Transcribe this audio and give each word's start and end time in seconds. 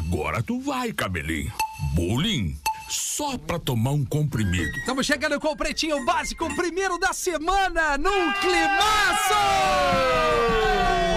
Agora 0.00 0.42
tu 0.42 0.58
vai, 0.58 0.92
cabelinho. 0.92 1.52
Bullying 1.94 2.58
só 2.88 3.36
pra 3.36 3.58
tomar 3.58 3.90
um 3.90 4.04
comprimido. 4.04 4.78
Estamos 4.78 5.06
chegando 5.06 5.38
com 5.38 5.48
o 5.48 5.56
Pretinho 5.56 6.04
Básico, 6.06 6.52
primeiro 6.56 6.98
da 6.98 7.12
semana, 7.12 7.98
num 7.98 8.32
climaço! 8.40 9.34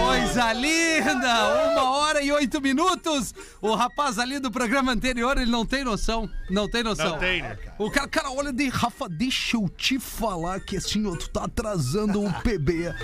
Coisa 0.04 0.52
linda! 0.52 1.72
Uma 1.72 1.90
hora 1.96 2.22
e 2.22 2.30
oito 2.30 2.60
minutos. 2.60 3.34
O 3.60 3.74
rapaz 3.74 4.18
ali 4.18 4.38
do 4.38 4.50
programa 4.50 4.92
anterior, 4.92 5.38
ele 5.38 5.50
não 5.50 5.64
tem 5.64 5.82
noção. 5.82 6.28
Não 6.50 6.68
tem 6.68 6.82
noção. 6.82 7.12
Não 7.12 7.18
tem, 7.18 7.40
né? 7.40 7.56
O 7.78 7.90
cara, 7.90 8.06
cara, 8.06 8.30
olha 8.30 8.52
de 8.52 8.68
Rafa, 8.68 9.08
deixa 9.08 9.56
eu 9.56 9.66
te 9.68 9.98
falar 9.98 10.60
que 10.60 10.76
assim, 10.76 11.06
ó, 11.06 11.16
tu 11.16 11.30
tá 11.30 11.44
atrasando 11.44 12.22
o 12.22 12.32
PB. 12.42 12.94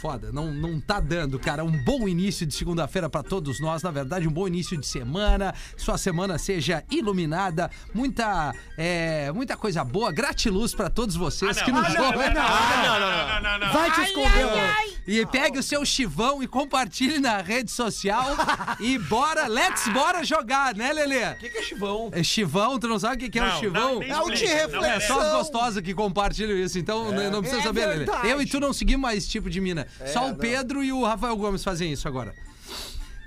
Foda, 0.00 0.30
não, 0.32 0.52
não 0.52 0.80
tá 0.80 1.00
dando, 1.00 1.38
cara. 1.40 1.64
Um 1.64 1.82
bom 1.84 2.06
início 2.08 2.46
de 2.46 2.54
segunda-feira 2.54 3.08
pra 3.10 3.22
todos 3.22 3.58
nós. 3.60 3.82
Na 3.82 3.90
verdade, 3.90 4.28
um 4.28 4.30
bom 4.30 4.46
início 4.46 4.76
de 4.76 4.86
semana. 4.86 5.52
Sua 5.76 5.98
semana 5.98 6.38
seja 6.38 6.84
iluminada. 6.90 7.68
Muita, 7.92 8.54
é, 8.76 9.32
muita 9.32 9.56
coisa 9.56 9.82
boa. 9.82 10.12
Gratiluz 10.12 10.72
pra 10.72 10.88
todos 10.88 11.16
vocês 11.16 11.58
Ah, 11.58 11.64
que 11.64 11.72
não. 11.72 11.82
nos 11.82 11.90
Ah, 11.90 11.98
não, 11.98 12.04
ouvem. 12.06 12.34
não, 12.34 12.42
não, 12.42 13.00
não, 13.00 13.42
não, 13.42 13.58
não. 13.66 13.72
Vai 13.72 13.90
te 13.90 14.00
esconder. 14.02 14.98
E 15.06 15.26
pegue 15.26 15.58
o 15.58 15.62
seu 15.62 15.84
chivão 15.84 16.42
e 16.42 16.46
compartilhe 16.46 17.18
na 17.18 17.38
rede 17.38 17.70
social. 17.72 18.36
e 18.78 18.98
bora, 18.98 19.48
let's 19.48 19.88
bora 19.88 20.22
jogar, 20.22 20.74
né, 20.76 20.92
Lelê? 20.92 21.24
O 21.32 21.36
que, 21.38 21.48
que 21.48 21.58
é 21.58 21.62
chivão? 21.62 22.10
É 22.12 22.22
chivão, 22.22 22.78
tu 22.78 22.86
não 22.86 23.00
sabe 23.00 23.16
o 23.16 23.18
que 23.18 23.30
que 23.30 23.38
é 23.40 23.44
um 23.44 23.58
chivão? 23.58 24.00
É 24.02 24.20
o 24.20 24.30
de 24.30 24.44
não 24.70 24.84
É 24.84 25.00
só 25.00 25.18
as 25.20 25.32
gostosas 25.32 25.82
que 25.82 25.92
compartilham 25.92 26.56
isso, 26.56 26.78
então 26.78 27.10
né, 27.10 27.30
não 27.30 27.40
precisa 27.40 27.62
É 27.62 27.64
saber, 27.64 27.86
Lelê. 27.86 28.06
Eu 28.24 28.40
e 28.40 28.46
tu 28.46 28.60
não 28.60 28.72
seguimos 28.72 29.02
mais 29.02 29.18
esse 29.18 29.28
tipo 29.28 29.50
de 29.50 29.60
mina. 29.60 29.87
Só 30.12 30.26
o 30.26 30.28
não. 30.28 30.36
Pedro 30.36 30.82
e 30.82 30.92
o 30.92 31.04
Rafael 31.04 31.36
Gomes 31.36 31.62
fazem 31.64 31.92
isso 31.92 32.06
agora. 32.08 32.34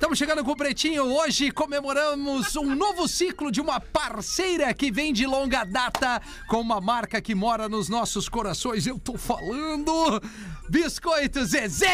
Estamos 0.02 0.18
chegando 0.18 0.44
com 0.44 0.52
o 0.52 0.56
Pretinho. 0.56 1.04
Hoje 1.04 1.52
comemoramos 1.52 2.56
um 2.56 2.76
novo 2.76 3.08
ciclo 3.08 3.52
de 3.52 3.62
uma 3.62 3.80
parceira 3.80 4.74
que 4.74 4.92
vem 4.92 5.14
de 5.14 5.28
longa 5.28 5.64
data 5.64 6.20
com 6.48 6.60
uma 6.60 6.82
marca 6.82 7.22
que 7.22 7.36
mora 7.36 7.70
nos 7.70 7.88
nossos 7.88 8.28
corações. 8.28 8.88
Eu 8.88 8.98
tô 8.98 9.16
falando 9.16 10.20
Biscoito 10.68 11.46
Zezé! 11.46 11.88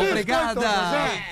Obrigada 0.00 0.68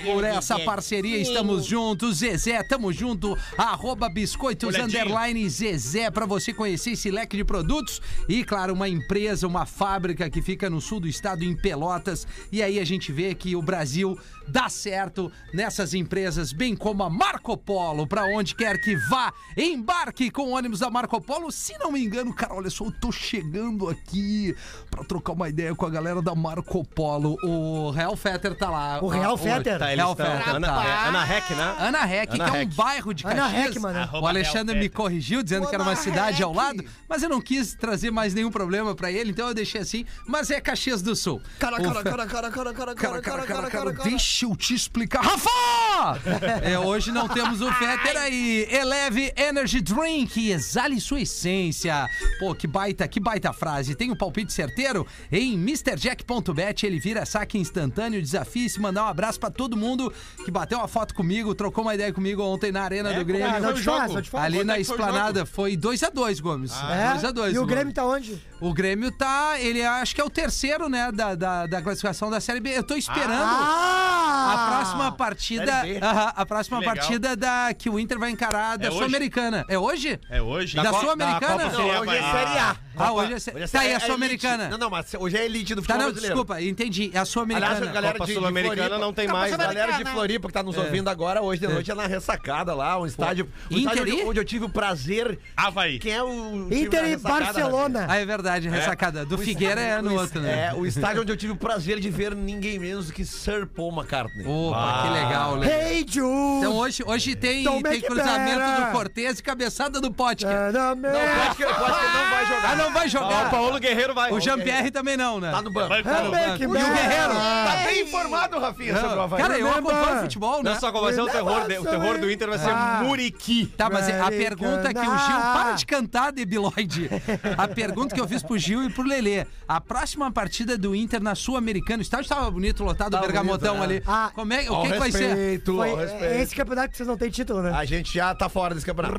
por 0.03 0.23
essa 0.23 0.59
parceria. 0.59 1.17
Estamos 1.17 1.65
juntos. 1.65 2.17
Zezé, 2.17 2.61
tamo 2.63 2.91
junto. 2.91 3.37
Arroba 3.57 4.09
Biscoitos 4.09 4.75
Olhadinho. 4.75 5.01
Underline 5.01 5.49
Zezé 5.49 6.09
pra 6.09 6.25
você 6.25 6.53
conhecer 6.53 6.91
esse 6.91 7.11
leque 7.11 7.37
de 7.37 7.43
produtos. 7.43 8.01
E, 8.27 8.43
claro, 8.43 8.73
uma 8.73 8.89
empresa, 8.89 9.47
uma 9.47 9.65
fábrica 9.65 10.29
que 10.29 10.41
fica 10.41 10.69
no 10.69 10.81
sul 10.81 10.99
do 10.99 11.07
estado, 11.07 11.43
em 11.43 11.55
Pelotas. 11.55 12.27
E 12.51 12.61
aí 12.61 12.79
a 12.79 12.85
gente 12.85 13.11
vê 13.11 13.33
que 13.33 13.55
o 13.55 13.61
Brasil 13.61 14.17
dá 14.47 14.69
certo 14.69 15.31
nessas 15.53 15.93
empresas, 15.93 16.51
bem 16.53 16.75
como 16.75 17.03
a 17.03 17.09
Marco 17.09 17.55
Polo, 17.57 18.07
pra 18.07 18.25
onde 18.25 18.55
quer 18.55 18.79
que 18.79 18.95
vá. 19.09 19.33
Embarque 19.57 20.29
com 20.29 20.43
o 20.43 20.51
ônibus 20.51 20.79
da 20.79 20.89
Marco 20.89 21.19
Polo. 21.21 21.51
Se 21.51 21.77
não 21.79 21.91
me 21.91 22.03
engano, 22.03 22.33
cara, 22.33 22.53
olha 22.53 22.69
só, 22.69 22.85
eu 22.85 22.91
tô 22.91 23.11
chegando 23.11 23.89
aqui 23.89 24.55
pra 24.89 25.03
trocar 25.03 25.33
uma 25.33 25.49
ideia 25.49 25.73
com 25.75 25.85
a 25.85 25.89
galera 25.89 26.21
da 26.21 26.35
Marco 26.35 26.83
Polo. 26.85 27.37
O 27.43 27.89
Real 27.91 28.15
Fetter 28.15 28.55
tá 28.55 28.69
lá. 28.69 28.99
O 29.01 29.07
Real 29.07 29.33
Ah, 29.35 29.37
Fetter? 29.37 29.79
Tá, 29.79 29.85
Real 29.87 30.11
estão. 30.11 30.25
Fetter 30.25 30.55
Ana, 30.55 30.67
tá. 30.67 30.85
é, 30.85 31.07
Ana 31.09 31.23
Rec, 31.23 31.49
né? 31.51 31.75
Ana 31.79 32.05
Rec, 32.05 32.33
Ana 32.33 32.51
que 32.51 32.57
é 32.57 32.61
um 32.61 32.67
bairro 32.69 33.13
de 33.13 33.25
Ana 33.25 33.35
Caxias. 33.43 33.63
Rec, 33.73 33.79
mano. 33.79 33.99
Arroba 33.99 34.25
O 34.25 34.27
Alexandre 34.27 34.77
me 34.79 34.89
corrigiu, 34.89 35.41
dizendo 35.43 35.67
que 35.67 35.73
era 35.75 35.83
uma 35.83 35.91
Ana 35.93 36.01
cidade 36.01 36.43
ao 36.43 36.53
lado, 36.53 36.83
mas 37.09 37.23
eu 37.23 37.29
não 37.29 37.41
quis 37.41 37.73
trazer 37.75 38.11
mais 38.11 38.33
nenhum 38.33 38.51
problema 38.51 38.95
pra 38.95 39.11
ele, 39.11 39.31
então 39.31 39.47
eu 39.47 39.53
deixei 39.53 39.81
assim. 39.81 40.05
Mas 40.27 40.49
é 40.51 40.59
Caxias 40.61 41.01
do 41.01 41.15
Sul. 41.15 41.41
Cara, 41.59 41.77
O 41.79 41.83
cara, 41.83 41.95
Fe- 42.03 42.03
cara, 42.09 42.25
cara, 42.27 42.51
cara, 42.51 42.73
cara, 42.73 42.95
Cara, 42.95 43.21
cara, 43.21 43.21
cara, 43.21 43.69
cara, 43.69 43.93
cara. 43.93 43.93
Deixa 44.35 44.45
eu 44.45 44.55
te 44.55 44.73
explicar. 44.73 45.21
Rafa! 45.21 46.19
É, 46.61 46.77
hoje 46.77 47.09
não 47.09 47.27
temos 47.27 47.61
o 47.61 47.71
Fetter 47.71 48.17
aí. 48.17 48.67
Eleve 48.69 49.33
Energy 49.37 49.79
Drink, 49.79 50.51
exale 50.51 50.99
sua 50.99 51.21
essência. 51.21 52.09
Pô, 52.37 52.53
que 52.53 52.67
baita, 52.67 53.07
que 53.07 53.19
baita 53.19 53.53
frase. 53.53 53.95
Tem 53.95 54.11
um 54.11 54.15
palpite 54.15 54.51
certeiro? 54.51 55.07
Em 55.31 55.53
MrJack.bet 55.53 56.85
ele 56.85 56.99
vira 56.99 57.25
saque 57.25 57.57
instantâneo, 57.57 58.21
desafio 58.21 58.65
e 58.65 58.69
se 58.69 58.79
mandar 58.79 59.05
um 59.05 59.07
abraço 59.07 59.39
pra 59.39 59.49
todo 59.49 59.77
mundo 59.77 60.11
que 60.43 60.51
bateu 60.51 60.79
uma 60.79 60.87
foto 60.87 61.15
comigo, 61.15 61.55
trocou 61.55 61.85
uma 61.85 61.95
ideia 61.95 62.11
comigo 62.11 62.43
ontem 62.43 62.73
na 62.73 62.83
Arena 62.83 63.13
do 63.13 63.23
Grêmio. 63.23 63.47
Ah, 63.47 63.59
não 63.61 63.73
te 63.73 63.79
o 63.79 63.83
faz, 63.83 64.13
não 64.13 64.21
te 64.21 64.29
faz. 64.29 64.43
Ali 64.43 64.57
Quanto 64.57 64.67
na 64.67 64.73
é 64.73 64.75
foi 64.75 64.79
o 64.79 64.99
esplanada 64.99 65.45
foi 65.45 65.77
2x2, 65.77 66.41
Gomes. 66.41 66.71
É? 66.73 67.15
2x2. 67.15 67.53
E 67.53 67.59
o 67.59 67.65
Grêmio 67.65 67.93
tá 67.93 68.05
onde? 68.05 68.41
O 68.59 68.73
Grêmio 68.73 69.11
tá. 69.11 69.59
Ele 69.59 69.81
acho 69.83 70.13
que 70.13 70.19
é 70.19 70.23
o 70.23 70.29
terceiro, 70.29 70.89
né? 70.89 71.09
Da, 71.11 71.35
da, 71.35 71.67
da 71.67 71.81
classificação 71.81 72.29
da 72.29 72.41
Série 72.41 72.59
B. 72.59 72.77
Eu 72.77 72.83
tô 72.83 72.95
esperando. 72.95 73.31
Ah! 73.31 74.24
A 74.25 74.67
próxima 74.75 75.11
partida. 75.11 75.81
Série 75.81 75.99
B. 75.99 76.05
Aham, 76.05 76.33
a 76.35 76.45
próxima 76.45 76.79
Que 76.79 76.85
legal. 76.87 76.95
partida 77.05 77.35
da 77.35 77.73
que 77.73 77.89
o 77.89 77.99
Inter 77.99 78.17
vai 78.19 78.31
encarar 78.31 78.77
da 78.77 78.85
É 78.85 78.89
hoje? 78.89 78.97
Sul-Americana. 78.97 79.65
É 79.69 79.77
hoje? 79.79 80.19
É 80.29 80.41
hoje? 80.41 80.75
Da, 80.75 80.83
Da 80.83 80.89
Co- 80.91 80.99
Sul-Americana? 81.01 81.57
da 81.57 81.69
Copa 81.69 81.77
Não, 81.83 81.99
hoje 82.01 82.15
é 82.15 82.19
a- 82.19 82.31
Série 82.31 82.59
A. 82.59 82.75
Ah, 82.97 83.11
hoje 83.13 83.33
é, 83.33 83.35
Hoje 83.35 83.71
Tá 83.71 83.79
aí 83.81 83.93
a. 83.93 83.99
Sul-Americana. 83.99 84.69
Não, 84.69 84.77
não, 84.77 84.89
mas 84.89 85.13
hoje 85.17 85.37
é 85.37 85.45
elite 85.45 85.73
do 85.75 85.81
Tá, 85.81 85.93
futebol 85.93 85.97
não, 85.97 86.11
brasileiro. 86.11 86.35
desculpa, 86.35 86.61
entendi. 86.61 87.03
É 87.03 87.05
a 87.05 87.09
Aliás, 87.09 87.21
a 87.21 87.31
Sul-Americana. 87.31 87.91
galera 87.91 88.13
Copa 88.13 88.25
de, 88.25 88.33
Sul-Americana 88.33 88.97
não 88.97 89.13
tem 89.13 89.27
Copa 89.27 89.39
mais, 89.39 89.51
né? 89.51 89.57
galera 89.57 89.73
de 89.73 89.81
Sul-Americana. 89.85 90.15
Floripa 90.15 90.47
que 90.47 90.53
tá 90.53 90.63
nos 90.63 90.77
ouvindo 90.77 91.09
agora, 91.09 91.41
hoje 91.41 91.61
de 91.61 91.67
noite 91.67 91.91
é 91.91 91.95
na 91.95 92.07
ressacada 92.07 92.73
lá, 92.73 92.99
um 92.99 93.05
estádio, 93.05 93.49
um 93.71 93.77
Inter 93.77 93.91
estádio 93.93 94.13
onde, 94.15 94.23
onde 94.29 94.39
eu 94.39 94.45
tive 94.45 94.65
o 94.65 94.69
prazer. 94.69 95.39
Havaí. 95.55 95.99
Quem 95.99 96.13
é 96.13 96.23
o 96.23 96.67
Inter 96.71 97.03
e 97.05 97.07
ressacada, 97.09 97.43
Barcelona. 97.45 98.05
Ah, 98.09 98.17
é 98.17 98.25
verdade, 98.25 98.69
ressacada. 98.69 99.25
Do 99.25 99.37
Figueira 99.37 99.81
é 99.81 100.01
no 100.01 100.11
O 100.11 100.15
outro, 100.19 100.41
né? 100.41 100.69
É, 100.69 100.73
o 100.73 100.85
estádio 100.85 101.21
onde 101.21 101.31
eu 101.31 101.37
tive 101.37 101.53
o 101.53 101.57
prazer 101.57 101.99
de 101.99 102.09
ver 102.09 102.35
ninguém 102.35 102.79
menos 102.79 103.07
do 103.07 103.13
que 103.13 103.25
Sir 103.25 103.65
Paul 103.67 103.91
McCartney. 103.93 104.45
Opa, 104.47 105.03
que 105.03 105.09
legal, 105.13 105.55
Lê. 105.55 105.67
Hey, 105.67 106.05
Jude! 106.07 106.57
Então 106.59 106.75
hoje, 106.75 107.03
hoje 107.05 107.35
tem, 107.35 107.63
Don't 107.63 107.83
tem 107.83 108.01
cruzamento 108.01 108.81
do 108.81 108.91
Cortez 108.91 109.39
e 109.39 109.43
cabeçada 109.43 109.99
do 109.99 110.11
Potker. 110.11 110.47
Ah, 110.47 110.71
não, 110.71 110.95
Não, 110.95 111.11
pode 111.11 111.55
que, 111.57 111.63
pode 111.65 111.99
que 111.99 112.05
não 112.07 112.29
vai 112.29 112.45
jogar. 112.45 112.77
Ah, 112.85 112.87
não 112.87 112.93
vai 112.93 113.05
Ah, 113.05 113.07
jogar. 113.09 113.47
o 113.47 113.49
Paulo 113.49 113.79
Guerreiro 113.79 114.13
vai. 114.13 114.31
O 114.31 114.39
Jean-Pierre 114.39 114.91
também 114.91 115.17
não, 115.17 115.39
né? 115.39 115.51
Tá 115.51 115.61
no 115.61 115.71
banco. 115.71 115.93
É, 115.93 116.03
com- 116.03 116.29
make 116.31 116.63
E 116.63 116.67
o. 116.67 116.71
Guerreiro? 116.71 117.33
Tá 117.33 117.81
bem 117.85 118.01
informado, 118.03 118.59
Rafinha, 118.59 118.99
sobre 118.99 119.17
o 119.17 119.21
Havaí. 119.21 119.41
Cara, 119.41 119.57
eu 119.59 119.69
acompanho 119.71 120.21
futebol, 120.21 120.63
né? 120.63 120.71
Não 120.71 120.79
só 120.79 120.91
qual 120.91 121.03
vai 121.03 121.13
ser 121.13 121.21
o 121.21 121.27
terror, 121.27 121.61
o 121.63 121.85
terror 121.85 122.17
do 122.19 122.31
Inter 122.31 122.49
vai 122.49 122.57
ser 122.59 122.69
Ah. 122.69 123.01
Muriqui. 123.03 123.65
Tá, 123.77 123.89
mas 123.89 124.07
a 124.09 124.29
pergunta 124.29 124.93
que 124.93 124.99
o 124.99 125.17
Gil. 125.17 125.37
Para 125.55 125.71
de 125.73 125.85
cantar, 125.85 126.31
debiloide. 126.31 127.09
A 127.57 127.67
pergunta 127.67 128.13
que 128.13 128.21
eu 128.21 128.27
fiz 128.27 128.41
pro 128.43 128.57
Gil 128.57 128.83
e 128.83 128.89
pro 128.89 129.03
Lelê. 129.03 129.45
A 129.67 129.81
próxima 129.81 130.31
partida 130.31 130.77
do 130.77 130.95
Inter 130.95 131.21
na 131.21 131.33
Sul-Americana, 131.35 131.99
o 131.99 132.01
estádio 132.01 132.29
tava 132.29 132.49
bonito, 132.51 132.83
lotado, 132.83 133.13
o 133.13 133.17
Tá 133.17 133.21
bergamotão 133.21 133.77
bonito, 133.77 133.91
ali. 133.91 134.03
Ah. 134.07 134.31
Como 134.33 134.53
é, 134.53 134.69
o 134.69 134.81
que, 134.83 134.91
que 134.91 134.99
vai 134.99 135.11
ser? 135.11 135.27
respeito, 135.27 135.75
Foi 135.75 135.89
é 135.89 135.95
respeito. 135.95 136.35
esse 136.41 136.55
campeonato 136.55 136.89
que 136.89 136.97
vocês 136.97 137.07
não 137.07 137.17
têm 137.17 137.29
título, 137.29 137.61
né? 137.61 137.71
A 137.75 137.85
gente 137.85 138.13
já 138.13 138.33
tá 138.35 138.47
fora 138.49 138.73
desse 138.73 138.85
campeonato. 138.85 139.15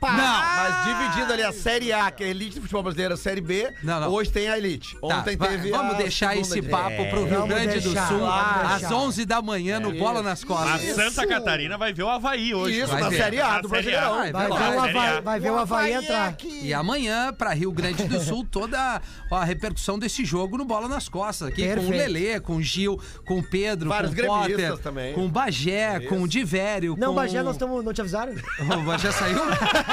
Rapaz! 0.00 0.86
Mas 0.86 0.98
dividindo 0.98 1.32
ali 1.32 1.42
a 1.42 1.52
Série 1.52 1.92
A, 1.92 2.10
que 2.10 2.24
é 2.24 2.26
a 2.26 2.30
elite 2.30 2.54
do 2.56 2.62
futebol 2.62 2.82
brasileiro, 2.82 3.14
a 3.14 3.16
Série 3.16 3.40
B, 3.40 3.72
Não, 3.82 4.00
não. 4.00 4.08
hoje 4.10 4.30
tem 4.30 4.48
a 4.48 4.56
elite. 4.56 4.94
Tá, 5.00 5.06
Ontem 5.18 5.36
va- 5.36 5.46
teve 5.48 5.70
vamos 5.70 5.94
a 5.94 5.98
deixar 5.98 6.36
esse 6.36 6.62
papo 6.62 7.04
pro 7.10 7.24
Rio 7.26 7.46
Grande 7.46 7.80
deixar, 7.80 8.08
do 8.08 8.14
Sul 8.18 8.26
às 8.26 8.80
deixar. 8.80 8.94
11 8.94 9.24
da 9.26 9.42
manhã 9.42 9.78
no 9.80 9.92
Bola 9.92 10.22
nas 10.22 10.42
A 10.42 10.46
Costas. 10.46 10.94
Santa 10.94 11.26
Catarina 11.26 11.76
vai 11.76 11.92
ver 11.92 12.02
o 12.02 12.08
Havaí 12.08 12.54
hoje. 12.54 12.78
Isso, 12.80 12.88
Vai 12.92 13.00
na 13.02 13.08
ver. 13.08 13.16
Série 13.18 13.40
A 13.40 13.60
do 13.60 13.66
A. 13.66 13.70
Brasileirão. 13.70 14.14
Vai, 14.16 14.32
Vai 14.32 14.48
vai 14.48 14.58
ver, 14.58 14.76
o 14.76 14.80
A. 14.80 14.84
Havaí, 14.84 15.20
vai 15.22 15.40
ver 15.40 15.50
o 15.50 15.58
Havaí 15.58 15.92
entrar. 15.92 16.36
E 16.44 16.72
amanhã, 16.74 17.32
pra 17.32 17.52
Rio 17.52 17.72
Grande 17.72 18.04
do 18.04 18.20
Sul, 18.20 18.46
toda 18.50 19.00
a 19.30 19.44
repercussão 19.44 19.98
desse 19.98 20.24
jogo 20.24 20.56
no 20.56 20.64
Bola 20.64 20.88
nas 20.88 21.08
Costas. 21.08 21.48
Aqui 21.48 21.62
com 21.66 21.72
o 21.72 21.74
Perfeito. 21.74 21.96
Lelê, 22.12 22.40
com 22.40 22.56
o 22.56 22.62
Gil, 22.62 23.00
com 23.26 23.38
o 23.38 23.42
Pedro, 23.42 23.88
Vários 23.90 24.14
com 24.14 24.22
o 24.22 24.26
Potter, 24.26 24.78
também. 24.78 25.14
com 25.14 25.26
o 25.26 25.28
Bagé, 25.28 26.00
com 26.00 26.22
o 26.22 26.28
Divério. 26.28 26.96
Não, 26.98 27.08
com... 27.08 27.14
Bagé, 27.14 27.42
nós 27.42 27.54
estamos. 27.56 27.84
Não 27.84 27.92
te 27.92 28.00
avisaram? 28.00 28.32
O 28.80 28.82
Bagé 28.82 29.10
saiu? 29.12 29.38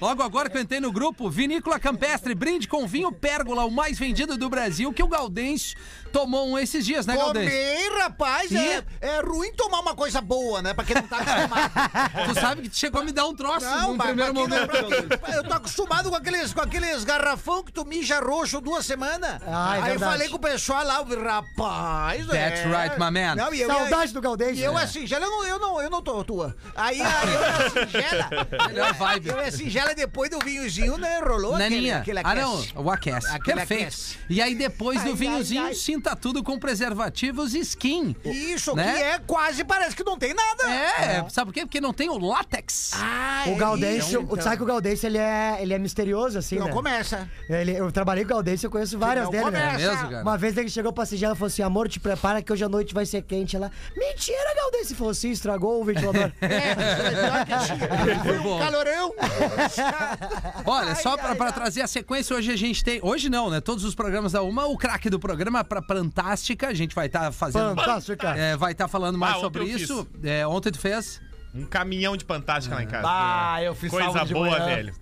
Logo 0.00 0.22
agora 0.22 0.50
que 0.50 0.56
eu 0.56 0.62
entrei 0.62 0.80
no 0.80 0.92
grupo, 0.92 1.30
Vinícola 1.30 1.78
Campestre, 1.78 2.34
brinde 2.34 2.66
com 2.66 2.86
vinho 2.86 3.12
Pérgola, 3.12 3.64
o 3.64 3.70
mais 3.70 3.98
vendido 3.98 4.36
do 4.36 4.48
Brasil, 4.48 4.92
que 4.92 5.02
o 5.02 5.08
Gaudêncio 5.08 5.76
tomou 6.12 6.48
um 6.48 6.58
esses 6.58 6.84
dias, 6.84 7.06
né, 7.06 7.16
Gaudêncio? 7.16 7.50
Tomei, 7.50 7.90
rapaz, 8.00 8.50
E? 8.50 8.56
é, 8.58 8.84
é 9.00 9.20
ruim 9.20 9.52
tomar 9.54 9.80
uma 9.80 9.94
coisa 9.94 10.20
boa, 10.20 10.60
né? 10.62 10.74
Pra 10.74 10.84
quem 10.84 10.94
não 10.96 11.02
tá 11.08 11.16
acostumado. 11.18 11.72
Tu 12.34 12.40
sabe 12.40 12.62
que 12.62 12.68
tu 12.68 12.76
chegou 12.76 13.00
a 13.00 13.04
me 13.04 13.12
dar 13.12 13.26
um 13.26 13.34
troço 13.34 13.64
Não, 13.66 13.88
no 13.92 13.96
mas 13.96 14.06
primeiro 14.08 14.32
não- 14.32 14.42
momento. 14.42 15.18
pra 15.18 15.34
eu 15.34 15.44
tô 15.44 15.54
acostumado 15.54 16.10
com 16.10 16.16
aqueles, 16.16 16.52
com 16.52 16.60
aqueles 16.60 17.04
garrafão 17.04 17.62
que 17.64 17.72
tu 17.72 17.84
mija 17.84 18.20
roxo 18.20 18.60
duas 18.60 18.84
semanas. 18.86 19.40
Ah, 19.46 19.76
é 19.76 19.80
Aí 19.82 19.90
verdade. 19.90 20.12
falei 20.12 20.28
com 20.28 20.36
o 20.36 20.40
pessoal 20.40 20.84
lá, 20.84 21.04
eu 21.08 21.22
rapaz. 21.24 22.26
That's 22.26 22.60
é. 22.60 22.64
right, 22.66 22.98
my 22.98 23.10
man. 23.10 23.34
Não, 23.36 23.52
e 23.54 23.60
eu, 23.60 23.68
Saudade 23.68 24.12
do 24.12 24.18
E 24.18 24.22
Galdêncio. 24.22 24.64
eu 24.64 24.74
né? 24.74 24.82
assim, 24.82 25.06
já 25.06 25.16
eu 25.18 25.22
não, 25.30 25.44
eu 25.46 25.58
não, 25.58 25.80
eu 25.80 25.90
não 25.90 26.02
tô 26.02 26.22
tua. 26.24 26.54
Aí, 26.76 27.00
aí 27.00 27.34
eu 27.34 27.40
na 27.40 27.70
singela. 27.86 28.30
Melhor 28.68 28.94
vibe. 28.94 29.28
Eu 29.28 29.36
na 29.36 29.50
singela 29.50 29.94
depois 29.94 30.30
do 30.30 30.38
vinhozinho, 30.38 30.96
né? 30.98 31.18
Rolou 31.20 31.58
Naninha. 31.58 31.98
aquele, 31.98 32.18
ah, 32.18 32.22
aquele 32.22 32.40
não. 32.40 32.54
aquece. 32.58 32.72
O 32.76 32.90
aquece. 32.90 33.28
Aquele 33.28 33.56
Perfeito. 33.58 33.82
aquece. 33.82 34.18
E 34.28 34.42
aí, 34.42 34.54
depois 34.54 35.02
do 35.02 35.10
Ai, 35.10 35.14
vinhozinho, 35.14 35.62
ai, 35.62 35.68
ai. 35.68 35.74
Sinta 36.02 36.16
tudo 36.16 36.42
com 36.42 36.58
preservativos 36.58 37.54
skin. 37.54 38.16
Isso, 38.24 38.74
Né? 38.74 38.92
que 38.92 39.02
é 39.02 39.18
quase, 39.20 39.62
parece 39.62 39.94
que 39.94 40.02
não 40.02 40.18
tem 40.18 40.34
nada. 40.34 40.68
É, 40.68 41.24
sabe 41.30 41.46
por 41.46 41.54
quê? 41.54 41.60
Porque 41.60 41.80
não 41.80 41.92
tem 41.92 42.10
o 42.10 42.18
látex. 42.18 42.90
Ah, 42.94 43.44
O 43.46 43.50
é 43.52 43.54
Gaudêncio, 43.54 44.22
isso, 44.22 44.26
o 44.34 44.40
sabe 44.42 44.56
que 44.56 44.62
o 44.64 44.66
Gaudêncio, 44.66 45.06
ele 45.06 45.18
é, 45.18 45.58
ele 45.60 45.72
é 45.72 45.78
misterioso, 45.78 46.38
assim, 46.38 46.56
Não 46.58 46.66
né? 46.66 46.72
começa. 46.72 47.30
Ele, 47.48 47.72
eu 47.76 47.92
trabalhei 47.92 48.24
com 48.24 48.30
o 48.32 48.34
Gaudêncio, 48.34 48.66
eu 48.66 48.70
conheço 48.70 48.98
várias 48.98 49.26
não 49.26 49.30
dele, 49.30 49.44
né? 49.50 49.60
começa. 49.68 49.82
É 49.84 49.88
mesmo, 49.94 50.10
cara? 50.10 50.22
Uma 50.22 50.36
vez 50.36 50.56
ele 50.56 50.68
chegou 50.68 50.92
pra 50.92 51.06
Sigela 51.06 51.34
e 51.34 51.36
falou 51.36 51.46
assim: 51.46 51.62
amor, 51.62 51.88
te 51.88 52.00
prepara 52.00 52.42
que 52.42 52.52
hoje 52.52 52.64
à 52.64 52.68
noite 52.68 52.92
vai 52.92 53.06
ser 53.06 53.22
quente. 53.22 53.54
Ela, 53.54 53.70
mentira, 53.96 54.54
Gaudêncio. 54.56 54.96
Falou 54.96 55.12
assim: 55.12 55.30
estragou 55.30 55.80
o 55.80 55.84
ventilador. 55.84 56.32
É. 56.42 56.74
Foi 58.24 58.38
um 58.38 58.42
bom. 58.42 58.58
calorão. 58.58 59.14
Olha, 60.66 60.94
só 60.96 61.10
Ai, 61.12 61.16
pra, 61.18 61.28
ai, 61.30 61.34
pra 61.36 61.46
ai. 61.46 61.52
trazer 61.52 61.82
a 61.82 61.86
sequência, 61.86 62.34
hoje 62.36 62.50
a 62.50 62.56
gente 62.56 62.82
tem. 62.82 62.98
Hoje 63.02 63.28
não, 63.28 63.50
né? 63.50 63.60
Todos 63.60 63.84
os 63.84 63.94
programas 63.94 64.32
da 64.32 64.42
Uma, 64.42 64.66
o 64.66 64.76
craque 64.76 65.08
do 65.10 65.18
programa 65.20 65.62
pra 65.64 65.80
Fantástica. 66.00 66.68
A 66.68 66.74
gente 66.74 66.94
vai 66.94 67.06
estar 67.06 67.30
fazendo. 67.32 67.74
Fantástico, 67.74 68.18
cara. 68.18 68.38
É, 68.38 68.56
vai 68.56 68.72
estar 68.72 68.88
falando 68.88 69.18
mais 69.18 69.34
Ah, 69.34 69.38
ontem 69.38 69.42
sobre 69.44 69.62
eu 69.62 69.66
isso. 69.76 70.08
É, 70.22 70.46
ontem 70.46 70.70
tu 70.70 70.78
fez. 70.78 71.20
Um 71.54 71.66
caminhão 71.66 72.16
de 72.16 72.24
fantástica 72.24 72.74
lá 72.74 72.82
em 72.82 72.86
casa. 72.86 73.06
Ah, 73.08 73.62
eu 73.62 73.74
fiz 73.74 73.90
Coisa 73.90 74.24
de 74.24 74.32
boa, 74.32 74.50
manhã. 74.50 74.64
velho. 74.64 74.94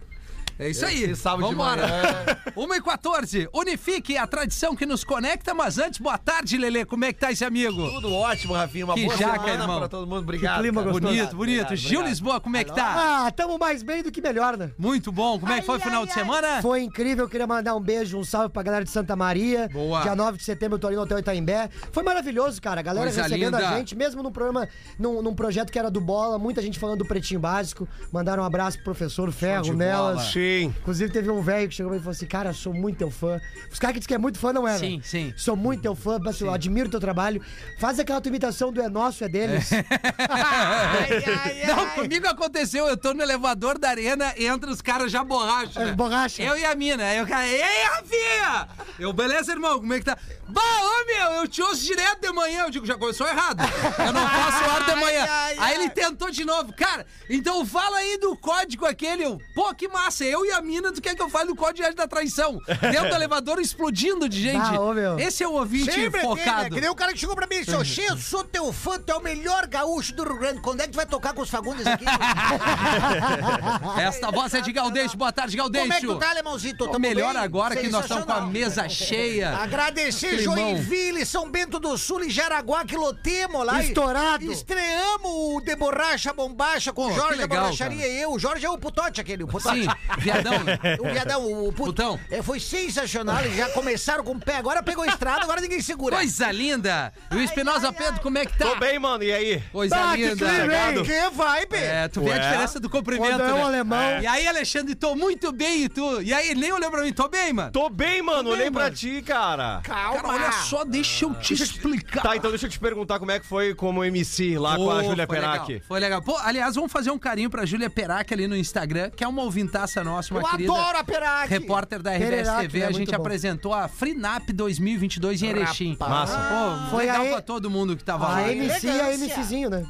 É 0.61 0.69
isso 0.69 0.85
aí. 0.85 1.07
fiz 1.09 1.19
sábado 1.19 1.49
de 1.49 1.55
Vambora. 1.55 1.83
manhã. 1.87 2.25
1 2.57 2.75
e 2.75 2.83
14. 2.83 3.49
Unifique 3.53 4.17
a 4.17 4.27
tradição 4.27 4.77
que 4.77 4.85
nos 4.85 5.03
conecta, 5.05 5.55
mas 5.55 5.79
antes, 5.79 5.99
boa 5.99 6.19
tarde, 6.19 6.59
Lelê. 6.59 6.85
Como 6.85 7.05
é 7.05 7.13
que 7.13 7.19
tá 7.19 7.33
esse 7.33 7.45
amigo? 7.45 7.89
Tudo 7.91 8.13
ótimo, 8.13 8.53
Rafinha. 8.55 8.85
Uma 8.85 8.95
Que 8.95 9.05
boa 9.07 9.17
jaca, 9.17 9.41
semana 9.45 9.63
irmão. 9.63 9.79
pra 9.79 9.89
todo 9.89 10.07
mundo. 10.07 10.21
Obrigado. 10.21 10.57
Que 10.57 10.63
clima 10.63 10.83
gostoso. 10.83 11.01
Bonito, 11.01 11.37
bonito. 11.37 11.61
obrigado, 11.63 11.77
Gil 11.77 11.87
obrigado. 12.01 12.09
Lisboa, 12.11 12.41
como 12.41 12.57
é 12.57 12.65
que 12.65 12.75
tá? 12.75 13.25
Ah, 13.27 13.31
tamo 13.31 13.59
mais 13.59 13.83
bem 13.83 14.03
do 14.03 14.13
que 14.13 14.21
melhor, 14.21 14.57
né? 14.59 14.71
Muito 14.79 15.11
bom. 15.11 15.39
Como 15.41 15.51
é 15.51 15.61
que 15.61 15.67
foi 15.67 15.79
o 15.79 15.81
final 15.81 16.05
de 16.05 16.13
semana? 16.13 16.61
Foi 16.61 16.83
incrível, 16.83 17.25
eu 17.25 17.29
queria 17.31 17.47
mandar 17.47 17.75
um 17.75 17.81
beijo, 17.81 18.19
um 18.19 18.25
salve 18.25 18.51
pra 18.53 18.63
galera 18.63 18.85
de 18.85 18.91
Santa 18.91 19.17
Maria. 19.17 19.69
Boa. 19.73 20.03
Dia 20.03 20.15
9 20.15 20.37
de 20.37 20.45
setembro 20.45 20.77
eu 20.77 20.79
tô 20.81 20.87
ali 20.89 20.97
no 20.97 21.03
Hotel 21.03 21.19
Itaimbé. 21.21 21.71
Foi 21.93 22.03
maravilhoso, 22.03 22.61
cara. 22.61 22.81
A 22.81 22.83
galera 22.83 23.07
Coisa 23.07 23.23
recebendo 23.23 23.57
linda. 23.57 23.69
a 23.71 23.79
gente, 23.79 23.97
mesmo 23.97 24.23
num 24.23 24.31
programa, 24.33 24.69
num, 24.99 25.23
num 25.23 25.35
projeto 25.35 25.71
que 25.73 25.79
era 25.79 25.91
do 25.91 26.01
Bola, 26.03 26.39
muita 26.39 26.61
gente 26.61 26.79
falando 26.79 26.99
do 26.99 27.07
Pretinho 27.07 27.41
Básico. 27.41 27.89
Mandaram 28.13 28.43
um 28.43 28.47
abraço 28.47 28.77
pro 28.79 28.85
professor 28.91 29.33
Ferro 29.33 29.73
nelas. 29.73 30.17
bola. 30.17 30.25
Sim. 30.61 30.75
Inclusive 30.81 31.13
teve 31.13 31.31
um 31.31 31.41
velho 31.41 31.69
que 31.69 31.75
chegou 31.75 31.91
pra 31.91 31.95
mim 31.97 32.01
e 32.01 32.05
falou 32.05 32.13
assim, 32.17 32.27
cara, 32.27 32.53
sou 32.53 32.75
muito 32.75 32.99
teu 32.99 33.11
fã. 33.11 33.41
Os 33.71 33.79
caras 33.79 33.95
que 33.95 34.01
dizem 34.01 34.09
que 34.09 34.15
é 34.15 34.19
muito 34.19 34.39
fã, 34.39 34.53
não 34.53 34.67
é, 34.67 34.77
Sim, 34.79 34.97
né? 34.97 35.03
sim. 35.05 35.35
Sou 35.37 35.55
muito 35.57 35.83
teu 35.83 35.95
fã, 35.95 36.19
mas 36.23 36.41
eu 36.41 36.53
admiro 36.53 36.89
teu 36.89 37.01
trabalho. 37.01 37.43
Faz 37.79 37.99
aquela 37.99 38.21
tua 38.21 38.29
imitação 38.31 38.73
do 38.73 38.81
é 38.83 38.89
nosso, 38.89 39.23
é 39.25 39.29
deles. 39.29 39.71
Ai, 40.29 41.25
ai, 41.27 41.67
Não, 41.67 41.81
ai. 41.81 41.95
comigo 41.95 42.27
aconteceu. 42.29 42.87
Eu 42.87 42.97
tô 42.97 43.13
no 43.15 43.23
elevador 43.23 43.79
da 43.79 43.91
arena, 43.91 44.33
entra 44.37 44.71
os 44.71 44.81
caras 44.81 45.11
já 45.11 45.23
borracha. 45.25 45.81
É, 45.81 45.85
né? 45.87 45.93
borracha. 45.93 46.43
Eu 46.43 46.57
e 46.57 46.65
a 46.65 46.75
mina. 46.75 47.03
Aí 47.05 47.23
o 47.23 47.27
cara, 47.27 47.47
e 47.47 47.63
aí, 47.63 47.85
Rafinha? 47.85 48.69
Eu, 48.99 49.13
beleza, 49.13 49.53
irmão? 49.53 49.79
Como 49.79 49.93
é 49.95 49.99
que 49.99 50.05
tá? 50.05 50.17
Bah, 50.49 50.61
ô 50.63 51.07
meu, 51.07 51.33
eu 51.41 51.49
te 51.49 51.63
ouço 51.63 51.85
direto 51.85 52.21
de 52.21 52.33
manhã. 52.33 52.65
Eu 52.65 52.71
digo, 52.71 52.87
já 52.87 52.97
começou 52.97 53.27
errado. 53.27 53.61
Eu 53.99 54.13
não 54.13 54.29
faço 54.29 54.65
hora 54.71 54.85
de 54.95 54.95
manhã. 55.01 55.27
ai, 55.29 55.53
aí 55.53 55.59
ai. 55.59 55.75
ele 55.75 55.91
tentou 55.91 56.31
de 56.31 56.45
novo. 56.45 56.73
Cara, 56.73 57.07
então 57.29 57.65
fala 57.65 57.99
aí 57.99 58.19
do 58.19 58.37
código 58.37 58.85
aquele. 58.87 59.25
Eu, 59.25 59.41
Pô, 59.55 59.73
que 59.75 59.89
massa. 59.89 60.25
Eu 60.25 60.40
e 60.45 60.53
a 60.53 60.61
mina, 60.61 60.93
tu 60.93 61.01
quer 61.01 61.15
que 61.15 61.23
eu 61.23 61.29
fale 61.29 61.49
do 61.49 61.57
código 61.57 61.95
da 61.95 62.07
traição? 62.07 62.61
Dentro 62.67 63.09
do 63.09 63.15
elevador 63.17 63.61
explodindo 63.61 64.29
de 64.29 64.41
gente. 64.41 64.75
Ah, 64.75 64.81
ô, 64.81 64.93
meu. 64.93 65.19
Esse 65.19 65.43
é 65.43 65.49
o 65.49 65.53
ouvinte 65.53 65.93
Sempre 65.93 66.21
tem, 66.21 66.29
né? 66.31 66.45
focado. 66.45 66.75
Que 66.75 66.81
nem 66.81 66.91
o 66.91 66.95
cara 66.95 67.13
que 67.13 67.19
chegou 67.19 67.35
pra 67.35 67.47
mim 67.47 67.57
e 67.57 67.65
disse, 67.65 67.77
ô, 67.77 67.85
Xê, 67.85 68.11
eu 68.11 68.17
sou 68.17 68.45
teu 68.45 68.73
fã, 68.73 68.99
tu 68.99 69.11
é 69.13 69.17
o 69.17 69.23
melhor 69.23 69.67
gaúcho 69.67 70.15
do 70.15 70.25
Rio 70.25 70.39
Grande. 70.39 70.61
Quando 70.61 70.81
é 70.81 70.85
que 70.85 70.93
tu 70.93 70.97
vai 70.97 71.07
tocar 71.07 71.33
com 71.33 71.43
os 71.43 71.51
Fagundes 71.51 71.87
aqui? 71.87 72.05
Esta 74.01 74.31
voz 74.31 74.53
é 74.55 74.61
de 74.61 74.73
Gaudêncio. 74.73 75.17
Boa 75.17 75.33
tarde, 75.33 75.57
Gaudêncio. 75.57 75.89
Como 75.89 75.95
é 75.95 76.01
que 76.01 76.07
tu 76.07 76.19
tá, 76.19 76.31
alemãozinho? 76.31 76.77
Tô 76.77 76.87
Tamo 76.87 76.99
melhor 76.99 77.35
bem? 77.35 77.43
agora 77.43 77.77
que 77.77 77.89
nós 77.89 78.03
estamos 78.03 78.25
com 78.25 78.33
a 78.33 78.43
mesa 78.43 78.89
cheia. 78.89 79.57
Agradecer 79.57 80.37
Climão. 80.37 80.57
Joinville, 80.57 81.27
São 81.27 81.51
Bento 81.51 81.79
do 81.79 81.97
Sul 81.99 82.25
e 82.25 82.31
Jaraguá 82.31 82.85
que 82.85 82.97
lotemos 82.97 83.65
lá. 83.65 83.83
Estourado. 83.83 84.51
Estreamos 84.51 85.31
o 85.31 85.61
De 85.61 85.75
Borracha 85.77 86.33
Bombacha 86.33 86.93
com 86.93 87.07
o 87.07 87.13
Jorge 87.13 87.37
da 87.37 87.43
legal, 87.43 87.65
Borracharia 87.65 88.07
e 88.07 88.23
eu. 88.23 88.33
O 88.33 88.39
Jorge 88.39 88.65
é 88.67 88.71
o 88.71 88.79
putote 88.79 89.21
aquele, 89.21 89.45
o 89.45 89.47
putote. 89.49 89.83
Sim, 89.83 89.89
viadão. 90.33 90.65
né? 90.65 90.79
O 91.01 91.05
viadão, 91.13 91.53
o 91.67 91.73
puto. 91.73 91.91
Putão. 91.91 92.21
É, 92.31 92.43
foi 92.43 92.61
sensacional, 92.61 93.41
eles 93.41 93.57
já 93.57 93.69
começaram 93.71 94.23
com 94.25 94.33
o 94.33 94.41
pé, 94.41 94.57
agora 94.57 94.83
pegou 94.83 95.05
a 95.05 95.07
estrada, 95.09 95.43
agora 95.43 95.61
ninguém 95.61 95.81
segura. 95.81 96.17
Coisa 96.17 96.51
linda. 96.53 97.13
E 97.31 97.37
o 97.37 97.41
Espinosa 97.43 97.89
ai, 97.89 97.93
Pedro, 97.95 98.21
como 98.21 98.39
é 98.39 98.47
que 98.47 98.57
tá? 98.57 98.67
Tô 98.67 98.77
bem, 98.77 98.99
mano. 98.99 99.23
E 99.25 99.33
aí? 99.33 99.63
Coisa 99.73 99.97
Ah, 99.97 100.17
que 100.17 100.25
linda. 100.25 100.37
clima, 100.37 100.75
hein? 100.75 101.03
Que 101.05 101.31
vibe! 101.37 101.77
É, 101.77 102.09
tu 102.09 102.21
vê 102.23 102.31
a 102.31 102.35
Ué? 102.35 102.39
diferença 102.41 102.81
do 102.81 102.89
comprimento, 102.91 103.29
Quando 103.31 103.43
é 103.43 103.53
um 103.55 103.57
né? 103.57 103.63
alemão. 103.63 104.21
E 104.23 104.27
aí, 104.27 104.47
Alexandre, 104.47 104.95
tô 104.95 105.15
muito 105.15 105.53
bem 105.53 105.85
e 105.85 105.89
tu? 105.89 106.21
E 106.23 106.33
aí, 106.33 106.51
ele 106.51 106.61
nem 106.61 106.73
olhou 106.73 106.91
pra 106.91 107.03
mim, 107.03 107.13
tô 107.13 107.29
bem, 107.29 107.53
mano. 107.53 107.71
Tô 107.73 107.89
bem, 107.89 108.23
mano. 108.23 108.45
bem, 108.45 108.53
Olhei 108.53 108.71
pra 108.71 108.85
mano. 108.85 108.95
ti, 108.97 109.23
cara. 109.23 109.81
Calma. 109.83 110.21
Cara, 110.23 110.29
olha 110.35 110.53
só, 110.53 110.85
deixa 110.85 111.25
eu 111.25 111.35
te 111.35 111.55
explicar. 111.55 112.23
Tá, 112.23 112.37
então 112.37 112.51
deixa 112.51 112.67
eu 112.67 112.71
te 112.71 112.79
perguntar 112.79 113.19
como 113.19 113.31
é 113.31 113.39
que 113.41 113.47
foi 113.47 113.75
como 113.75 114.05
MC 114.05 114.59
lá 114.59 114.77
com 114.77 114.91
a 114.91 115.03
Júlia 115.03 115.27
Perac. 115.27 115.67
legal, 115.69 115.83
Foi 115.87 116.01
legal. 116.01 116.23
Pô, 116.23 116.37
aliás, 116.37 116.75
vamos 116.75 116.91
fazer 116.93 117.11
um 117.11 117.19
carinho 117.19 117.51
pra 117.51 117.65
Júlia 117.67 117.89
Perac 117.91 118.33
ali 118.33 118.47
no 118.47 118.57
Instagram, 118.57 119.11
que 119.11 119.25
é 119.25 119.29
uma 119.29 119.43
ouvintaça 119.43 120.03
nossa, 120.05 120.10
uma 120.11 120.41
Eu 120.41 120.49
querida 120.49 120.73
adoro 120.73 120.99
a 120.99 121.05
Perac. 121.05 121.49
repórter 121.49 122.03
da 122.03 122.11
RBS 122.13 122.29
Pererac, 122.31 122.61
TV. 122.63 122.79
é 122.79 122.83
a 122.83 122.87
muito 122.87 122.99
gente 122.99 123.11
bom. 123.11 123.17
apresentou 123.17 123.75
a 123.75 123.89
FreeNap 123.89 124.51
2022 124.53 125.43
em 125.43 125.47
Erechim. 125.49 125.97
Massa. 125.99 126.37
Pô, 126.39 126.91
Foi 126.91 127.05
legal 127.07 127.23
aí- 127.23 127.31
pra 127.31 127.41
todo 127.43 127.71
mundo 127.71 127.97
que 127.97 128.05
tava 128.05 128.27
A 128.27 128.31
lá. 128.31 128.49
MC 128.53 128.87
e 128.87 129.01
a. 129.01 129.13
MCzinho, 129.17 129.71
né? 129.71 129.87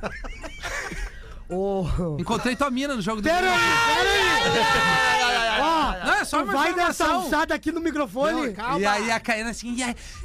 O... 1.50 2.16
Encontrei 2.18 2.54
tua 2.54 2.70
mina 2.70 2.94
no 2.94 3.02
jogo 3.02 3.20
do 3.20 3.24
Pera 3.24 3.40
Grêmio. 3.40 3.56
aí, 3.58 4.52
pera 4.52 4.64
aí! 4.66 5.60
Ó, 5.60 6.06
Não, 6.06 6.14
é 6.14 6.24
só 6.24 6.42
uma 6.42 6.52
vai 6.52 6.72
nessa 6.72 7.04
informação. 7.04 7.22
alçada 7.24 7.54
aqui 7.54 7.70
no 7.72 7.80
microfone. 7.80 8.54
E 8.78 8.86
aí 8.86 9.10
a 9.10 9.20
Caína 9.20 9.50
assim, 9.50 9.76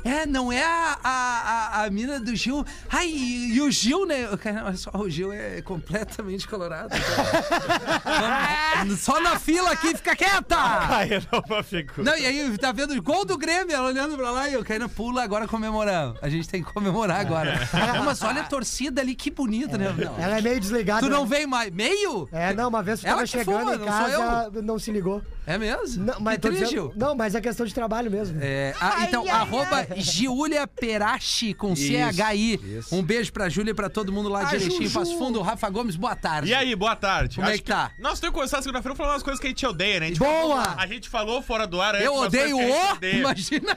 é, 0.03 0.25
não 0.25 0.51
é 0.51 0.63
a, 0.63 0.97
a, 1.03 1.09
a, 1.81 1.83
a 1.85 1.89
mina 1.89 2.19
do 2.19 2.33
Gil. 2.35 2.63
Ai, 2.89 3.07
e, 3.09 3.55
e 3.55 3.61
o 3.61 3.69
Gil, 3.71 4.05
né? 4.05 4.29
Olha 4.63 4.77
só, 4.77 4.91
o 4.93 5.09
Gil 5.09 5.33
é 5.33 5.61
completamente 5.61 6.47
colorado. 6.47 6.89
então. 6.95 7.25
Vamos- 8.77 8.99
só 9.01 9.19
na 9.19 9.37
fila 9.39 9.71
aqui, 9.71 9.89
fica 9.95 10.15
quieta! 10.15 10.55
Ai, 10.57 11.09
não, 11.31 11.63
fico. 11.63 12.01
Não, 12.03 12.15
e 12.17 12.25
aí 12.25 12.57
tá 12.57 12.71
vendo 12.71 12.93
o 12.93 13.01
gol 13.01 13.25
do 13.25 13.37
Grêmio, 13.37 13.75
ela 13.75 13.87
olhando 13.87 14.15
pra 14.15 14.31
lá 14.31 14.49
e 14.49 14.55
o 14.55 14.63
Caína 14.63 14.87
pula 14.87 15.23
agora 15.23 15.47
comemorando. 15.47 16.17
A 16.21 16.29
gente 16.29 16.47
tem 16.47 16.63
que 16.63 16.71
comemorar 16.71 17.19
agora. 17.19 17.59
Não, 17.93 18.03
mas 18.05 18.21
olha 18.21 18.41
a 18.41 18.45
torcida 18.45 19.01
ali, 19.01 19.15
que 19.15 19.29
bonita, 19.31 19.77
né? 19.77 19.93
Não. 19.97 20.17
Ela 20.23 20.37
é 20.37 20.41
meio 20.41 20.59
desligada. 20.59 21.01
Tu 21.01 21.09
não 21.15 21.25
veio 21.25 21.47
mais. 21.47 21.71
Meio? 21.71 22.27
É, 22.31 22.53
não, 22.53 22.69
uma 22.69 22.81
vez 22.83 22.99
tu 23.01 23.07
Ela 23.07 23.15
tava 23.17 23.27
chegando 23.27 23.59
fuma, 23.59 23.75
em 23.75 23.77
não 23.79 23.85
casa, 23.85 24.49
sou 24.53 24.61
não 24.61 24.79
se 24.79 24.91
ligou. 24.91 25.21
É 25.47 25.57
mesmo? 25.57 26.03
Não, 26.05 26.19
mas 26.19 26.35
que 26.35 26.41
tô 26.41 26.47
triste, 26.47 26.65
dizendo- 26.69 26.93
não, 26.95 27.13
mas 27.15 27.35
é 27.35 27.41
questão 27.41 27.65
de 27.65 27.73
trabalho 27.73 28.09
mesmo. 28.09 28.37
É, 28.41 28.73
ah, 28.81 29.03
então, 29.03 29.29
arroba 29.29 29.85
Giulia 29.95 30.65
Perachi 30.65 31.53
com 31.53 31.75
CHI. 31.75 32.59
Um 32.91 33.03
beijo 33.03 33.31
pra 33.31 33.47
Júlia 33.47 33.71
e 33.71 33.73
pra 33.73 33.87
todo 33.89 34.11
mundo 34.11 34.27
lá 34.29 34.43
de 34.45 34.55
Erechim. 34.55 34.89
Passo 34.89 35.17
Fundo. 35.17 35.41
Rafa 35.41 35.69
Gomes, 35.69 35.95
boa 35.95 36.15
tarde. 36.15 36.49
E 36.49 36.53
aí, 36.53 36.75
boa 36.75 36.95
tarde. 36.95 37.35
Como 37.35 37.47
é 37.47 37.53
Acho 37.53 37.61
que 37.61 37.69
tá? 37.69 37.91
Nós 37.99 38.19
temos 38.19 38.33
que 38.33 38.39
começar 38.39 38.57
a 38.57 38.61
segunda-feira 38.61 38.95
falando 38.95 39.13
umas 39.13 39.23
coisas 39.23 39.39
que 39.39 39.45
a 39.47 39.49
gente 39.49 39.65
odeia, 39.65 39.99
né? 39.99 40.05
A 40.07 40.09
gente 40.09 40.19
Boa! 40.19 40.63
falou- 40.63 40.79
a 40.79 40.87
gente 40.87 41.09
falou 41.09 41.41
fora 41.41 41.67
do 41.67 41.79
ar 41.81 41.93
antes. 41.95 42.05
Eu 42.07 42.15
odeio 42.15 42.57
a 42.57 42.61
o... 42.61 42.91
odeia. 42.93 43.13
Imagina. 43.19 43.75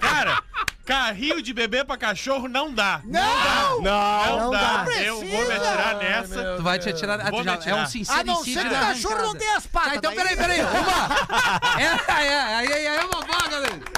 Cara, 0.00 0.42
carrinho 0.88 1.42
de 1.42 1.52
bebê 1.52 1.84
pra 1.84 1.98
cachorro 1.98 2.48
não 2.48 2.72
dá. 2.72 3.02
Não! 3.04 3.82
Não, 3.82 4.38
Não 4.38 4.50
dá. 4.50 4.84
dá. 4.84 4.92
Eu 5.02 5.16
vou 5.16 5.46
me 5.46 5.52
atirar 5.52 5.96
nessa. 5.98 6.54
Tu 6.56 6.62
vai 6.62 6.78
te 6.78 6.88
atirar. 6.88 7.20
ah, 7.20 7.30
Vou 7.30 7.44
já- 7.44 7.50
me 7.52 7.56
atirar. 7.58 7.76
é 7.76 7.80
um 7.80 7.82
A 7.82 7.86
sincericídio. 7.86 8.32
não 8.32 8.42
ser 8.44 8.60
que 8.60 8.66
o 8.66 8.70
da 8.70 8.80
cachorro 8.80 9.22
não 9.22 9.34
tenha 9.36 9.56
as 9.58 9.66
patas. 9.66 9.90
Tá, 9.90 9.96
então 9.96 10.14
daí- 10.14 10.34
peraí, 10.34 10.36
peraí. 10.36 10.60
Uma. 10.62 11.78
É, 11.78 11.84
é, 11.84 12.12
aí, 12.14 12.72
aí, 12.72 12.72
aí 12.72 12.86
é 12.86 13.04
uma 13.04 13.20
boa, 13.20 13.48
galera. 13.50 13.97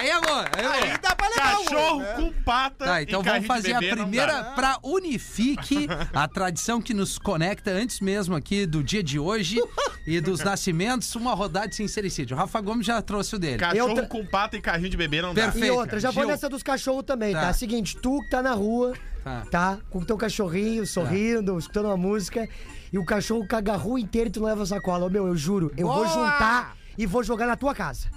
Aí 0.00 0.08
é 0.10 0.20
boa, 0.20 0.44
aí 0.56 0.64
é. 0.64 0.92
Aí 0.92 0.98
dá 0.98 1.14
pra 1.14 1.28
levar 1.28 1.58
um, 1.60 1.64
Cachorro 1.64 2.00
né? 2.00 2.12
com 2.14 2.32
pata 2.42 2.84
Tá, 2.86 3.02
então 3.02 3.22
vamos 3.22 3.46
fazer 3.46 3.74
a 3.74 3.80
bebê 3.80 3.96
primeira 3.96 4.32
dá. 4.42 4.50
pra 4.52 4.78
Unifique, 4.82 5.86
a 6.12 6.26
tradição 6.26 6.80
que 6.80 6.94
nos 6.94 7.18
conecta 7.18 7.70
antes 7.70 8.00
mesmo 8.00 8.34
aqui 8.34 8.64
do 8.66 8.82
dia 8.82 9.02
de 9.02 9.18
hoje 9.18 9.60
e 10.06 10.20
dos 10.20 10.40
nascimentos, 10.42 11.14
uma 11.14 11.34
rodada 11.34 11.68
de 11.68 11.76
sincericídio. 11.76 12.36
O 12.36 12.40
Rafa 12.40 12.60
Gomes 12.60 12.86
já 12.86 13.00
trouxe 13.02 13.36
o 13.36 13.38
dele. 13.38 13.58
Cachorro 13.58 13.94
tra- 13.94 14.06
com 14.06 14.24
pata 14.24 14.56
e 14.56 14.60
carrinho 14.60 14.88
de 14.88 14.96
bebê 14.96 15.20
não 15.20 15.34
Perfeito. 15.34 15.66
E 15.66 15.70
outra, 15.70 16.00
já 16.00 16.10
vou 16.10 16.22
Gil. 16.24 16.30
nessa 16.32 16.48
dos 16.48 16.62
cachorros 16.62 17.04
também, 17.04 17.32
tá? 17.34 17.42
Tá. 17.42 17.52
Seguinte, 17.52 17.96
tu 17.96 18.20
que 18.22 18.30
tá 18.30 18.42
na 18.42 18.52
rua, 18.52 18.94
Tá. 19.22 19.42
tá? 19.50 19.78
Com 19.90 19.98
o 19.98 20.04
teu 20.04 20.16
cachorrinho, 20.16 20.86
sorrindo, 20.86 21.58
escutando 21.58 21.86
uma 21.86 21.96
música, 21.96 22.48
e 22.92 22.98
o 22.98 23.04
cachorro 23.04 23.46
caga 23.46 23.74
a 23.74 23.76
rua 23.76 24.00
inteira 24.00 24.28
e 24.28 24.32
tu 24.32 24.40
não 24.40 24.46
leva 24.48 24.64
sacola. 24.64 25.04
Ô, 25.06 25.10
meu, 25.10 25.26
eu 25.26 25.36
juro, 25.36 25.70
eu 25.76 25.86
vou 25.86 25.96
Boa! 26.06 26.08
juntar 26.08 26.76
e 26.96 27.04
vou 27.06 27.22
jogar 27.22 27.46
na 27.46 27.54
tua 27.56 27.74
casa. 27.74 28.08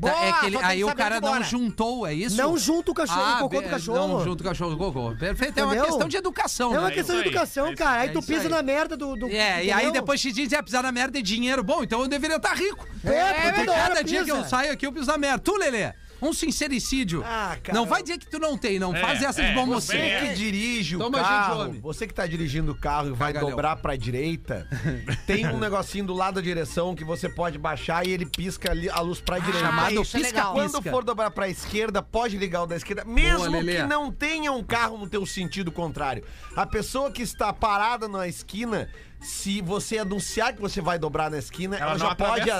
Tá, 0.00 0.08
é 0.08 0.12
Boa, 0.30 0.38
que 0.40 0.46
ele- 0.46 0.56
aí 0.62 0.78
que 0.78 0.84
o 0.84 0.94
cara 0.94 1.20
não 1.20 1.42
juntou, 1.42 2.06
é 2.06 2.14
isso? 2.14 2.36
Não 2.36 2.56
junta 2.56 2.92
o 2.92 2.94
cachorro, 2.94 3.34
o 3.34 3.38
cocô 3.48 3.60
do 3.62 3.68
cachorro. 3.68 3.98
Não 4.08 4.24
junta 4.24 4.42
o 4.42 4.46
cachorro 4.46 4.70
do 4.70 4.76
cocô. 4.78 5.16
Perfeito, 5.16 5.58
é 5.58 5.64
uma 5.64 5.72
Entendeu? 5.74 5.90
questão 5.90 6.08
de 6.08 6.16
educação, 6.16 6.72
É 6.74 6.78
uma 6.78 6.88
né? 6.88 6.94
questão 6.94 7.16
de 7.16 7.22
aí, 7.22 7.28
educação, 7.28 7.66
é 7.66 7.74
cara. 7.74 8.00
Aí 8.02 8.08
é 8.08 8.12
tu 8.12 8.18
isso 8.20 8.28
pisa 8.28 8.42
aí. 8.44 8.48
na 8.48 8.62
merda 8.62 8.96
do. 8.96 9.16
do 9.16 9.26
É, 9.28 9.64
e 9.64 9.70
aí 9.72 9.82
entendeu? 9.82 9.92
depois 9.92 10.20
te 10.20 10.30
diz, 10.30 10.52
é 10.52 10.62
pisar 10.62 10.84
na 10.84 10.92
merda 10.92 11.18
é 11.18 11.22
dinheiro. 11.22 11.64
Bom, 11.64 11.82
então 11.82 12.00
eu 12.00 12.06
deveria 12.06 12.36
estar 12.36 12.54
rico. 12.54 12.86
É, 13.04 13.32
Porque 13.32 13.60
toda 13.60 13.72
hora 13.72 13.88
cada 13.88 14.04
dia 14.04 14.20
que 14.20 14.24
pisa. 14.26 14.36
eu 14.38 14.44
saio 14.44 14.72
aqui 14.72 14.86
eu 14.86 14.92
piso 14.92 15.06
na 15.06 15.18
merda. 15.18 15.38
Tu, 15.40 15.56
Lelê? 15.56 15.92
Um 16.20 16.32
sincericídio. 16.32 17.22
Ah, 17.24 17.56
cara. 17.62 17.78
Não 17.78 17.86
vai 17.86 18.02
dizer 18.02 18.18
que 18.18 18.26
tu 18.28 18.38
não 18.38 18.56
tem, 18.58 18.78
não 18.78 18.94
É, 18.94 19.00
faz 19.00 19.22
essas 19.22 19.44
é, 19.44 19.54
bombas 19.54 19.84
Você 19.84 20.18
que 20.20 20.34
dirige 20.34 20.96
o 20.96 20.98
Toma, 20.98 21.18
carro, 21.20 21.72
você 21.80 22.06
que 22.06 22.14
tá 22.14 22.26
dirigindo 22.26 22.72
o 22.72 22.74
carro 22.74 23.08
e 23.08 23.12
vai 23.12 23.32
Cagalhão. 23.32 23.50
dobrar 23.50 23.76
pra 23.76 23.94
direita, 23.96 24.66
tem 25.26 25.46
um 25.46 25.58
negocinho 25.58 26.06
do 26.06 26.14
lado 26.14 26.34
da 26.34 26.40
direção 26.40 26.94
que 26.94 27.04
você 27.04 27.28
pode 27.28 27.56
baixar 27.58 28.06
e 28.06 28.10
ele 28.10 28.26
pisca 28.26 28.70
ali 28.70 28.90
a 28.90 29.00
luz 29.00 29.20
pra 29.20 29.38
direita. 29.38 29.60
Chamado 29.66 30.02
isso 30.02 30.16
é 30.16 30.20
legal. 30.20 30.52
Quando 30.54 30.64
pisca-pisca. 30.66 30.90
for 30.90 31.04
dobrar 31.04 31.30
pra 31.30 31.48
esquerda, 31.48 32.02
pode 32.02 32.36
ligar 32.36 32.62
o 32.62 32.66
da 32.66 32.76
esquerda, 32.76 33.04
mesmo 33.04 33.48
Lelê. 33.50 33.76
que 33.76 33.82
não 33.84 34.10
tenha 34.10 34.50
um 34.52 34.62
carro 34.62 34.98
no 34.98 35.08
teu 35.08 35.24
sentido 35.24 35.70
contrário. 35.70 36.24
A 36.56 36.66
pessoa 36.66 37.10
que 37.10 37.22
está 37.22 37.52
parada 37.52 38.08
na 38.08 38.26
esquina, 38.26 38.88
se 39.20 39.60
você 39.60 39.98
anunciar 39.98 40.52
que 40.54 40.60
você 40.60 40.80
vai 40.80 40.98
dobrar 40.98 41.30
na 41.30 41.38
esquina, 41.38 41.76
ela, 41.76 41.90
Ela 41.90 41.98
já 41.98 42.14
pode, 42.14 42.50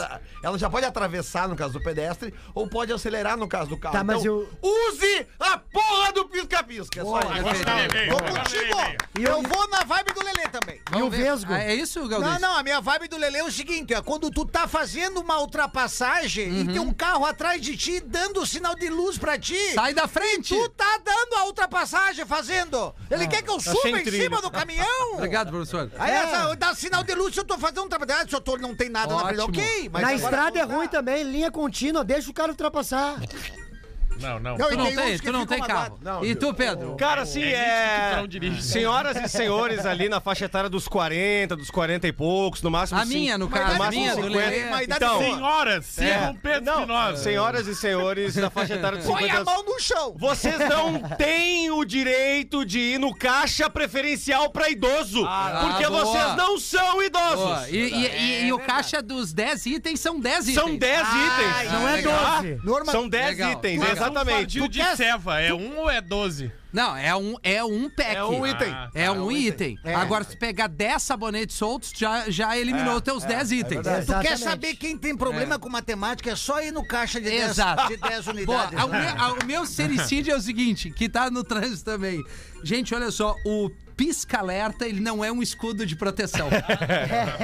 ela 0.43 0.59
já 0.59 0.69
pode 0.71 0.87
atravessar 0.87 1.49
no 1.49 1.57
caso 1.57 1.73
do 1.75 1.81
pedestre 1.83 2.35
ou 2.55 2.69
pode 2.69 2.93
acelerar 2.93 3.37
no 3.37 3.49
caso 3.49 3.71
do 3.71 3.77
carro. 3.79 3.95
Tá, 3.95 4.05
mas 4.05 4.21
então, 4.21 4.35
eu- 4.35 4.49
use 4.63 5.27
a 5.39 5.57
porra 5.59 6.13
do 6.13 6.25
pisca-pisca. 6.27 7.01
É 7.01 7.05
só 7.05 7.21
isso. 7.21 7.33
Agora 7.33 7.65
tá 7.65 7.75
veio, 7.93 8.11
Tô 8.11 8.17
agora 8.19 8.41
contigo. 8.41 8.77
E 9.19 9.25
eu- 9.25 9.39
Eu 9.39 9.43
vou 9.43 9.69
na 9.69 9.85
vibe 9.85 10.13
do 10.13 10.25
Lelê 10.25 10.49
também. 10.49 10.81
E 10.97 11.03
o. 11.03 11.09
Vesgo? 11.09 11.53
Ah, 11.53 11.63
é 11.63 11.75
isso, 11.75 12.07
Galdês? 12.09 12.33
Não, 12.33 12.39
não, 12.41 12.57
a 12.59 12.63
minha 12.63 12.81
vibe 12.81 13.09
do 13.09 13.17
Lelê 13.17 13.39
é 13.39 13.45
o 13.45 13.51
seguinte, 13.53 13.95
é 13.95 14.03
quando 14.03 14.31
tu 14.31 14.45
tá 14.45 14.67
fazendo 14.69 15.21
uma 15.21 15.39
ultrapassagem 15.41 16.61
e 16.61 16.67
tem 16.67 16.79
um 16.81 16.93
carro 16.93 17.25
atrás 17.25 17.61
de 17.63 17.77
ti 17.77 18.01
dando 18.01 18.45
sinal 18.47 18.75
de 18.75 18.89
luz 18.89 19.17
pra 19.17 19.39
ti. 19.39 19.73
Sai 19.75 19.95
da 19.95 20.07
frente! 20.09 20.55
Tu 20.55 20.69
tá 20.71 20.99
dando 21.05 21.35
a 21.37 21.45
ultrapassagem 21.45 22.25
fazendo. 22.27 22.95
Ele 23.11 23.27
quer 23.29 23.43
que 23.43 23.51
eu 23.51 23.61
suba 23.61 23.79
sem 23.83 23.97
em 23.97 24.03
trilho. 24.03 24.23
cima 24.25 24.43
do 24.43 24.51
caminhão. 24.51 25.15
Obrigado, 25.15 25.51
professor. 25.51 25.91
Aí 25.99 26.11
essa, 26.11 26.48
dá 26.57 26.75
sinal 26.75 27.03
de 27.05 27.15
luz 27.15 27.35
se 27.35 27.41
eu 27.41 27.45
tô 27.45 27.59
fazendo 27.59 27.85
um 27.85 27.89
trabalho. 27.89 28.13
Ah, 28.21 28.29
se 28.29 28.35
eu 28.35 28.41
tô, 28.41 28.57
não 28.57 28.75
tem 28.75 28.89
nada 28.89 29.15
na 29.15 29.27
frente, 29.27 29.41
Ótimo. 29.41 29.59
ok. 29.63 29.89
Mas 29.93 30.03
Na 30.03 30.09
agora 30.09 30.25
estrada 30.25 30.59
é 30.59 30.67
não 30.67 30.77
ruim 30.77 30.89
também, 30.89 31.23
linha 31.25 31.51
contínua, 31.51 32.05
deixa 32.05 32.31
o 32.31 32.35
cara 32.35 32.51
ultrapassar. 32.51 33.17
Não, 34.21 34.39
não. 34.41 34.59
Não, 34.59 34.67
Tu 34.69 34.75
e 34.75 34.77
não 34.77 34.95
tem 34.95 35.19
tu 35.19 35.33
não 35.33 35.47
tem 35.47 35.61
carro. 35.61 35.99
Não, 36.03 36.25
e 36.25 36.35
tu, 36.35 36.53
Pedro? 36.55 36.97
Cara, 36.97 37.23
assim, 37.23 37.43
É 37.43 38.15
é. 38.23 38.27
dirige. 38.27 38.63
Senhoras 38.63 39.17
e 39.17 39.29
senhores 39.29 39.85
ali 39.87 40.09
na 40.09 40.21
faixa 40.21 40.45
etária 40.45 40.69
dos 40.69 40.89
40, 40.89 41.57
dos 41.57 41.71
40 41.71 42.07
e 42.09 42.13
poucos, 42.13 42.63
no 42.63 42.71
máximo. 42.71 43.01
A 43.01 43.05
minha, 43.05 43.39
no 43.39 43.49
caso, 43.49 43.69
no 43.69 43.75
a 43.75 43.79
máximo 43.79 44.01
minha, 44.03 44.17
do 44.17 44.23
50. 44.23 44.39
Lelê. 44.51 44.65
Uma 44.69 44.83
idade 44.83 45.05
Então. 45.05 45.19
Senhoras, 45.21 45.87
sigam 45.87 46.35
Pedro 46.43 46.65
Não, 46.65 46.81
Espinosa. 46.81 47.23
senhoras 47.23 47.67
e 47.67 47.75
senhores 47.75 48.35
da 48.35 48.51
faixa 48.51 48.75
etária 48.75 48.99
dos 48.99 49.07
Põe 49.07 49.23
50 49.23 49.41
a 49.41 49.45
mão 49.45 49.65
no 49.65 49.79
chão. 49.81 50.15
Vocês 50.19 50.59
não 50.59 51.01
têm 51.17 51.71
o 51.71 51.85
direito 51.85 52.65
de 52.65 52.79
ir 52.79 52.99
no 52.99 53.15
caixa 53.15 53.69
preferencial 53.71 54.51
pra 54.51 54.69
idoso. 54.71 55.21
porque 55.61 55.85
ah, 55.85 55.91
boa. 55.91 56.05
vocês 56.05 56.37
não 56.37 56.59
são 56.59 57.03
idosos. 57.03 57.37
Boa. 57.45 57.69
E, 57.71 57.77
e- 57.77 58.07
e- 58.07 58.45
e 58.47 58.53
o 58.53 58.59
caixa 58.59 59.01
dos 59.03 59.33
10 59.33 59.67
itens 59.67 60.01
são 60.01 60.19
10 60.21 60.49
itens. 60.49 60.55
São 60.55 60.77
10 60.77 61.09
itens. 61.09 61.73
Não 61.73 61.89
é 61.89 61.93
legal. 61.97 62.43
12. 62.43 62.61
Norma... 62.65 62.93
São 62.93 63.09
10 63.09 63.27
Legal. 63.29 63.53
itens, 63.53 63.81
Legal. 64.09 64.23
Um 64.25 64.27
exatamente. 64.27 64.37
fardinho 64.59 64.69
de 64.69 64.79
quer- 64.79 64.97
ceva, 64.97 65.41
é 65.41 65.53
um 65.55 65.79
ou 65.79 65.91
é 65.91 66.01
12? 66.01 66.53
Não, 66.73 66.95
é 66.97 67.17
um, 67.17 67.35
é 67.43 67.65
um 67.65 67.89
pack. 67.89 68.15
É 68.17 68.25
um 68.25 68.47
item. 68.47 68.71
Ah, 68.71 68.91
É 68.95 69.11
um 69.11 69.33
item. 69.33 69.79
É. 69.83 69.95
Agora, 69.95 70.23
se 70.25 70.37
pegar 70.37 70.67
10 70.67 71.03
sabonetes 71.03 71.57
soltos, 71.57 71.93
já, 71.97 72.29
já 72.29 72.59
eliminou 72.59 72.97
os 72.97 73.03
teus 73.03 73.25
10 73.25 73.53
itens. 73.53 73.81
Tu 73.81 73.83
quer 73.85 73.99
Exatamente. 74.01 74.39
saber 74.39 74.75
quem 74.77 74.97
tem 74.99 75.17
problema 75.17 75.59
com 75.59 75.69
matemática, 75.71 76.31
é 76.31 76.37
só 76.37 76.63
ir 76.63 76.71
no 76.71 76.87
caixa 76.87 77.19
de 77.21 77.31
10, 77.31 77.51
Exato. 77.53 77.89
de 77.89 77.97
10 77.97 78.25
Boa, 78.27 78.35
unidades. 78.67 78.85
o, 78.85 78.89
né? 78.89 79.01
meu, 79.15 79.23
a- 79.25 79.33
o 79.33 79.47
meu 79.47 79.67
sericídio 79.67 80.35
é 80.35 80.37
o 80.37 80.41
seguinte, 80.41 80.91
que 80.91 81.09
tá 81.09 81.31
no 81.31 81.43
trânsito 81.43 81.85
também. 81.85 82.23
Gente, 82.63 82.95
olha 82.95 83.11
só, 83.11 83.35
o 83.47 83.71
pisca-alerta, 83.99 84.87
ele 84.87 85.01
não 85.01 85.25
é 85.25 85.33
um 85.33 85.43
escudo 85.43 85.85
de 85.85 85.97
proteção. 85.97 86.49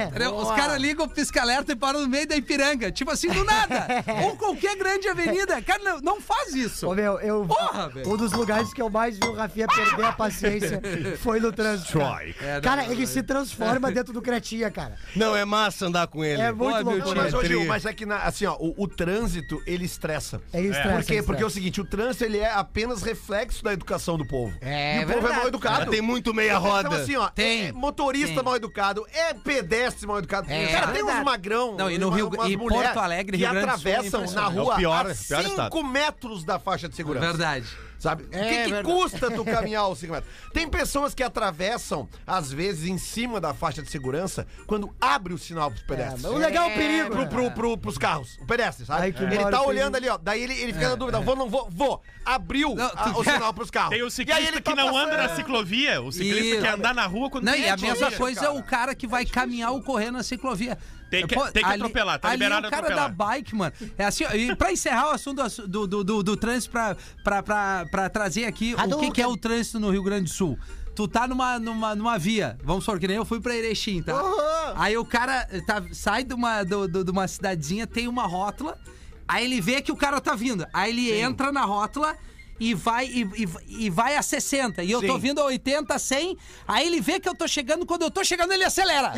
Entendeu? 0.07 0.33
Os 0.39 0.49
caras 0.55 0.81
ligam 0.81 1.05
o 1.05 1.09
pisca-alerta 1.09 1.73
e 1.73 1.75
param 1.75 1.99
no 2.01 2.07
meio 2.07 2.25
da 2.25 2.35
Ipiranga. 2.37 2.91
Tipo 2.91 3.11
assim, 3.11 3.27
do 3.27 3.43
nada. 3.43 3.87
Ou 4.23 4.37
qualquer 4.37 4.77
grande 4.77 5.07
avenida. 5.09 5.61
Cara, 5.61 5.83
não, 5.83 5.99
não 5.99 6.21
faz 6.21 6.53
isso. 6.55 6.87
Ô, 6.89 6.95
meu, 6.95 7.19
eu. 7.19 7.45
Porra, 7.45 7.89
velho. 7.89 8.09
um 8.09 8.15
dos 8.15 8.31
lugares 8.31 8.73
que 8.73 8.81
eu 8.81 8.89
mais 8.89 9.17
vi 9.19 9.27
o 9.27 9.33
Rafinha 9.33 9.67
perder 9.67 10.05
a 10.05 10.13
paciência 10.13 10.81
foi 11.19 11.41
no 11.41 11.51
trânsito. 11.51 11.99
Cara, 11.99 12.23
É, 12.41 12.53
não, 12.55 12.61
Cara, 12.61 12.83
não, 12.83 12.91
ele 12.91 13.01
não. 13.01 13.07
se 13.07 13.21
transforma 13.21 13.91
dentro 13.91 14.13
do 14.13 14.21
Cretinha, 14.21 14.71
cara. 14.71 14.95
Não, 15.15 15.35
é 15.35 15.43
massa 15.43 15.87
andar 15.87 16.07
com 16.07 16.23
ele. 16.23 16.41
É 16.41 16.53
muito 16.53 16.85
meu 16.85 16.97
louco. 16.97 17.15
Mas, 17.15 17.31
Gil, 17.31 17.41
tri. 17.41 17.65
mas 17.67 17.85
é 17.85 17.93
que, 17.93 18.05
na- 18.05 18.23
assim, 18.23 18.45
ó, 18.45 18.55
o, 18.59 18.73
o 18.77 18.87
trânsito, 18.87 19.61
ele 19.67 19.83
estressa. 19.83 20.41
É 20.53 20.61
estresse, 20.61 20.89
Por 20.89 21.03
quê? 21.03 21.15
é 21.17 21.21
Porque 21.21 21.43
é 21.43 21.45
o 21.45 21.49
seguinte, 21.49 21.81
o 21.81 21.85
trânsito, 21.85 22.23
ele 22.23 22.37
é 22.37 22.49
apenas 22.51 23.01
reflexo 23.03 23.61
da 23.63 23.73
educação 23.73 24.17
do 24.17 24.25
povo. 24.25 24.55
É 24.61 25.01
e 25.01 25.03
o 25.03 25.07
povo 25.07 25.11
é 25.11 25.21
verdade. 25.21 25.35
mal 25.39 25.47
educado. 25.47 25.91
Tem 25.91 26.01
muito 26.01 26.33
meia 26.47 26.57
roda. 26.57 26.87
Então, 26.89 27.01
assim, 27.01 27.15
ó, 27.15 27.27
Tem. 27.29 27.67
é 27.67 27.71
motorista 27.71 28.35
Tem. 28.35 28.43
mal 28.43 28.55
educado, 28.55 29.05
é 29.13 29.33
pedestre 29.33 30.07
mal 30.07 30.17
educado. 30.19 30.51
É, 30.51 30.67
cara, 30.67 30.87
tem 30.87 31.03
uns 31.03 31.23
magrão. 31.23 31.75
Não, 31.75 31.89
e 31.89 31.97
no 31.97 32.07
uma- 32.07 32.15
Rio- 32.15 32.29
e 32.47 32.57
Porto 32.57 32.97
Alegre, 32.99 33.37
que 33.37 33.43
Rio 33.43 33.51
Grande 33.53 33.71
do 33.71 33.79
Sul, 33.79 33.89
é 33.89 33.93
atravessam 33.93 34.19
na 34.21 34.25
impressionante. 34.25 34.53
rua 34.57 34.71
É 34.71 34.75
o 34.75 34.77
pior- 34.77 34.95
a 34.95 35.03
pior 35.05 35.15
5 35.15 35.41
estado. 35.49 35.83
metros 35.83 36.43
da 36.43 36.59
faixa 36.59 36.87
de 36.89 36.95
segurança. 36.95 37.25
Verdade. 37.27 37.67
Sabe? 38.05 38.23
O 38.23 38.29
que, 38.29 38.37
É 38.37 38.63
que 38.65 38.71
verdade. 38.71 38.83
custa 38.83 39.31
tu 39.31 39.43
caminhar 39.45 39.87
os 39.89 39.97
5 39.99 40.13
metros? 40.13 40.31
Tem 40.53 40.69
pessoas 40.69 41.13
que 41.15 41.23
atravessam, 41.23 42.07
às 42.25 42.51
vezes, 42.51 42.87
em 42.87 42.97
cima 42.97 43.41
da 43.41 43.53
faixa 43.53 43.81
de 43.81 43.89
segurança, 43.89 44.45
quando 44.67 44.95
abre 45.01 45.33
o 45.33 45.37
sinal 45.37 45.71
pros 45.71 45.83
pedestres. 45.83 46.23
O 46.25 46.37
legal 46.37 46.69
é 46.69 46.73
o 46.73 46.75
perigo. 46.77 47.09
Pro, 47.09 47.19
né? 47.21 47.25
pro, 47.27 47.51
pro, 47.51 47.77
pros 47.77 47.97
carros, 47.97 48.37
o 48.41 48.45
pedestre, 48.45 48.85
sabe? 48.85 49.11
Que 49.11 49.23
ele 49.23 49.37
tá 49.37 49.61
olhando 49.63 49.93
perigo. 49.93 49.97
ali, 49.97 50.09
ó. 50.09 50.17
Daí 50.21 50.43
ele, 50.43 50.53
ele 50.53 50.73
fica 50.73 50.89
na 50.89 50.95
dúvida: 50.95 51.19
vou, 51.19 51.35
não 51.35 51.49
vou, 51.49 51.67
vou. 51.71 52.01
Abriu 52.23 52.73
Não, 52.75 52.85
a- 52.95 53.13
o 53.17 53.23
sinal 53.23 53.53
pros 53.53 53.69
carros. 53.69 53.89
Tem 53.91 54.01
o 54.01 54.05
E 54.05 54.05
aí 54.05 54.11
ciclista 54.11 54.41
ele 54.43 54.57
que 54.57 54.61
tá 54.61 54.75
não 54.75 54.97
anda 54.97 55.11
na 55.17 55.23
passando. 55.23 55.35
ciclovia. 55.37 56.01
O 56.01 56.11
ciclista 56.11 56.43
Isso. 56.55 56.61
quer 56.61 56.73
andar 56.73 56.93
na 56.93 57.05
rua 57.05 57.29
quando 57.29 57.43
Não, 57.45 57.53
tem 57.53 57.63
e 57.63 57.69
a 57.69 57.77
mesma 57.77 58.11
coisa 58.11 58.39
é 58.41 58.43
cara. 58.47 58.53
o 58.59 58.63
cara 58.63 58.95
que 58.95 59.05
vai 59.07 59.25
caminhar 59.25 59.71
ou 59.71 59.81
correr 59.81 60.09
na 60.11 60.23
ciclovia. 60.23 60.77
Tem 61.21 61.27
que- 61.27 61.51
tem 61.53 61.63
que 61.63 61.69
atropelar, 61.83 62.19
tá 62.19 62.27
ali 62.29 62.37
liberado 62.37 62.65
é 62.65 62.67
o 62.67 62.71
cara 62.71 62.83
atropelar. 62.87 63.09
da 63.09 63.25
bike, 63.25 63.55
mano. 63.55 63.73
É 63.97 64.05
assim, 64.05 64.23
e 64.33 64.55
pra 64.55 64.71
encerrar 64.71 65.07
o 65.07 65.11
assunto 65.11 65.41
do, 65.67 65.87
do, 65.87 66.03
do, 66.03 66.23
do 66.23 66.37
trânsito, 66.37 66.71
pra, 66.71 66.95
pra, 67.23 67.43
pra, 67.43 67.85
pra 67.89 68.09
trazer 68.09 68.45
aqui 68.45 68.73
o 68.75 68.99
que, 68.99 69.11
que 69.11 69.21
é 69.21 69.27
o 69.27 69.35
trânsito 69.37 69.79
no 69.79 69.89
Rio 69.91 70.03
Grande 70.03 70.25
do 70.25 70.29
Sul. 70.29 70.57
Tu 70.95 71.07
tá 71.09 71.27
numa, 71.27 71.59
numa, 71.59 71.93
numa 71.93 72.17
via, 72.17 72.57
vamos 72.63 72.85
supor 72.85 72.99
que 72.99 73.07
nem 73.07 73.17
eu 73.17 73.25
fui 73.25 73.41
pra 73.41 73.53
Erechim, 73.55 74.01
tá? 74.01 74.13
Aí 74.77 74.97
o 74.97 75.03
cara 75.03 75.45
tá, 75.67 75.83
sai 75.91 76.23
de 76.23 76.33
uma, 76.33 76.63
do, 76.63 76.87
do- 76.87 77.03
de 77.03 77.11
uma 77.11 77.27
cidadezinha, 77.27 77.85
tem 77.85 78.07
uma 78.07 78.25
rótula, 78.25 78.77
aí 79.27 79.43
ele 79.43 79.59
vê 79.59 79.81
que 79.81 79.91
o 79.91 79.95
cara 79.97 80.21
tá 80.21 80.35
vindo. 80.35 80.65
Aí 80.73 80.91
ele 80.91 81.11
entra 81.11 81.51
na 81.51 81.63
rótula 81.65 82.15
e 82.59 82.73
vai, 82.73 83.05
e, 83.05 83.23
e- 83.35 83.85
e 83.85 83.89
vai 83.89 84.15
a 84.15 84.21
60. 84.21 84.83
E 84.83 84.91
eu 84.91 85.01
tô 85.01 85.13
Sim. 85.15 85.19
vindo 85.19 85.41
a 85.41 85.45
80, 85.45 85.97
100. 85.99 86.37
Aí 86.67 86.87
ele 86.87 87.01
vê 87.01 87.19
que 87.19 87.27
eu 87.27 87.35
tô 87.35 87.47
chegando, 87.47 87.85
quando 87.85 88.03
eu 88.03 88.11
tô 88.11 88.23
chegando, 88.23 88.53
ele 88.53 88.63
acelera. 88.63 89.11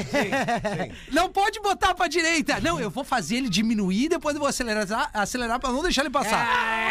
Não 1.11 1.29
pode 1.29 1.59
botar 1.59 1.93
pra 1.93 2.07
direita. 2.07 2.59
Não, 2.59 2.79
eu 2.79 2.89
vou 2.89 3.03
fazer 3.03 3.35
ele 3.37 3.49
diminuir, 3.49 4.09
depois 4.09 4.35
eu 4.35 4.39
vou 4.39 4.49
acelerar, 4.49 5.09
acelerar 5.13 5.59
pra 5.59 5.71
não 5.71 5.81
deixar 5.81 6.01
ele 6.01 6.09
passar. 6.09 6.45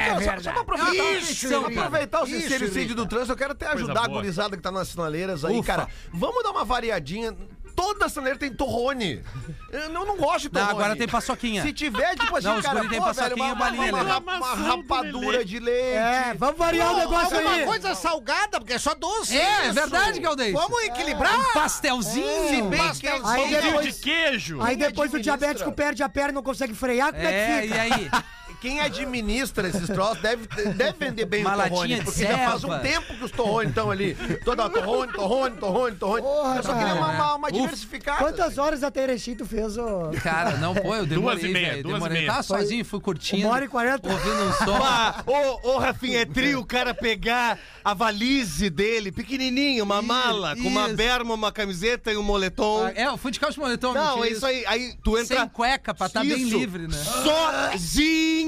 É 0.06 0.10
Só- 0.12 0.18
verdade. 0.18 0.42
Só 0.44 0.52
pra 0.52 0.60
aproveitar, 0.62 1.12
Isso, 1.18 1.48
só 1.48 1.60
pra 1.62 1.68
aproveitar 1.86 2.22
o 2.22 2.26
sincericídio 2.26 2.80
Ricardo. 2.80 2.94
do 3.04 3.06
trânsito, 3.06 3.32
eu 3.32 3.36
quero 3.36 3.52
até 3.52 3.66
ajudar 3.68 4.04
a 4.04 4.08
gurizada 4.08 4.56
que 4.56 4.62
tá 4.62 4.70
nas 4.70 4.88
sinaleiras 4.88 5.44
aí, 5.44 5.58
Ufa. 5.58 5.66
cara. 5.66 5.88
Vamos 6.12 6.42
dar 6.42 6.50
uma 6.50 6.64
variadinha. 6.64 7.34
Toda 7.76 8.09
sinaleira 8.09 8.38
tem 8.38 8.50
torrone. 8.52 9.23
Eu 9.71 9.90
não, 9.90 10.06
não 10.06 10.16
gosto 10.16 10.49
de 10.49 10.54
Não, 10.54 10.62
torrone. 10.66 10.83
agora 10.83 10.97
tem 10.97 11.06
paçoquinha. 11.06 11.61
Se 11.62 11.73
tiver, 11.75 12.16
tipo 12.16 12.35
assim, 12.37 12.47
Não, 12.49 12.62
cara, 12.62 12.76
guri 12.78 12.88
tem 12.88 12.99
pô, 12.99 13.04
paçoquinha 13.04 13.35
velho, 13.35 13.42
uma, 13.45 13.52
e 13.52 13.59
balinha, 13.59 13.92
uma, 13.92 14.02
né? 14.04 14.12
rap- 14.12 14.23
uma 14.25 14.54
rapadura 14.54 15.45
de 15.45 15.59
leite. 15.59 15.97
É, 15.97 16.35
vamos 16.38 16.56
variar 16.56 16.92
o 16.95 16.97
negócio 16.97 17.37
Alguma 17.37 17.54
aí. 17.54 17.64
coisa 17.66 17.95
salgada, 17.95 18.59
porque 18.59 18.73
é 18.73 18.78
só 18.78 18.95
doce. 18.95 19.37
É, 19.37 19.66
é 19.66 19.73
verdade, 19.73 20.18
Galdês. 20.21 20.52
Vamos 20.54 20.83
equilibrar. 20.85 21.38
Um 21.38 21.52
pastelzinho. 21.52 22.49
Se 22.49 22.62
bem 22.62 22.71
que 22.71 22.87
pastelzinho. 22.88 23.26
Aí 23.28 23.50
depois- 23.50 23.95
de 23.95 24.00
queijo. 24.00 24.62
Aí 24.62 24.76
depois 24.76 25.12
o 25.12 25.21
diabético 25.21 25.71
perde 25.73 26.02
a 26.02 26.09
perna 26.09 26.30
e 26.30 26.35
não 26.35 26.42
consegue 26.42 26.75
frear, 26.75 27.12
como 27.12 27.26
é, 27.26 27.30
É, 27.30 27.61
que 27.61 27.66
e 27.66 27.68
fica? 27.68 27.83
aí? 27.83 28.11
quem 28.60 28.80
administra 28.80 29.68
esses 29.68 29.86
troços 29.88 30.20
deve, 30.22 30.46
deve 30.75 30.92
vender 30.98 31.25
bem 31.26 31.42
Uma 31.44 31.56
o 31.56 31.68
torrone, 31.68 32.02
porque 32.02 32.22
já 32.25 32.38
faz 32.50 32.64
um 32.64 32.78
tempo 32.78 33.14
que 33.16 33.25
os 33.25 33.30
torrones 33.30 33.68
estão 33.70 33.90
ali. 33.90 34.14
Toda 34.44 34.68
torrone, 34.68 35.12
torrone, 35.12 35.56
torrone, 35.56 35.96
torrone. 35.96 36.22
Porra, 36.22 36.56
eu 36.56 36.62
só 36.62 36.75
queria 36.75 36.94
uma, 36.94 37.10
uma, 37.10 37.34
uma 37.36 37.52
diversificada. 37.52 38.18
Quantas 38.18 38.58
horas 38.58 38.82
até 38.82 39.02
Erechim 39.04 39.34
tu 39.34 39.46
fez, 39.46 39.76
ô? 39.76 40.10
Cara, 40.22 40.56
não, 40.56 40.75
pô, 40.75 40.94
eu 40.94 41.06
demorei, 41.06 41.38
Duas 41.40 41.50
e 41.50 41.52
meia, 41.52 41.70
velho, 41.70 41.82
duas 41.82 42.04
e 42.04 42.08
meia. 42.08 42.26
Tava 42.26 42.42
sozinho, 42.42 42.84
fui 42.84 43.00
curtindo. 43.00 43.46
Uma 43.46 43.54
hora 43.54 43.64
e 43.64 43.68
quarenta? 43.68 44.08
Ouvindo 44.10 44.42
um 44.42 44.52
som. 44.52 44.76
Ah, 44.82 45.22
ô, 45.26 45.70
ô, 45.70 45.78
Rafinha, 45.78 46.20
é 46.20 46.25
trio 46.25 46.60
o 46.60 46.64
cara 46.66 46.94
pegar 46.94 47.58
a 47.84 47.94
valise 47.94 48.70
dele, 48.70 49.12
pequenininho, 49.12 49.84
uma 49.84 49.98
Isso, 49.98 50.06
mala, 50.06 50.56
com 50.56 50.68
uma 50.68 50.86
isso. 50.86 50.96
berma, 50.96 51.34
uma 51.34 51.52
camiseta 51.52 52.12
e 52.12 52.16
um 52.16 52.22
moletom. 52.22 52.88
É, 52.88 53.06
eu 53.06 53.16
fui 53.16 53.30
de 53.30 53.40
calça 53.40 53.54
de 53.54 53.60
moletom. 53.60 53.92
Não, 53.92 54.25
é 54.25 54.30
isso 54.30 54.44
aí. 54.46 54.64
Aí 54.66 54.94
tu 55.02 55.18
entra. 55.18 55.38
Sem 55.38 55.48
cueca, 55.48 55.94
pra 55.94 56.06
estar 56.06 56.20
bem 56.20 56.42
Isso. 56.42 56.56
livre, 56.58 56.86
né? 56.88 56.96
Sozinho 56.96 58.45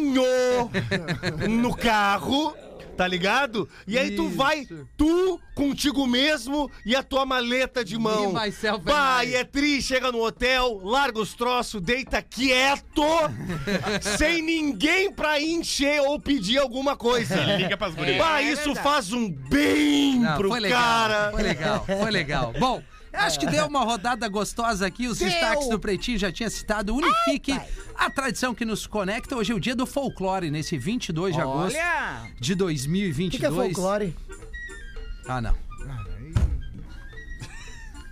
no 1.49 1.77
carro. 1.77 2.55
Tá 2.97 3.07
ligado? 3.07 3.69
E 3.87 3.97
aí 3.97 4.17
tu 4.17 4.27
Isso. 4.27 4.37
vai, 4.37 4.67
tu 4.97 5.41
contigo 5.55 6.05
mesmo 6.05 6.69
e 6.85 6.97
a 6.97 7.03
tua 7.05 7.25
maleta 7.25 7.85
de 7.85 7.97
mão. 7.97 8.35
Vai, 8.83 9.37
é 9.37 9.45
tri, 9.45 9.81
chega 9.81 10.11
no 10.11 10.21
hotel, 10.21 10.81
larga 10.83 11.21
os 11.21 11.33
troços, 11.33 11.81
deita 11.81 12.21
quieto, 12.21 13.05
sem 14.19 14.43
ninguém 14.43 15.13
pra 15.13 15.41
encher 15.41 16.01
ou 16.01 16.19
pedir 16.19 16.59
alguma 16.59 16.97
coisa. 16.97 17.37
Liga 17.57 17.77
pras 17.77 17.95
gurias. 17.95 18.19
Bah, 18.19 18.43
isso 18.43 18.75
faz 18.75 19.13
um 19.13 19.31
bem 19.31 20.19
Não, 20.19 20.37
pro 20.37 20.49
foi 20.49 20.59
legal, 20.59 20.83
cara. 20.83 21.31
Foi 21.31 21.43
legal, 21.45 21.87
foi 21.87 22.11
legal. 22.11 22.53
Bom, 22.59 22.83
Acho 23.13 23.41
que 23.41 23.47
deu 23.47 23.67
uma 23.67 23.85
rodada 23.85 24.29
gostosa 24.29 24.87
aqui. 24.87 25.07
Os 25.07 25.19
Deu. 25.19 25.29
destaques 25.29 25.69
do 25.69 25.79
Pretinho 25.79 26.19
já 26.19 26.31
tinha 26.31 26.49
citado. 26.51 26.95
Unifique 26.95 27.59
a 27.97 28.11
tradição 28.11 28.55
que 28.55 28.65
nos 28.65 28.87
conecta. 28.87 29.37
Hoje 29.37 29.53
é 29.53 29.55
o 29.55 29.61
dia 29.61 29.75
do 29.75 29.87
folclore, 29.87 30.51
nesse 30.51 30.77
22 30.79 31.35
de 31.35 31.41
agosto 31.41 31.77
Olha! 31.77 32.31
de 32.39 32.53
O 32.53 32.57
2022. 32.57 33.31
que, 33.31 33.39
que 33.39 33.47
é 33.47 33.51
folclore? 33.51 34.17
Ah, 35.27 35.41
não. 35.41 35.68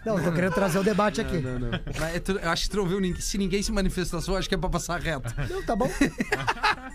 Não, 0.06 0.22
tô 0.22 0.32
querendo 0.32 0.54
trazer 0.54 0.78
o 0.78 0.84
debate 0.84 1.20
aqui. 1.20 1.42
Mas 2.00 2.20
tu- 2.22 2.32
Eu 2.38 2.50
acho 2.50 2.62
que 2.64 2.70
tu 2.70 2.76
não 2.78 2.86
viu 2.86 3.00
ninguém. 3.00 3.20
Se 3.20 3.36
ninguém 3.36 3.62
se 3.62 3.72
manifestou, 3.72 4.20
eu 4.28 4.36
acho 4.36 4.48
que 4.48 4.54
é 4.54 4.58
pra 4.58 4.70
passar 4.70 5.00
reto. 5.00 5.34
Não, 5.50 5.62
tá 5.64 5.74
bom. 5.76 5.90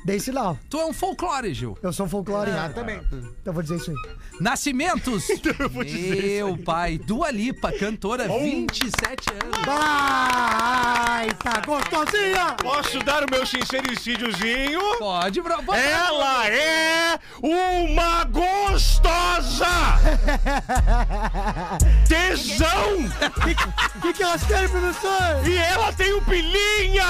Dei 0.06 0.20
sinal. 0.20 0.58
Tu 0.70 0.80
é 0.80 0.86
um 0.86 0.94
folclore, 0.94 1.54
Gil. 1.54 1.78
Eu 1.84 1.92
sou 1.94 2.06
um 2.06 2.10
folclore. 2.10 2.50
Ah, 2.52 2.70
também. 2.74 3.00
Então 3.42 3.54
vou 3.54 3.62
dizer 3.62 3.76
isso 3.76 3.92
aí. 3.92 3.98
Nascimentos. 4.40 5.26
Meu 5.76 6.58
pai. 6.58 6.98
Dua 6.98 7.30
Lipa, 7.32 7.72
cantora, 7.74 8.28
27 8.28 9.30
anos. 9.44 9.66
Vai, 9.66 11.30
tá 11.36 11.62
gostosinha! 11.66 12.56
Posso 12.62 13.00
dar 13.04 13.24
o 13.24 13.28
meu 13.30 13.46
sincericídiozinho? 13.46 14.80
Pode, 14.98 15.42
bro. 15.42 15.62
pode. 15.64 15.80
Ela 15.80 16.48
é 16.48 17.20
uma 17.42 18.24
gostosa! 18.26 19.68
Tesão! 22.08 23.01
O 23.08 24.02
que, 24.02 24.14
que 24.14 24.24
elas 24.24 24.44
querem, 24.44 24.68
professor? 24.70 25.48
E 25.48 25.58
ela 25.58 25.92
tem 25.94 26.14
o 26.14 26.22
pilinha! 26.22 27.04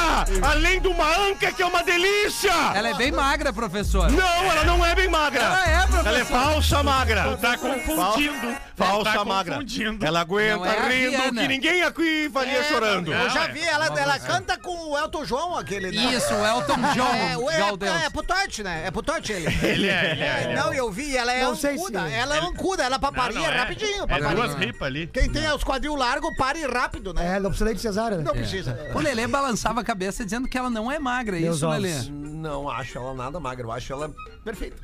Além 0.44 0.80
de 0.82 0.88
uma 0.88 1.08
anca 1.30 1.52
que 1.52 1.62
é 1.62 1.66
uma 1.66 1.84
delícia! 1.84 2.52
Ela 2.76 2.90
é 2.90 2.94
bem 2.94 3.12
magra, 3.12 3.52
professor. 3.54 4.12
Não, 4.12 4.52
ela 4.52 4.64
não 4.64 4.86
é 4.86 4.94
bem 4.96 5.08
magra! 5.10 5.42
Ela 5.44 5.68
é, 5.70 5.78
professor. 5.88 6.08
Ela 6.08 6.20
é 6.20 6.26
falsa 6.26 6.84
magra! 6.84 7.38
Tá 7.38 7.58
confundindo. 7.58 8.56
Falsa 8.76 9.12
tá 9.12 9.26
magra! 9.26 9.54
confundindo. 9.56 10.06
Ela 10.06 10.22
aguenta 10.22 10.58
Não 10.58 10.66
é 10.66 10.90
rindo 10.90 11.12
Rihanna. 11.18 11.42
que 11.42 11.48
ninguém 11.48 11.84
aqui 11.84 12.30
faria 12.34 12.64
chorando! 12.64 13.14
Eu 13.14 13.30
já 13.30 13.46
é. 13.46 13.48
vi, 13.50 13.62
ela, 13.64 13.86
ela 14.00 14.20
canta 14.20 14.58
com 14.58 14.76
o 14.92 14.98
Elton 14.98 15.24
John, 15.26 15.58
aquele. 15.58 15.92
né? 15.92 16.14
Isso, 16.14 16.34
o 16.34 16.46
Elton 16.46 16.78
John. 16.96 17.14
É, 17.14 17.38
o- 17.38 17.50
é, 17.50 17.60
é, 18.02 18.06
é 18.06 18.10
putote, 18.10 18.64
né? 18.64 18.84
É 18.86 18.92
putote 18.92 19.32
ele. 19.32 19.42
Ele 19.72 19.88
é, 19.90 20.12
ele 20.12 20.24
é. 20.24 20.54
Não, 20.56 20.74
eu 20.74 20.92
vi, 20.92 21.16
ela 21.16 21.32
é 21.32 21.44
Não 21.44 21.56
sei 21.56 21.76
ancuda. 21.76 22.08
se- 22.08 22.14
Ela 22.14 22.36
é 22.38 22.40
ancuda, 22.40 22.84
ela 22.84 23.00
paparia 23.00 23.40
Não, 23.40 23.46
não 23.46 23.54
é. 23.54 23.58
rapidinho. 23.58 24.04
É 24.04 24.08
Paparia. 24.08 24.30
duas 24.36 24.54
ripas 24.56 24.82
ali. 24.88 25.08
Quem 25.08 25.30
tem 25.30 25.48
os 25.54 25.64
quadril 25.82 25.96
largo, 25.96 26.36
pare 26.36 26.66
rápido, 26.66 27.14
né? 27.14 27.38
É, 27.38 27.40
não 27.40 27.50
precisa 27.50 27.66
nem 27.66 27.76
de 27.76 27.82
cesárea, 27.82 28.18
né? 28.18 28.24
Não 28.24 28.34
precisa. 28.34 28.78
O 28.94 29.00
Lelê 29.00 29.26
balançava 29.28 29.82
a 29.82 29.84
cabeça 29.84 30.24
dizendo 30.24 30.48
que 30.48 30.58
ela 30.58 30.70
não 30.70 30.92
é 30.92 31.00
magra, 31.00 31.38
é 31.38 31.42
Meus 31.42 31.58
isso, 31.58 31.68
ovos. 31.68 31.82
Lelê? 31.82 32.10
Não 32.12 32.70
acho 32.70 32.98
ela 32.98 33.14
nada 33.14 33.40
magra, 33.40 33.66
eu 33.66 33.72
acho 33.72 33.92
ela 33.92 34.14
perfeita. 34.44 34.78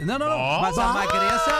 Não, 0.00 0.18
não, 0.18 0.28
não. 0.28 0.60
Mas 0.60 0.76
a 0.78 0.92
magreza. 0.92 1.52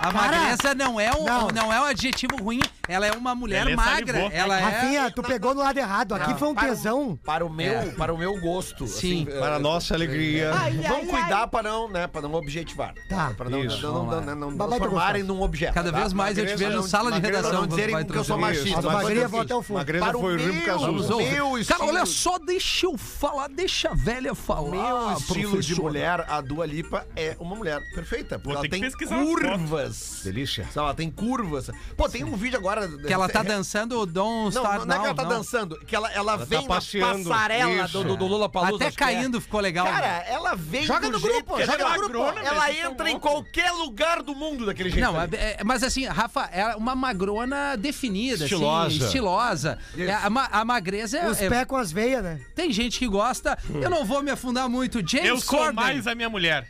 A 0.00 0.10
magreza 0.12 0.74
não 0.74 0.98
é, 0.98 1.10
um, 1.12 1.24
Não. 1.26 1.48
não. 1.48 1.72
é 1.72 1.78
um 1.80 1.84
adjetivo 1.84 2.36
ruim. 2.42 2.60
Ela 2.88 3.06
é 3.06 3.12
uma 3.12 3.34
mulher 3.34 3.64
Lelê 3.64 3.76
magra. 3.76 4.06
salivou. 4.14 4.30
Ela 4.32 4.58
é. 4.58 4.62
Rafinha, 4.62 5.10
tu 5.10 5.22
pegou 5.22 5.54
no 5.54 5.60
lado 5.60 5.78
errado. 5.78 6.14
Aqui 6.14 6.34
foi 6.38 6.48
um 6.48 6.54
Para 6.54 6.64
o- 6.66 6.68
tesão. 6.70 7.18
Para 7.22 7.44
o 7.46 7.50
meu, 7.50 7.92
para 7.92 8.14
o 8.14 8.18
meu 8.18 8.40
gosto. 8.40 8.86
Sim. 8.86 9.24
assim, 9.28 9.38
Para 9.38 9.56
a 9.56 9.58
eh, 9.58 9.62
nossa 9.62 9.94
alegria. 9.94 10.52
Vamos 10.88 11.10
cuidar 11.10 11.46
para 11.48 11.68
não, 11.70 11.88
né, 11.88 12.06
para 12.06 12.22
não 12.22 12.32
objetivar. 12.34 12.94
Tá. 13.10 13.32
Para 13.36 13.50
não, 13.50 13.62
Isso, 13.64 13.82
não, 13.82 14.06
não, 14.06 14.20
não, 14.22 14.34
não 14.50 14.50
ter 14.52 14.76
transformarem 14.78 15.22
num 15.22 15.42
objeto. 15.42 15.74
Cada 15.74 15.92
tá? 15.92 15.98
vez 16.00 16.12
mais 16.14 16.36
eu 16.38 16.46
te 16.46 16.50
Magreza 16.52 16.70
vejo 16.70 16.80
não- 16.82 16.88
sala 16.88 17.10
de 17.12 17.16
magreza 17.16 17.36
redação 17.36 17.52
Não 17.52 17.60
quando 17.60 17.70
dizerem 17.70 17.94
vai 17.94 18.04
que 18.04 18.10
eu 18.16 18.24
sou 18.24 18.38
trazer. 18.38 18.58
machista. 18.58 18.82
Mas 18.90 19.06
assim, 19.06 19.26
vou 19.26 19.40
até 19.42 19.54
o 19.54 19.62
fundo. 19.62 19.76
Magreza 19.76 20.04
Para 20.06 20.16
o 20.16 20.20
foi 20.20 20.34
o 20.36 20.38
meu-. 20.54 20.78
Vamos 20.78 21.10
ouvir. 21.10 21.30
meu 21.30 21.46
Cara, 21.50 21.60
estilo- 21.60 21.86
olha 21.88 22.06
só, 22.06 22.38
deixa 22.38 22.86
eu 22.86 22.96
falar, 22.98 23.48
deixa 23.48 23.90
a 23.90 23.94
velha 23.94 24.34
falar. 24.34 24.70
Meu 24.70 25.12
estilo 25.12 25.40
de 25.60 25.74
professor. 25.74 25.82
mulher, 25.82 26.24
a 26.26 26.40
Dua 26.40 26.64
Lipa 26.66 27.06
é 27.14 27.36
uma 27.38 27.54
mulher 27.54 27.78
perfeita. 27.94 28.38
Porque 28.38 28.48
Vou 28.48 28.52
ela 28.54 28.62
ter 28.62 28.68
que 28.68 28.72
tem 28.72 28.82
pesquisar 28.82 29.16
as 29.20 29.26
curvas. 29.26 29.89
Delícia. 30.24 30.64
Sabe, 30.72 30.86
Ela 30.86 30.94
tem 30.94 31.10
curvas. 31.10 31.70
Pô, 31.96 32.08
tem 32.08 32.24
um 32.24 32.36
vídeo 32.36 32.58
agora. 32.58 32.88
Que 32.88 33.12
ela 33.12 33.28
tá 33.28 33.42
dançando 33.42 33.98
o 34.00 34.06
Don't 34.06 34.54
Não, 34.54 34.62
Start 34.62 34.84
não 34.86 34.94
é 34.96 34.98
que 34.98 35.04
ela 35.06 35.14
tá 35.14 35.22
não. 35.22 35.30
dançando, 35.30 35.78
que 35.86 35.94
ela, 35.96 36.10
ela, 36.12 36.36
vem 36.36 36.62
tá 36.62 36.68
na 36.68 36.74
passarela 36.74 37.84
Isso. 37.86 38.04
do, 38.04 38.16
do 38.16 38.26
Lula 38.26 38.48
Palusa. 38.48 38.76
Até 38.86 38.90
caindo 38.90 39.40
ficou 39.40 39.60
legal. 39.60 39.86
Cara, 39.86 40.06
né? 40.06 40.24
ela 40.28 40.54
vem 40.54 40.84
Joga 40.84 41.00
do 41.06 41.12
no 41.12 41.18
jeito 41.18 41.44
grupo, 41.44 41.60
joga 41.64 41.82
ela, 41.82 41.96
no 41.96 42.08
grupo. 42.08 42.18
magrona, 42.26 42.46
ela 42.48 42.64
vocês 42.66 42.78
tão 42.80 42.90
entra 42.92 43.10
em 43.10 43.18
qualquer 43.18 43.70
lugar 43.72 44.22
do 44.22 44.34
mundo 44.34 44.66
daquele 44.66 44.90
jeito. 44.90 45.04
Não, 45.04 45.20
é- 45.20 45.28
é- 45.32 45.64
mas 45.64 45.82
assim, 45.82 46.06
Rafa, 46.06 46.44
é 46.52 46.74
uma 46.76 46.94
magrona 46.94 47.76
definida, 47.76 48.44
Estilosa. 48.44 48.86
assim, 48.86 49.04
estilosa. 49.04 49.78
É, 49.96 50.12
a, 50.12 50.26
a 50.60 50.64
magreza 50.64 51.18
é, 51.18 51.28
Os 51.28 51.40
é- 51.40 51.48
pés 51.48 51.64
com 51.66 51.76
as 51.76 51.90
veias, 51.92 52.22
né? 52.22 52.40
Tem 52.54 52.72
gente 52.72 52.98
que 52.98 53.06
gosta. 53.08 53.58
Eu 53.74 53.90
não 53.90 54.04
vou 54.04 54.22
me 54.22 54.30
afundar 54.30 54.68
muito. 54.68 54.98
James 55.06 55.28
Eu 55.28 55.40
sou 55.40 55.58
Corden. 55.58 55.74
mais 55.74 56.06
a 56.06 56.14
minha 56.14 56.28
mulher. 56.28 56.66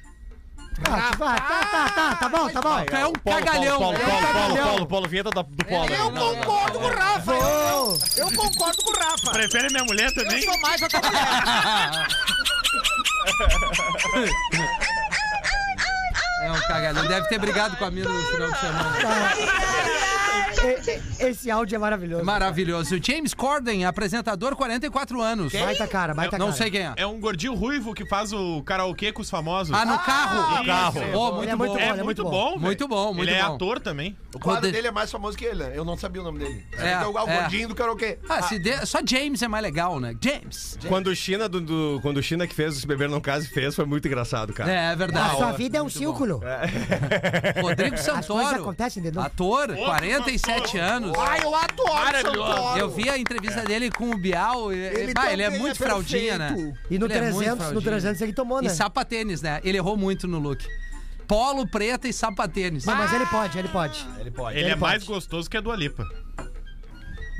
Ah, 0.89 1.11
vai, 1.17 1.39
tá, 1.39 1.65
tá, 1.71 1.89
tá, 1.91 2.15
tá 2.17 2.29
bom, 2.29 2.49
tá 2.51 2.61
bom. 2.63 2.79
É 2.79 3.07
um 3.07 3.13
cagalhão. 3.13 3.79
Paulo, 3.79 3.97
É 3.97 3.99
um 3.99 4.07
Paulo, 4.07 4.11
Paulo, 4.21 4.27
cagalhão. 4.27 4.67
Paulo, 4.67 4.87
Paulo, 4.87 5.09
vinheta 5.09 5.31
do 5.31 5.45
Paulo. 5.45 5.95
Eu 5.95 6.11
concordo 6.11 6.79
com 6.79 6.87
o 6.87 6.91
Rafa. 6.91 7.33
Eu, 7.33 7.99
eu 8.17 8.33
concordo 8.35 8.83
com 8.83 8.91
o 8.91 8.95
Rafa. 8.99 9.31
Prefere 9.33 9.69
minha 9.71 9.85
mulher 9.85 10.07
Eu 10.09 10.15
também? 10.15 10.43
sou 10.43 10.59
mais 10.61 10.83
a 10.83 10.89
tua 10.89 11.01
mulher. 11.01 11.21
É 16.43 16.51
um 16.51 16.61
cagalhão. 16.63 17.07
Deve 17.07 17.29
ter 17.29 17.39
brigado 17.39 17.77
com 17.77 17.85
a 17.85 17.91
mina 17.91 18.09
no 18.09 18.25
final 18.27 18.51
de 18.51 18.59
semana. 18.61 19.35
E- 20.63 21.25
e- 21.25 21.27
Esse 21.31 21.51
áudio 21.51 21.77
é 21.77 21.79
maravilhoso. 21.79 22.25
Maravilhoso. 22.25 22.99
James 23.03 23.33
Corden, 23.35 23.85
apresentador, 23.85 24.55
44 24.57 25.21
anos. 25.21 25.52
Baita 25.52 25.87
cara, 25.87 26.15
baita 26.15 26.39
Não 26.39 26.47
cara. 26.47 26.59
sei 26.59 26.71
quem 26.71 26.81
é. 26.83 26.93
É 26.97 27.07
um 27.07 27.21
gordinho 27.21 27.54
ruivo 27.54 27.95
que 27.95 28.07
faz 28.07 28.33
o 28.33 28.63
karaokê 28.63 29.13
com 29.13 29.23
os 29.23 29.31
famosos. 29.31 29.75
Ah, 29.75 29.85
no 29.85 29.99
carro? 29.99 30.59
No 30.59 30.65
carro. 30.67 31.00
Oh, 31.15 31.33
muito 31.37 31.50
é 31.50 31.57
bom. 31.57 31.65
muito 31.67 31.78
É, 31.78 31.89
é 31.89 32.02
muito 32.02 32.25
bom. 32.25 32.59
Muito 32.59 32.89
bom, 32.89 33.15
muito 33.15 33.28
Ele 33.31 33.37
é 33.39 33.43
bom. 33.45 33.54
ator 33.54 33.81
também. 33.81 34.17
O 34.35 34.39
quadro 34.39 34.71
dele 34.71 34.89
é 34.89 34.91
mais 34.91 35.11
famoso 35.11 35.37
que 35.37 35.45
ele, 35.45 35.63
né? 35.65 35.73
Eu 35.75 35.85
não 35.85 35.97
sabia 35.97 36.21
o 36.21 36.25
nome 36.25 36.39
dele. 36.39 36.65
É, 36.78 36.91
É, 36.93 37.07
o 37.07 37.19
é. 37.19 37.41
gordinho 37.41 37.69
do 37.69 37.75
karaokê. 37.75 38.19
Ah, 38.28 38.43
se 38.43 38.59
de- 38.59 38.87
só 38.87 38.99
James 39.07 39.43
é 39.43 39.49
mais 39.49 39.63
legal, 39.63 39.99
né? 40.00 40.15
James. 40.23 40.78
Quando 40.89 41.09
o 41.09 41.17
China, 41.17 41.49
do, 41.49 41.61
do- 41.61 41.99
quando 42.02 42.19
o 42.19 42.23
China 42.23 42.47
que 42.47 42.54
fez 42.54 42.76
esse 42.76 42.87
beber 42.87 43.09
não 43.09 43.21
case 43.21 43.49
fez, 43.49 43.75
foi 43.75 43.85
muito 43.85 44.07
engraçado, 44.07 44.52
cara. 44.52 44.71
É, 44.71 44.75
é 44.75 44.87
A 44.91 44.95
verdade. 44.95 45.37
sua 45.37 45.52
vida 45.52 45.78
é 45.78 45.83
um 45.83 45.89
círculo. 45.91 46.41
Rodrigo 47.63 47.95
As 47.95 48.00
Santoro. 48.02 48.43
coisas 48.43 48.61
acontecem 48.61 49.02
de 49.02 49.11
novo. 49.11 49.26
Ator, 49.26 49.71
47 50.38 50.78
anos. 50.78 51.19
Ai, 51.19 51.40
eu 51.43 51.54
adoro 51.54 52.16
Santoro. 52.23 52.78
Eu 52.78 52.90
vi 52.90 53.08
a 53.08 53.19
entrevista 53.19 53.62
dele 53.62 53.90
com 53.90 54.10
o 54.10 54.19
Bial. 54.19 54.73
Ele, 54.73 55.00
Ele 55.00 55.14
bah, 55.14 55.32
ele 55.32 55.43
é 55.43 55.50
muito 55.50 55.82
é 55.82 55.86
fraldinha, 55.86 56.38
né? 56.38 56.75
E 56.90 56.99
no 56.99 57.06
Ele 57.06 57.14
é 57.14 57.21
muito 57.30 57.38
300, 57.38 57.50
no 57.50 57.56
fraldinha. 57.56 57.82
300 57.82 58.23
ele 58.23 58.32
tomou, 58.32 58.62
né? 58.62 58.69
E 58.69 58.71
sapatênis, 58.71 59.43
né? 59.43 59.60
Ele 59.64 59.78
errou 59.78 59.97
muito 59.97 60.28
no 60.28 60.38
look. 60.38 60.66
Polo 61.26 61.66
preta 61.66 62.08
e 62.08 62.12
sapatênis. 62.12 62.84
Não, 62.84 62.97
mas 62.97 63.12
ele 63.12 63.26
pode, 63.26 63.56
ele 63.56 63.69
pode. 63.69 64.06
Ele 64.19 64.30
pode. 64.30 64.58
Ele, 64.58 64.66
é 64.66 64.71
pode. 64.71 64.80
mais 64.80 65.04
gostoso 65.04 65.49
que 65.49 65.56
a 65.56 65.60
Dua 65.60 65.76
Lipa. 65.76 66.04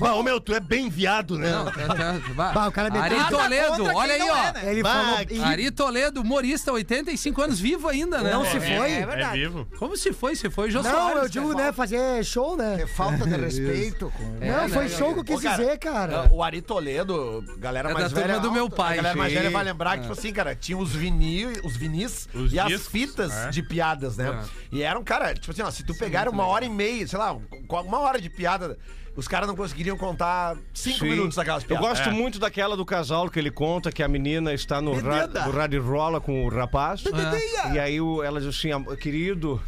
Bah, 0.01 0.15
ô 0.15 0.23
meu, 0.23 0.41
tu 0.41 0.55
é 0.55 0.59
bem 0.61 0.89
viado, 0.89 1.39
né? 1.39 1.51
Não, 1.51 1.67
tá- 1.67 1.73
tá- 1.95 2.13
vai. 2.35 2.55
Bah, 2.55 2.69
o 2.69 2.73
cara 2.73 2.91
meteu- 2.91 3.03
Ari 3.21 3.29
Toledo, 3.31 3.85
olha 3.95 4.15
aí, 4.15 4.31
ó. 4.31 4.37
é, 4.37 4.53
né? 4.55 4.73
Ele 4.73 4.83
Bah, 4.83 4.93
falou. 5.05 5.27
que- 5.27 5.35
e- 5.35 5.43
Ari 5.43 5.71
Toledo, 5.71 6.21
humorista, 6.23 6.73
85 6.73 7.43
anos, 7.43 7.61
vivo 7.61 7.87
ainda, 7.87 8.19
né? 8.23 8.31
Não 8.33 8.45
se 8.45 8.57
É, 8.57 8.61
foi? 8.61 8.91
É 8.93 9.01
É 9.01 9.07
verdade. 9.07 9.39
vivo. 9.39 9.69
Como 9.79 9.97
se 9.97 10.13
foi? 10.13 10.35
Se 10.35 10.49
foi, 10.49 10.71
Jô 10.71 10.83
Não, 10.83 10.91
Soares, 10.91 11.23
eu 11.25 11.29
digo, 11.29 11.51
cara. 11.53 11.67
né, 11.67 11.73
fazer 11.73 12.25
show, 12.25 12.57
né? 12.57 12.79
É 12.83 12.87
falta 12.87 13.19
de 13.27 13.31
respeito. 13.37 14.11
É, 14.41 14.51
Não, 14.51 14.63
né, 14.63 14.69
foi 14.69 14.87
cara? 14.87 14.89
show 14.89 15.13
que 15.13 15.21
eu 15.21 15.25
quis 15.25 15.41
dizer, 15.41 15.79
cara. 15.79 16.29
O 16.33 16.43
Ari 16.43 16.63
Toledo, 16.63 17.45
galera 17.59 17.91
É 17.91 17.93
mais 17.93 18.05
da 18.07 18.11
turma 18.11 18.27
velha. 18.27 18.41
do 18.41 18.51
meu 18.53 18.71
pai. 18.71 18.95
A 18.95 18.97
galera 19.03 19.19
mais 19.19 19.33
velha 19.33 19.51
vai 19.51 19.65
lembrar 19.65 19.97
que, 19.97 20.03
tipo 20.03 20.13
assim, 20.13 20.33
cara, 20.33 20.55
tinha 20.55 20.79
os 20.79 20.93
vinis, 20.95 21.59
os 21.63 21.77
vinis 21.77 22.29
e 22.51 22.59
as 22.59 22.87
fitas 22.87 23.33
é. 23.33 23.51
de 23.51 23.63
piadas, 23.63 24.17
né? 24.17 24.39
E 24.73 24.83
eram, 24.83 25.05
cara, 25.05 25.35
tipo 25.35 25.51
assim, 25.51 25.63
ó, 25.63 25.71
se 25.71 25.85
tu 25.85 25.95
pegar 25.95 26.29
uma 26.29 26.47
hora 26.47 26.65
e 26.65 26.69
meia, 26.71 27.07
sei 27.07 27.19
lá, 27.19 27.37
uma 27.69 27.99
hora 27.99 28.21
de 28.21 28.31
piada, 28.31 28.79
os 29.17 29.27
caras 29.29 29.49
não 29.49 29.57
conseguiriam 29.57 29.97
contar 29.97 30.57
cinco 30.73 31.01
Sim. 31.01 31.11
minutos 31.11 31.37
daquelas 31.37 31.63
Eu 31.65 31.69
piadas. 31.69 31.89
gosto 31.89 32.09
É. 32.09 32.13
muito 32.13 32.39
daquela 32.39 32.77
do 32.77 32.85
casal 32.87 33.29
que 33.29 33.39
ele 33.39 33.51
conta 33.51 33.91
que 33.93 34.03
a 34.03 34.09
menina 34.09 34.53
está 34.55 34.81
no, 34.81 34.93
ra 34.99 35.27
no 35.27 35.51
rádio 35.51 35.83
rola 35.83 36.21
com 36.21 36.45
o 36.45 36.49
rapaz. 36.49 37.03
É. 37.07 37.73
E 37.75 37.79
aí 37.79 38.01
o- 38.01 38.23
ela 38.23 38.41
diz 38.41 38.49
assim, 38.49 38.71
"Am- 38.73 38.97
querido, 38.97 39.61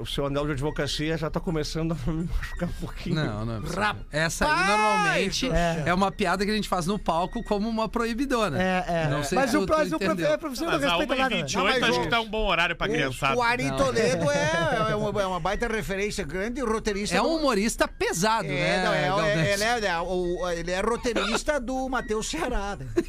o 0.00 0.06
seu 0.06 0.26
anel 0.26 0.46
de 0.46 0.52
advocacia 0.52 1.16
já 1.18 1.28
tá 1.30 1.38
começando 1.40 1.92
a 1.92 1.96
me 2.10 2.24
machucar 2.24 2.68
um 2.68 2.72
pouquinho. 2.80 3.16
Não, 3.16 3.44
não. 3.44 3.56
é 3.56 3.60
possível. 3.60 3.96
Essa 4.10 4.46
aí 4.46 4.66
normalmente 4.66 5.50
É. 5.50 5.82
é. 5.86 5.94
uma 5.94 6.10
piada 6.10 6.44
que 6.44 6.50
a 6.50 6.54
gente 6.54 6.68
faz 6.68 6.86
no 6.86 6.98
palco 6.98 7.42
como 7.44 7.68
uma 7.68 7.88
proibidona. 7.88 8.60
É, 8.62 8.84
é. 8.88 9.08
Não 9.08 9.22
sei 9.22 9.38
Mas 9.38 9.50
se 9.50 9.56
o 9.56 9.66
próximo 9.66 9.96
é 10.00 10.36
professor 10.38 10.64
não 10.66 10.72
Mas 10.72 10.82
respeita 10.82 11.14
nada. 11.16 11.34
né? 11.36 11.42
1h28 11.42 11.54
Não, 11.54 11.66
acho 11.66 11.80
mas 11.80 11.98
que 11.98 12.08
tá 12.08 12.20
um 12.20 12.28
bom 12.28 12.46
horário 12.46 12.76
pra 12.76 12.88
criançada. 12.88 13.36
O 13.36 13.42
Ari 13.42 13.64
Não. 13.64 13.76
Toledo 13.76 14.30
é, 14.30 14.90
é, 14.90 14.94
uma, 14.96 15.22
é 15.22 15.26
uma 15.26 15.40
baita 15.40 15.68
referência, 15.68 16.24
grande 16.24 16.60
roteirista. 16.62 17.16
É 17.16 17.22
um 17.22 17.28
do- 17.28 17.34
humorista 17.36 17.86
pesado, 17.86 18.46
É, 18.46 18.48
né? 18.78 18.84
não, 18.84 18.92
é, 18.92 19.34
é, 19.34 19.52
ele, 19.52 19.64
é, 19.64 19.86
é, 19.86 19.98
o- 20.00 20.48
ele 20.50 20.70
é 20.70 20.80
roteirista 20.80 21.60
do 21.60 21.88
Matheus 21.88 22.28
Ceará. 22.30 22.76
né? 22.76 22.86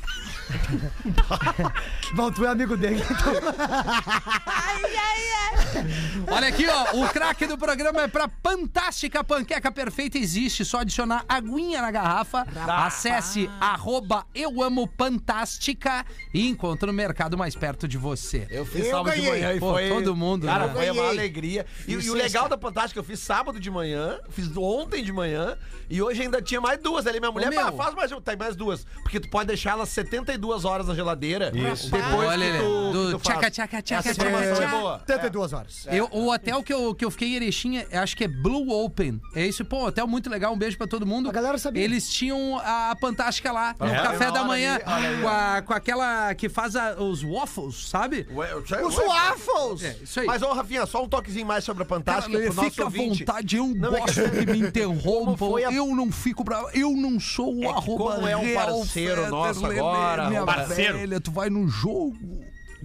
Bom, 2.15 2.31
tu 2.31 2.45
é 2.45 2.49
amigo 2.49 2.77
dele. 2.77 3.01
então- 3.03 3.33
Olha 6.27 6.47
aqui, 6.47 6.64
Aqui, 6.69 6.97
ó, 6.97 7.03
o 7.05 7.09
craque 7.09 7.45
do 7.45 7.57
programa 7.57 8.01
é 8.01 8.07
pra 8.07 8.29
Fantástica 8.43 9.23
Panqueca 9.23 9.71
Perfeita. 9.71 10.17
Existe, 10.17 10.65
só 10.65 10.79
adicionar 10.79 11.23
aguinha 11.27 11.81
na 11.81 11.91
garrafa. 11.91 12.45
Acesse 12.67 13.49
arroba 13.59 14.25
eu 14.33 14.61
amo 14.63 14.89
Fantástica 14.97 16.05
e 16.33 16.47
encontre 16.47 16.87
no 16.87 16.93
mercado 16.93 17.37
mais 17.37 17.55
perto 17.55 17.87
de 17.87 17.97
você. 17.97 18.47
Eu 18.49 18.65
fiz 18.65 18.85
Eu 18.85 18.91
sábado 18.91 19.13
de 19.15 19.21
ganhei. 19.21 19.31
manhã 19.31 19.53
e 19.53 19.59
Pô, 19.59 19.73
foi. 19.73 19.89
todo 19.89 20.15
mundo, 20.15 20.45
Cara, 20.47 20.67
né? 20.67 20.73
foi 20.73 20.89
uma 20.91 21.07
alegria. 21.09 21.65
E, 21.87 21.93
E 21.93 22.09
o 22.09 22.13
legal 22.13 22.47
da 22.49 22.57
Fantástica, 22.57 22.99
eu 22.99 23.03
fiz 23.03 23.19
sábado 23.19 23.59
de 23.59 23.69
manhã, 23.69 24.19
fiz 24.29 24.55
ontem 24.57 25.03
de 25.03 25.11
manhã 25.11 25.57
e 25.89 26.01
hoje 26.01 26.21
ainda 26.23 26.41
tinha 26.41 26.59
mais 26.61 26.79
duas 26.79 27.05
ali. 27.07 27.19
Minha 27.19 27.31
mulher, 27.31 27.49
meu. 27.49 27.63
"Bah, 27.63 27.71
faz 27.71 27.93
mais, 27.95 28.11
tem 28.23 28.35
mais 28.37 28.55
duas. 28.55 28.85
Porque 29.03 29.19
tu 29.19 29.29
pode 29.29 29.47
deixar 29.47 29.71
elas 29.71 29.89
72 29.89 30.65
horas 30.65 30.87
na 30.87 30.95
geladeira. 30.95 31.51
Isso. 31.55 31.89
Depois 31.91 32.29
Olha, 32.29 32.51
que 32.51 32.57
tu, 32.59 32.91
do 32.91 33.05
que 33.05 33.11
tu 33.11 33.19
faz. 33.19 33.23
tchaca, 33.39 33.51
tchaca, 33.51 33.81
tchaca, 33.81 34.09
Essa 34.09 34.11
informação 34.21 34.55
tchaca, 34.55 34.75
é 34.75 34.79
boa. 34.79 35.01
72 35.05 35.53
horas. 35.53 35.87
Eu, 35.91 36.09
o 36.11 36.31
hotel 36.55 36.63
que 36.63 36.73
eu, 36.73 36.95
que 36.95 37.05
eu 37.05 37.11
fiquei 37.11 37.29
em 37.29 37.35
Erechim, 37.35 37.77
é- 37.77 37.97
acho 37.97 38.15
que 38.15 38.23
é 38.23 38.27
Blue 38.27 38.69
Open. 38.69 39.19
É 39.35 39.45
isso, 39.45 39.63
pô, 39.65 39.85
hotel 39.87 40.07
muito 40.07 40.29
legal. 40.29 40.53
Um 40.53 40.57
beijo 40.57 40.77
pra 40.77 40.87
todo 40.87 41.05
mundo. 41.05 41.29
A 41.29 41.31
galera 41.31 41.57
sabia. 41.57 41.83
Eles 41.83 42.09
tinham 42.09 42.57
a 42.63 42.95
Fantástica 42.99 43.51
lá, 43.51 43.75
no 43.79 43.85
É? 43.87 44.01
café 44.03 44.31
da 44.31 44.43
manhã, 44.43 44.79
ali, 44.85 45.21
com, 45.21 45.27
a- 45.27 45.61
com 45.61 45.73
aquela 45.73 46.33
que 46.35 46.47
faz 46.49 46.75
a- 46.75 46.95
os 47.01 47.23
waffles, 47.23 47.89
sabe? 47.89 48.27
Ué, 48.31 48.55
Os 48.55 48.69
ué, 48.97 49.05
waffles! 49.07 49.83
É, 49.83 49.97
isso 50.03 50.19
aí. 50.19 50.27
Mas, 50.27 50.41
ô, 50.41 50.51
Rafinha, 50.53 50.85
só 50.85 51.03
um 51.03 51.09
toquezinho 51.09 51.45
mais 51.45 51.63
sobre 51.63 51.83
a 51.83 51.85
Fantástica 51.85 52.31
Cara, 52.37 52.45
pro 52.45 52.55
nosso 52.55 52.69
fica 52.69 52.83
à 52.83 52.85
ouvinte. 52.85 53.19
vontade, 53.25 53.55
eu 53.57 53.67
Não, 53.67 53.89
é 53.95 54.01
que- 54.01 54.05
gosto 54.21 54.31
que 54.31 54.45
me 54.51 54.59
interrompam. 54.59 55.55
a- 55.57 55.61
Eu 55.73 55.87
não 55.95 56.11
fico 56.11 56.43
bravo. 56.43 56.69
Eu 56.73 56.91
não 56.91 57.19
sou 57.19 57.55
o 57.55 57.63
É 57.63 57.67
arroba 57.67 58.15
como 58.15 58.27
é 58.27 58.37
um 58.37 58.53
parceiro 58.53 59.15
Fetter, 59.15 59.29
nosso 59.29 59.65
agora, 59.65 60.29
minha 60.29 60.45
parceiro. 60.45 60.97
velha, 60.99 61.19
tu 61.19 61.31
vai 61.31 61.49
no 61.49 61.67
jogo. 61.67 62.15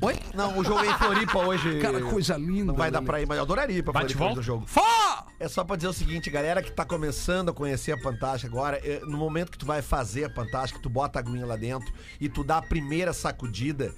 Oi? 0.02 0.18
Não, 0.34 0.56
o 0.58 0.64
jogo 0.64 0.80
é 0.82 0.88
em 0.88 0.94
Floripa 0.94 1.38
hoje. 1.40 1.78
Cara, 1.80 2.00
coisa 2.00 2.36
linda. 2.36 2.66
Não 2.66 2.74
vai 2.74 2.90
dar 2.90 3.00
Lelê. 3.00 3.06
pra 3.06 3.20
ir, 3.20 3.26
mas 3.26 3.36
eu 3.36 3.42
adoraria 3.44 3.76
ir 3.78 3.82
pra 3.82 3.92
Bate 3.92 4.14
Floripa 4.14 4.24
volta? 4.24 4.40
do 4.40 4.42
jogo. 4.42 4.64
Fó! 4.66 5.26
É 5.38 5.48
só 5.48 5.64
pra 5.64 5.74
dizer 5.76 5.88
o 5.88 5.92
seguinte, 5.92 6.28
galera 6.30 6.62
que 6.62 6.70
tá 6.70 6.84
começando 6.84 7.48
a 7.48 7.52
conhecer 7.52 7.92
a 7.92 7.98
Fantástica 7.98 8.52
agora, 8.52 8.76
é, 8.84 9.00
no 9.06 9.16
momento 9.16 9.50
que 9.50 9.58
tu 9.58 9.64
vai 9.66 9.80
fazer 9.82 10.24
a 10.24 10.30
Fantástica, 10.30 10.78
tu 10.82 10.88
bota 10.90 11.18
a 11.18 11.20
aguinha 11.20 11.46
lá 11.46 11.56
dentro 11.56 11.90
e 12.20 12.28
tu 12.28 12.44
dá 12.44 12.58
a 12.58 12.62
primeira 12.62 13.12
sacudida, 13.14 13.94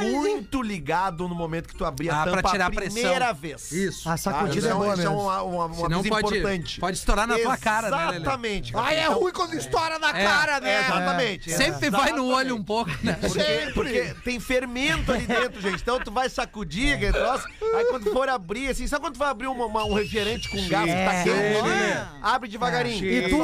muito 0.00 0.62
ligado 0.62 1.28
no 1.28 1.34
momento 1.34 1.68
que 1.68 1.76
tu 1.76 1.84
abrir 1.84 2.08
a 2.08 2.20
Ah, 2.20 2.24
pra 2.24 2.36
tampa 2.36 2.50
tirar 2.50 2.66
a 2.66 2.70
primeira 2.70 3.32
vez. 3.34 3.70
Isso. 3.72 4.08
A 4.08 4.16
sacudida 4.16 4.68
Tá? 4.68 4.74
é 4.74 4.76
boa 4.78 4.88
isso 4.94 4.96
mesmo. 5.02 5.20
uma, 5.20 5.42
uma, 5.42 5.66
uma 5.66 5.88
pode, 6.02 6.08
importante. 6.08 6.80
pode 6.80 6.96
estourar 6.96 7.26
na 7.26 7.38
tua 7.38 7.56
cara, 7.58 7.90
né? 7.90 8.16
Exatamente. 8.16 8.72
Ah, 8.74 8.94
é 8.94 9.02
Então, 9.04 9.18
ruim 9.20 9.32
quando 9.32 9.52
estoura 9.54 9.98
na 9.98 10.08
É, 10.18 10.24
cara, 10.24 10.56
é, 10.56 10.60
né? 10.60 10.80
exatamente. 10.80 11.50
Sempre 11.52 11.90
vai 11.90 12.12
no 12.12 12.26
olho 12.28 12.56
um 12.56 12.64
pouco, 12.64 12.90
né? 13.02 13.18
Porque, 13.20 13.70
porque 13.74 14.14
tem 14.24 14.40
fermento 14.40 15.12
ali 15.12 15.26
dentro, 15.26 15.45
gente. 15.60 15.80
Então 15.82 15.98
tu 16.00 16.10
vai 16.10 16.28
sacudir 16.28 16.94
aquele 16.94 17.12
troço. 17.12 17.46
Aí 17.74 17.84
quando 17.86 18.10
for 18.12 18.28
abrir, 18.28 18.68
assim, 18.68 18.86
sabe 18.86 19.04
quando 19.04 19.14
tu 19.14 19.18
vai 19.18 19.28
abrir 19.30 19.46
uma- 19.46 19.66
uma- 19.66 19.84
um 19.84 19.94
refrigerante 19.94 20.48
com 20.48 20.56
gás 20.68 20.84
que 20.86 20.92
tá 20.92 21.14
É. 21.14 21.24
quente? 21.24 21.36
Sim. 21.36 22.18
Abre 22.22 22.48
devagarinho. 22.48 23.04
E 23.04 23.28
tu, 23.28 23.36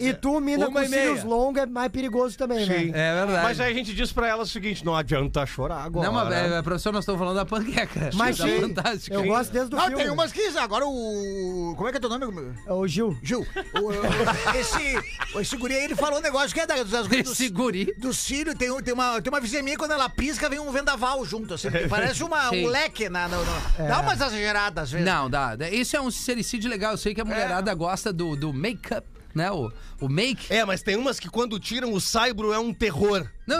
e, 0.00 0.08
e 0.08 0.14
tu, 0.14 0.40
mina 0.40 0.68
Uma 0.68 0.80
com 0.80 0.86
e 0.86 0.88
meia. 0.88 1.02
cílios 1.08 1.24
longos, 1.24 1.62
é 1.62 1.66
mais 1.66 1.90
perigoso 1.90 2.36
também, 2.36 2.66
né? 2.66 2.76
É 2.94 3.14
verdade. 3.24 3.42
Mas 3.42 3.60
aí 3.60 3.72
a 3.72 3.74
gente 3.74 3.94
diz 3.94 4.12
pra 4.12 4.28
ela 4.28 4.42
o 4.42 4.46
seguinte: 4.46 4.84
não 4.84 4.94
adianta 4.94 5.44
chorar 5.46 5.84
agora. 5.84 6.06
Não, 6.06 6.14
mas, 6.14 6.32
é, 6.32 6.62
professor, 6.62 6.92
nós 6.92 7.02
estamos 7.02 7.18
falando 7.18 7.36
da 7.36 7.44
panqueca. 7.46 8.10
Mas 8.14 8.38
da 8.38 8.44
sim, 8.46 8.60
fantástica. 8.60 9.14
eu 9.16 9.24
gosto 9.24 9.50
desde 9.52 9.74
o 9.74 9.78
Não, 9.78 9.86
filme. 9.86 10.02
tem 10.02 10.12
umas 10.12 10.32
que 10.32 10.40
agora 10.58 10.86
o. 10.86 11.74
Como 11.76 11.88
é 11.88 11.92
que 11.92 11.96
é 11.98 12.00
teu 12.00 12.08
nome? 12.10 12.52
É 12.66 12.72
o 12.72 12.86
Gil. 12.86 13.16
Gil. 13.22 13.46
O- 13.74 13.78
o- 13.88 14.56
esse, 14.58 15.38
esse 15.40 15.56
guri 15.56 15.74
aí, 15.74 15.84
ele 15.84 15.96
falou 15.96 16.18
um 16.18 16.22
negócio 16.22 16.52
que 16.54 16.60
é 16.60 16.66
da, 16.66 16.82
das 16.82 17.10
Esse 17.10 17.48
guri. 17.48 17.94
do 17.98 18.12
cílio. 18.12 18.56
Tem, 18.56 18.70
um- 18.70 18.80
tem, 18.82 18.92
uma, 18.94 19.20
tem 19.20 19.32
uma 19.32 19.40
vizinha 19.40 19.62
minha, 19.62 19.76
quando 19.76 19.92
ela 19.92 20.08
pisca, 20.08 20.48
vem 20.48 20.58
um 20.58 20.70
vendaval 20.70 21.24
junto. 21.24 21.39
Assim, 21.50 21.68
parece 21.88 22.22
uma, 22.22 22.48
Sim. 22.50 22.66
um 22.66 22.68
leque 22.68 23.08
na. 23.08 23.28
na- 23.28 23.38
na- 23.38 23.86
Dá 23.88 24.00
umas 24.00 24.14
exageradas 24.14 24.84
às 24.84 24.90
vezes. 24.90 25.06
Não, 25.06 25.28
dá. 25.30 25.56
Isso 25.70 25.96
é 25.96 26.00
um 26.00 26.10
sincericídio 26.10 26.68
legal. 26.70 26.92
Eu 26.92 26.98
sei 26.98 27.14
que 27.14 27.20
a 27.20 27.24
mulherada 27.24 27.72
gosta 27.74 28.12
do, 28.12 28.36
do 28.36 28.52
make-up, 28.52 29.06
né? 29.34 29.50
O, 29.50 29.72
o 30.00 30.08
make. 30.08 30.52
É, 30.52 30.64
mas 30.64 30.82
tem 30.82 30.96
umas 30.96 31.18
que 31.20 31.28
quando 31.28 31.58
tiram 31.58 31.92
o 31.92 32.00
saibro 32.00 32.52
é 32.52 32.58
um 32.58 32.72
terror. 32.74 33.26
Não, 33.46 33.58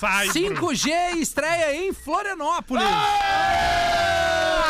Sai, 0.00 0.28
Bruno. 0.28 0.60
5G 0.70 1.16
estreia 1.16 1.74
em 1.76 1.92
Florianópolis. 1.92 2.84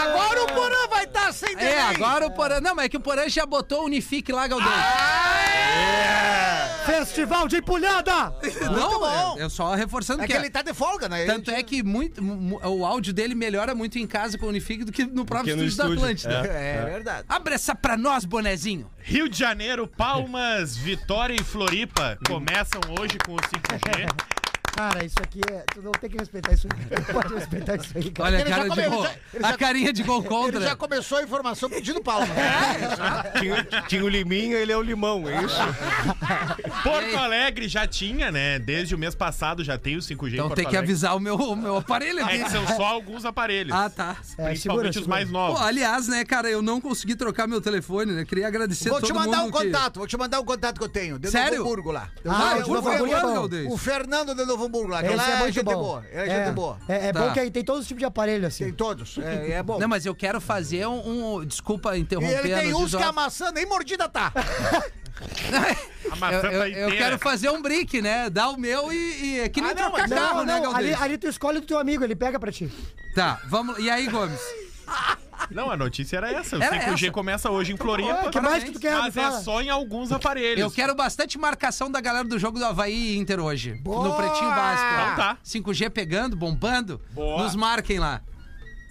Agora 0.05 0.43
o 0.45 0.47
Porã 0.47 0.89
vai 0.89 1.05
estar 1.05 1.33
sem 1.33 1.51
É, 1.53 1.57
delay. 1.57 1.79
agora 1.79 2.27
o 2.27 2.31
Porã. 2.31 2.61
Não, 2.61 2.75
mas 2.75 2.87
é 2.87 2.89
que 2.89 2.97
o 2.97 3.01
Porã 3.01 3.29
já 3.29 3.45
botou 3.47 3.83
o 3.83 3.85
Unifique 3.87 4.33
lá, 4.33 4.47
Galdês. 4.47 4.71
Festival 6.85 7.49
de 7.49 7.57
empulhada! 7.57 8.35
Não, 8.71 9.01
bom. 9.01 9.37
é, 9.39 9.43
eu 9.43 9.51
só 9.51 9.75
reforçando 9.75 10.23
É 10.23 10.27
que. 10.27 10.33
que 10.33 10.39
ele 10.39 10.51
tá 10.51 10.63
de 10.63 10.73
folga, 10.75 11.09
né? 11.09 11.25
Tanto 11.25 11.51
é 11.51 11.63
que 11.63 11.83
muito, 11.83 12.23
mu- 12.23 12.61
o 12.63 12.85
áudio 12.85 13.13
dele 13.13 13.35
melhora 13.35 13.75
muito 13.75 13.99
em 13.99 14.07
casa 14.07 14.37
com 14.39 14.47
o 14.47 14.49
Unifique 14.49 14.85
do 14.85 14.93
que 14.93 15.05
no 15.05 15.25
próprio 15.25 15.55
que 15.55 15.61
no 15.61 15.67
estúdio 15.67 15.97
da 16.01 16.13
estúdio. 16.13 16.31
Atlântida. 16.31 16.59
É, 16.59 16.85
verdade. 16.85 17.25
Abre 17.29 17.55
essa 17.55 17.75
pra 17.75 17.97
nós, 17.97 18.25
bonezinho. 18.25 18.91
Rio 19.01 19.29
de 19.29 19.39
Janeiro, 19.39 19.87
Palmas, 19.87 20.77
Vitória 20.77 21.35
e 21.39 21.43
Floripa 21.45 22.19
começam 22.27 22.81
hoje 22.99 23.19
com 23.25 23.33
o 23.33 23.37
5G. 23.37 24.09
Cara, 24.77 25.05
isso 25.05 25.15
aqui 25.23 25.41
é. 25.51 25.65
Tu 25.73 25.81
não 25.83 25.93
tem 25.93 26.11
que 26.11 26.19
respeitar 26.19 26.53
isso. 26.53 26.67
Tu 26.69 26.77
não 27.15 27.23
pode 27.23 27.35
respeitar 27.35 27.77
isso 27.77 27.93
aí, 27.97 28.11
cara. 28.11 28.29
Olha 28.29 28.39
a 28.39 28.41
Ele 28.41 28.49
já 28.51 28.57
cara 28.57 28.69
de 28.69 28.75
come- 28.75 28.89
gol. 28.89 29.05
ele 29.05 29.09
já- 29.13 29.19
ele 29.35 29.45
A 29.47 29.57
carinha 29.57 29.93
de 29.93 30.03
gol 30.03 30.19
Ele 30.21 30.29
contra. 30.29 30.61
já 30.61 30.77
começou 30.77 31.19
a 31.19 31.23
informação 31.23 31.71
pedindo 31.71 32.01
palma. 32.03 32.27
Tinha, 33.39 33.83
tinha 33.89 34.05
o 34.05 34.09
liminha, 34.09 34.57
ele 34.57 34.73
é 34.73 34.77
o 34.77 34.83
limão, 34.83 35.29
é 35.29 35.43
isso? 35.45 35.55
Porto 36.83 37.17
Alegre 37.17 37.69
já 37.69 37.87
tinha, 37.87 38.31
né? 38.33 38.59
Desde 38.59 38.95
o 38.95 38.99
mês 38.99 39.15
passado 39.15 39.63
já 39.63 39.79
tem 39.79 39.97
o 39.97 40.01
5G 40.01 40.33
em 40.33 40.35
Então 40.35 40.47
Porto 40.49 40.57
tem 40.57 40.65
que 40.69 40.77
Alegre. 40.77 40.93
avisar 40.93 41.17
o 41.17 41.21
meu, 41.21 41.37
o 41.37 41.57
meu 41.57 41.77
aparelho 41.77 42.21
É 42.21 42.23
aqui. 42.43 42.51
são 42.51 42.67
só 42.69 42.85
alguns 42.85 43.25
aparelhos. 43.25 43.73
Ah, 43.75 43.89
tá. 43.89 44.17
É, 44.39 44.47
Principalmente 44.47 44.61
segura, 44.61 44.89
os 44.91 44.95
segura. 44.95 45.11
mais 45.11 45.27
Pô, 45.29 45.33
novos. 45.33 45.61
aliás, 45.63 46.09
né, 46.09 46.25
cara, 46.25 46.51
eu 46.51 46.63
não 46.63 46.81
consegui 46.81 47.15
trocar 47.15 47.47
meu 47.47 47.61
telefone, 47.61 48.13
né? 48.13 48.25
Queria 48.25 48.47
agradecer 48.49 48.89
Vou 48.91 49.01
todo 49.01 49.07
te 49.09 49.13
mandar 49.15 49.41
um 49.41 49.45
mundo 49.45 49.59
que- 49.59 49.65
contato, 49.67 49.99
vou 49.99 50.07
te 50.07 50.17
mandar 50.17 50.41
um 50.41 50.45
contato 50.45 50.79
que 50.79 50.85
eu 50.85 50.89
tenho. 50.89 51.19
De 51.19 51.31
Sério? 51.31 51.59
Novo 51.59 51.71
Hamburgo 51.71 51.93
lá. 51.93 52.09
Ah, 52.27 52.53
Ah, 52.55 52.59
é 52.59 52.63
bom. 52.63 53.35
Galdês. 53.35 53.73
O 53.73 53.77
Fernando 53.77 54.35
de 54.35 54.45
Novo 54.45 54.64
Hamburgo 54.67 54.89
lá. 54.91 55.03
Esse 55.03 55.13
é 55.31 55.37
muito 55.37 55.55
gente 55.55 55.65
bom. 55.65 55.75
boa. 55.75 56.05
É, 56.13 56.27
gente 56.45 56.55
boa. 56.55 56.79
É, 56.89 57.09
é 57.09 57.13
Tá. 57.13 57.21
bom 57.21 57.33
que 57.33 57.41
aí 57.41 57.51
tem 57.51 57.65
todos 57.65 57.83
os 57.83 57.89
tipos 57.89 58.01
de 58.01 58.05
aparelho, 58.07 58.47
assim. 58.47 58.65
Tem 58.65 58.73
todos. 58.73 59.19
É, 59.19 59.53
é 59.53 59.63
bom. 59.63 59.79
Não, 59.79 59.89
mas 59.89 60.05
eu 60.07 60.15
quero 60.15 60.41
fazer 60.41 60.87
um. 60.87 61.37
um- 61.39 61.45
desculpa 61.45 61.97
e 61.97 62.01
interromper. 62.01 62.39
ele 62.45 62.55
tem 62.55 62.75
uns 62.75 62.95
que 62.95 63.03
a 63.03 63.13
maçã 63.13 63.51
nem 63.53 63.67
mordida 63.67 64.09
tá. 64.09 64.33
Eu, 66.05 66.11
tá 66.19 66.33
eu, 66.33 66.53
eu 66.53 66.69
inteira. 66.69 66.97
quero 66.97 67.19
fazer 67.19 67.49
um 67.49 67.63
brick, 67.63 68.03
né? 68.03 68.29
Dar 68.29 68.49
o 68.51 68.59
meu 68.59 68.93
e, 68.93 68.97
e 69.37 69.41
é 69.41 69.49
que 69.49 69.61
nem 69.61 69.71
Ah, 69.71 69.75
não, 69.75 69.83
trocar 69.91 70.09
mas 70.09 70.19
carro, 70.19 70.39
Não, 70.39 70.45
né, 70.45 70.61
não, 70.61 70.75
ali, 70.75 70.89
Galdês? 70.89 71.03
ali 71.03 71.19
tu 71.19 71.29
escolhe 71.29 71.61
do 71.61 71.67
teu 71.67 71.79
amigo, 71.79 72.03
ele 72.05 72.17
pega 72.17 72.39
pra 72.39 72.51
ti. 72.51 72.71
Tá, 73.15 73.41
vamos. 73.49 73.79
E 73.79 73.89
aí, 73.89 74.07
Gomes? 74.09 74.41
Não, 75.51 75.71
a 75.71 75.77
notícia 75.77 76.17
era 76.17 76.31
essa. 76.31 76.57
O 76.59 76.63
Era 76.63 76.77
5G 76.93 77.05
essa. 77.05 77.11
começa 77.13 77.51
hoje 77.51 77.73
em 77.73 77.75
O 77.75 77.79
Floripa. 77.79 78.31
que 78.31 78.41
mais 78.41 78.65
que 78.65 78.73
tu 78.73 78.81
quer? 78.81 78.95
Me 78.95 78.99
Mas 79.03 79.17
é 79.17 79.23
fala. 79.23 79.41
só 79.41 79.61
em 79.63 79.69
alguns 79.71 80.11
aparelhos. 80.13 80.61
Eu 80.61 80.71
quero 80.71 80.95
bastante 80.95 81.39
marcação 81.39 81.91
da 81.91 82.01
galera 82.01 82.25
do 82.27 82.39
jogo 82.39 82.59
do 82.59 82.65
Havaí 82.65 83.15
e 83.15 83.19
Inter 83.19 83.41
hoje. 83.41 83.75
Boa! 83.75 84.09
No 84.09 84.15
Pretinho 84.17 84.51
Básico. 84.51 84.89
Então 84.93 85.17
tá. 85.17 85.39
5G 85.45 85.91
pegando, 85.91 86.37
bombando. 86.37 87.01
Boa. 87.13 87.43
Nos 87.43 87.55
marquem 87.55 87.99
lá. 87.99 88.21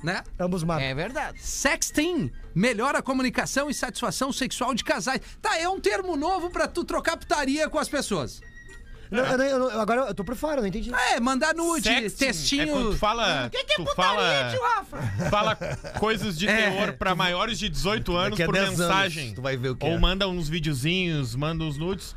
Né? 0.04 0.22
Ambos 0.38 0.64
matam. 0.64 0.84
É 0.86 0.94
verdade. 0.94 1.42
Sexting 1.42 2.30
melhora 2.54 3.00
a 3.00 3.02
comunicação 3.02 3.70
e 3.70 3.74
satisfação 3.74 4.34
sexual 4.34 4.74
de 4.74 4.84
casais. 4.84 5.22
Tá, 5.42 5.58
é 5.58 5.68
um 5.70 5.80
termo 5.80 6.18
novo 6.18 6.50
pra 6.50 6.68
tu 6.68 6.84
trocar 6.84 7.16
putaria 7.16 7.70
com 7.70 7.80
as 7.80 7.88
pessoas. 7.88 8.42
Não, 9.14 9.26
eu 9.26 9.38
não- 9.38 9.46
eu 9.46 9.60
não- 9.60 9.82
agora 9.82 10.02
eu 10.02 10.14
tô 10.16 10.24
por 10.24 10.36
fora, 10.36 10.58
eu 10.58 10.62
não 10.62 10.68
entendi. 10.68 10.92
É, 10.94 11.20
mandar 11.20 11.54
nude, 11.54 11.84
Sexting 11.88 12.26
textinho. 12.26 12.64
É 12.64 12.68
quando 12.68 12.92
tu 12.92 12.98
fala. 12.98 13.52
tu 13.76 13.86
fala, 13.96 14.50
fala 15.30 15.56
coisas 16.00 16.38
de 16.38 16.48
É. 16.48 16.72
teor 16.72 16.94
pra 16.94 17.14
maiores 17.16 17.60
de 17.60 17.70
18 17.70 18.16
anos 18.16 18.32
Daqui 18.32 18.44
a 18.44 18.46
por 18.46 18.54
10 18.54 18.66
anos, 18.68 18.80
mensagem. 18.80 19.34
tu 19.34 19.42
vai 19.42 19.56
ver 19.56 19.70
o 19.70 19.76
que 19.76 19.86
Ou 19.86 19.94
é. 19.94 19.98
manda 20.00 20.28
uns 20.28 20.50
videozinhos, 20.50 21.36
manda 21.36 21.64
uns 21.64 21.78
nudes. 21.78 22.16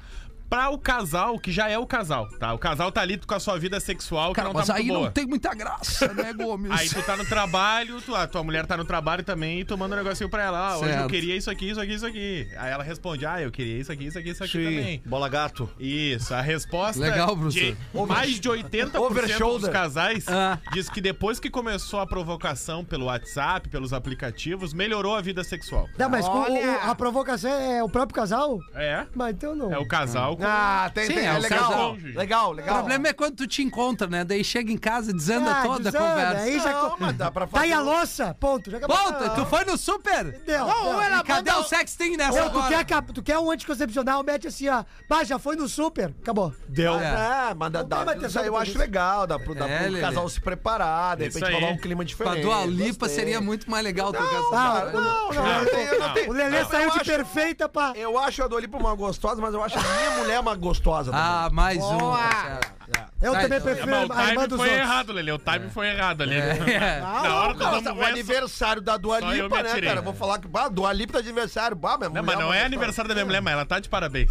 Pra 0.49 0.71
o 0.71 0.79
casal, 0.79 1.39
que 1.39 1.51
já 1.51 1.69
é 1.69 1.77
o 1.79 1.87
casal, 1.87 2.29
tá? 2.39 2.53
O 2.55 2.59
casal 2.59 2.93
tá 2.93 3.01
ali 3.01 3.19
com 3.19 3.35
a 3.35 3.41
sua 3.41 3.59
vida 3.59 3.81
sexual 3.81 4.29
que 4.31 4.37
Cara, 4.37 4.49
não 4.49 4.55
mas 4.55 4.67
tá 4.69 4.75
aí 4.75 4.83
muito 4.85 4.95
boa. 4.95 5.05
não 5.07 5.13
tem 5.13 5.27
muita 5.27 5.55
graça, 5.55 6.13
né, 6.15 6.33
Gomes? 6.37 6.71
Aí 6.71 6.89
tu 6.89 7.03
tá 7.03 7.17
no 7.17 7.25
trabalho, 7.27 8.01
tu, 8.01 8.15
a 8.15 8.27
tua 8.27 8.43
mulher 8.45 8.65
tá 8.67 8.77
no 8.77 8.85
trabalho 8.85 9.25
também 9.25 9.61
e 9.61 9.65
tu 9.65 9.77
manda 9.77 9.95
um 9.97 9.99
negocinho 9.99 10.31
pra 10.31 10.45
ela. 10.45 10.59
Ah, 10.73 10.79
hoje 10.79 10.97
eu 10.97 11.09
queria 11.09 11.37
isso 11.37 11.51
aqui, 11.51 11.71
isso 11.71 11.81
aqui, 11.81 11.95
isso 11.95 12.07
aqui. 12.07 12.49
Aí 12.57 12.71
ela 12.73 12.85
responde, 12.85 13.27
ah, 13.27 13.41
eu 13.43 13.51
queria 13.51 13.79
isso 13.79 13.91
aqui, 13.91 14.07
isso 14.07 14.19
aqui, 14.19 14.31
isso 14.31 14.45
aqui 14.45 14.53
também. 14.65 15.03
Bola 15.05 15.29
gato. 15.29 15.69
Isso, 15.81 16.33
a 16.33 16.41
resposta 16.41 17.01
Legal, 17.01 17.37
professor. 17.37 17.75
de 17.75 18.07
mais 18.07 18.39
de 18.41 18.49
80% 18.49 19.59
dos 19.61 19.69
casais 19.69 20.27
Ah. 20.29 20.59
diz 20.73 20.89
que 20.89 21.01
depois 21.01 21.41
que 21.41 21.51
começou 21.51 22.01
a 22.01 22.07
provocação 22.07 22.85
pelo 22.85 23.07
WhatsApp, 23.07 23.69
pelos 23.69 23.93
aplicativos, 23.93 24.73
melhorou 24.73 25.15
a 25.17 25.21
vida 25.21 25.43
sexual. 25.43 25.89
Não, 25.99 26.09
mas 26.09 26.27
com 26.27 26.35
o- 26.39 26.43
Olha! 26.43 26.79
o- 26.87 26.91
a 26.91 26.95
provocação 26.95 27.51
é 27.51 27.83
o 27.83 27.89
próprio 27.89 28.15
casal? 28.15 28.59
É? 28.75 29.07
Mas 29.15 29.35
então 29.35 29.55
não. 29.55 29.73
É 29.73 29.79
o 29.79 29.87
casal 29.87 29.97
casal 30.07 30.36
com. 30.37 30.45
Ah, 30.47 30.91
tem, 30.95 31.07
Sim, 31.07 31.15
tem, 31.15 31.27
é 31.27 31.35
é 31.35 31.39
legal. 31.39 31.73
cônjuge. 31.73 32.13
Legal, 32.17 32.51
O 32.51 32.53
legal. 32.53 32.75
problema 32.77 33.09
é 33.09 33.13
quando 33.13 33.37
tu 33.37 33.47
te 33.47 33.63
encontra, 33.63 34.07
né? 34.07 34.25
Daí 34.25 34.45
chega 34.45 34.71
em 34.71 34.77
casa, 34.79 35.13
desanda 35.13 35.51
Ah, 35.51 35.63
toda 35.63 35.91
desanda, 35.91 36.05
a 36.05 36.11
conversa. 36.11 36.43
aí 36.43 36.61
já 36.61 36.73
Não, 36.73 36.97
mas 36.99 37.17
dá 37.17 37.31
pra 37.31 37.47
fazer. 37.47 37.55
Tá 37.57 37.61
aí 37.63 37.73
a 37.73 37.81
louça? 37.81 38.37
Ponto. 38.39 38.71
Já 38.71 38.77
acabou. 38.79 38.97
Volta, 38.97 39.31
tu 39.31 39.47
foi 39.47 39.65
no 39.65 39.77
super? 39.77 40.33
Deu, 40.45 40.67
Não, 40.67 40.99
deu. 40.99 41.25
cadê 41.25 41.51
o 41.53 41.63
sexting 41.65 42.17
nessa 42.17 42.45
Ou 42.45 42.51
tu 42.51 42.69
quer, 42.69 42.85
tu 43.15 43.23
quer 43.23 43.39
um 43.39 43.51
anticoncepcional, 43.51 44.23
mete 44.23 44.47
assim, 44.47 44.69
ó. 44.69 44.85
Bah, 45.09 45.25
já 45.25 45.39
foi 45.39 45.57
no 45.57 45.69
super. 45.69 46.15
Acabou. 46.23 46.53
Deu. 46.69 46.95
É. 46.99 47.51
É, 47.51 47.55
mas 47.55 47.71
dá, 47.73 47.83
dá, 47.83 48.17
isso 48.27 48.39
aí 48.39 48.47
eu 48.47 48.53
pra 48.53 48.63
acho 48.63 48.79
legal, 48.79 49.27
dá 49.27 49.39
pro, 49.39 49.55
dá 49.55 49.69
É, 49.69 49.89
pro 49.89 50.01
casal 50.01 50.29
se 50.29 50.41
preparar, 50.41 51.17
de 51.17 51.25
repente 51.25 51.53
rolar 51.53 51.69
um 51.73 51.77
clima 51.79 52.05
diferente. 52.05 52.43
Dua 52.43 52.65
Lipa 52.65 53.09
seria 53.09 53.41
muito 53.41 53.71
mais 53.71 53.85
legal 53.85 54.13
Não, 54.13 54.93
não, 54.93 54.93
não, 54.93 55.33
não 55.33 56.29
O 56.29 56.33
Lelê 56.33 56.65
saiu 56.65 56.91
de 56.91 57.05
perfeita 57.05 57.69
pra. 57.69 57.93
Eu 57.95 58.19
acho 58.19 58.43
a 58.43 58.49
Dua 58.49 58.61
Lipa 58.61 58.77
uma 58.77 58.95
gostosa, 58.95 59.41
mas 59.41 59.55
eu 59.55 59.63
acho 59.63 59.79
a 59.79 59.83
minha 59.83 60.11
mulher 60.19 60.26
uma 60.41 60.55
gostosa 60.55 61.11
também. 61.11 61.27
Ah, 61.27 61.49
mais 61.53 61.79
um. 61.83 61.99
Boa. 61.99 62.19
tá 62.19 62.43
certo. 62.43 62.77
Eu 63.23 63.33
Tá, 63.33 63.41
também 63.41 63.59
então. 63.59 63.71
É, 63.71 63.75
prefiro 63.75 63.91
mas 63.91 64.09
o 64.09 64.13
a 64.13 64.23
irmã 64.29 64.35
time 64.35 64.47
dos 64.49 64.57
foi 64.59 64.69
outros. 64.69 64.87
errado, 64.89 65.13
Lelê. 65.13 65.33
O 65.33 65.39
time 65.39 65.71
foi 65.71 65.87
errado 65.89 66.23
ali. 66.23 66.35
É. 66.37 67.01
Na 67.01 67.35
hora 67.43 67.55
do 67.55 67.59
Nossa, 67.61 67.71
vamos 67.81 67.91
o 67.91 67.95
ver. 67.95 68.03
só- 68.05 68.11
aniversário 68.11 68.83
da 68.83 68.97
Dua 68.97 69.19
só 69.21 69.35
eu 69.35 69.45
Lipa, 69.45 69.57
me 69.57 69.63
né, 69.63 69.71
atirei. 69.71 69.89
cara? 69.89 70.03
Vou 70.03 70.13
falar 70.15 70.39
que, 70.39 70.47
bah, 70.47 70.69
Dua 70.69 70.93
Lipa 70.93 71.15
tá 71.15 71.21
de 71.21 71.29
aniversário. 71.29 71.77
Bah, 71.77 71.97
minha 71.97 72.11
Não, 72.11 72.23
mulher 72.23 72.23
mas 72.27 72.35
não 72.39 72.47
uma 72.47 72.55
é 72.55 72.59
gostosa. 72.59 72.67
aniversário 72.67 73.09
da 73.09 73.15
minha 73.15 73.25
mulher, 73.25 73.41
mas 73.41 73.53
ela 73.55 73.65
tá 73.67 73.79
de 73.81 73.89
parabéns. 73.89 74.31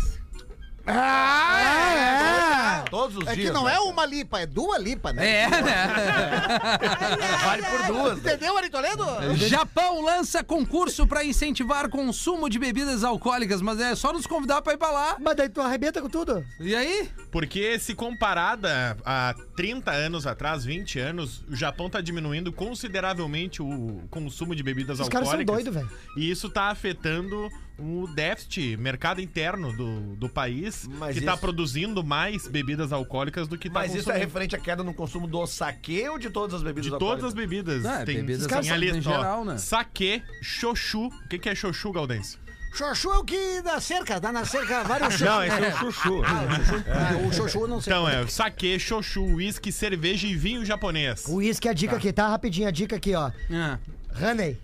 Ah, 0.87 2.81
é. 2.85 2.89
Todos 2.89 3.17
os 3.17 3.27
É 3.27 3.33
dias. 3.33 3.47
que 3.47 3.53
não 3.53 3.65
né? 3.65 3.73
é 3.75 3.79
uma 3.79 4.05
lipa, 4.05 4.39
é 4.39 4.45
duas 4.45 4.81
lipa, 4.81 5.11
né? 5.11 5.41
É, 5.43 5.49
né? 5.49 5.87
Vale 7.43 7.63
por 7.63 7.83
duas. 7.87 8.21
né? 8.21 8.33
Entendeu, 8.33 8.57
Ari 8.57 8.69
Toledo? 8.69 9.05
Japão 9.35 10.01
lança 10.01 10.43
concurso 10.43 11.07
pra 11.07 11.23
incentivar 11.23 11.89
consumo 11.89 12.49
de 12.49 12.59
bebidas 12.59 13.03
alcoólicas, 13.03 13.61
mas 13.61 13.79
é 13.79 13.95
só 13.95 14.13
nos 14.13 14.27
convidar 14.27 14.61
pra 14.61 14.73
ir 14.73 14.77
pra 14.77 14.91
lá. 14.91 15.15
Mas 15.19 15.35
daí 15.35 15.49
tu 15.49 15.61
arrebenta 15.61 16.01
com 16.01 16.09
tudo. 16.09 16.45
E 16.59 16.75
aí? 16.75 17.09
Porque 17.31 17.79
se 17.79 17.95
comparada 17.95 18.95
a 19.05 19.33
30 19.55 19.91
anos 19.91 20.27
atrás, 20.27 20.65
20 20.65 20.99
anos, 20.99 21.43
o 21.49 21.55
Japão 21.55 21.89
tá 21.89 22.01
diminuindo 22.01 22.51
consideravelmente 22.51 23.61
o 23.61 24.01
consumo 24.09 24.55
de 24.55 24.61
bebidas 24.61 24.99
Os 24.99 25.07
caras 25.09 25.29
alcoólicas. 25.29 25.55
são 25.63 25.71
doidos, 25.73 25.89
velho. 25.89 25.99
E 26.17 26.29
isso 26.29 26.49
tá 26.49 26.63
afetando 26.69 27.49
o 27.77 28.07
déficit, 28.13 28.77
mercado 28.77 29.19
interno 29.19 29.71
do, 29.75 30.15
do 30.15 30.29
país, 30.29 30.87
Mas 30.87 31.17
que 31.17 31.21
tá 31.25 31.33
isso- 31.33 31.41
produzindo 31.41 32.03
mais 32.03 32.47
bebidas 32.47 32.91
alcoólicas 32.93 33.47
do 33.47 33.57
que 33.57 33.69
tá 33.69 33.79
Mas 33.81 33.91
isso 33.91 33.99
é 34.09 34.13
consumindo. 34.13 34.19
referente 34.25 34.55
à 34.55 34.59
queda 34.59 34.83
no 34.83 34.93
consumo 34.93 35.27
do 35.27 35.45
saque 35.47 36.07
ou 36.07 36.17
de 36.19 36.29
todas 36.29 36.53
as 36.55 36.61
bebidas 36.63 36.91
De 36.91 36.97
todas 36.97 37.23
as 37.23 37.33
bebidas. 37.33 37.85
Ah, 37.85 38.01
é, 38.01 38.05
tem 38.05 38.17
bebidas 38.17 38.47
tem 38.47 38.57
ali, 38.57 38.89
alcoólicas 38.89 38.95
em 39.05 39.09
ó, 39.09 39.15
geral, 39.17 39.45
né? 39.45 39.57
Saque, 39.57 40.21
xoxu. 40.41 41.07
O 41.07 41.27
que, 41.29 41.37
que 41.39 41.49
é 41.49 41.55
xoxu, 41.55 41.91
Gaudêncio? 41.91 42.39
Xoxu 42.75 43.11
é 43.11 43.17
o 43.17 43.23
que 43.23 43.61
dá 43.61 43.79
cerca, 43.79 44.19
dá 44.19 44.31
na 44.31 44.43
cerca 44.43 44.83
vários 44.83 45.13
xoxu. 45.13 45.25
Não, 45.31 45.43
esse 45.43 45.63
é 45.63 45.69
o 45.69 45.77
chuchu. 45.77 46.21
Ah, 46.25 47.27
o 47.27 47.33
xoxu 47.33 47.59
eu 47.61 47.67
não 47.67 47.79
sei. 47.81 47.93
Então 47.93 48.07
é 48.09 48.27
saque, 48.27 48.77
xoxu, 48.79 49.23
uísque, 49.23 49.71
cerveja 49.71 50.27
e 50.27 50.35
vinho 50.35 50.65
japonês. 50.65 51.25
O 51.27 51.35
uísque 51.35 51.67
é 51.67 51.71
a 51.71 51.73
dica 51.73 51.95
aqui, 51.95 52.11
tá? 52.11 52.27
Rapidinho 52.27 52.67
a 52.67 52.71
dica 52.71 52.95
aqui, 52.97 53.15
ó. 53.15 53.31
Ah, 53.51 53.79
Honey. 54.21 54.59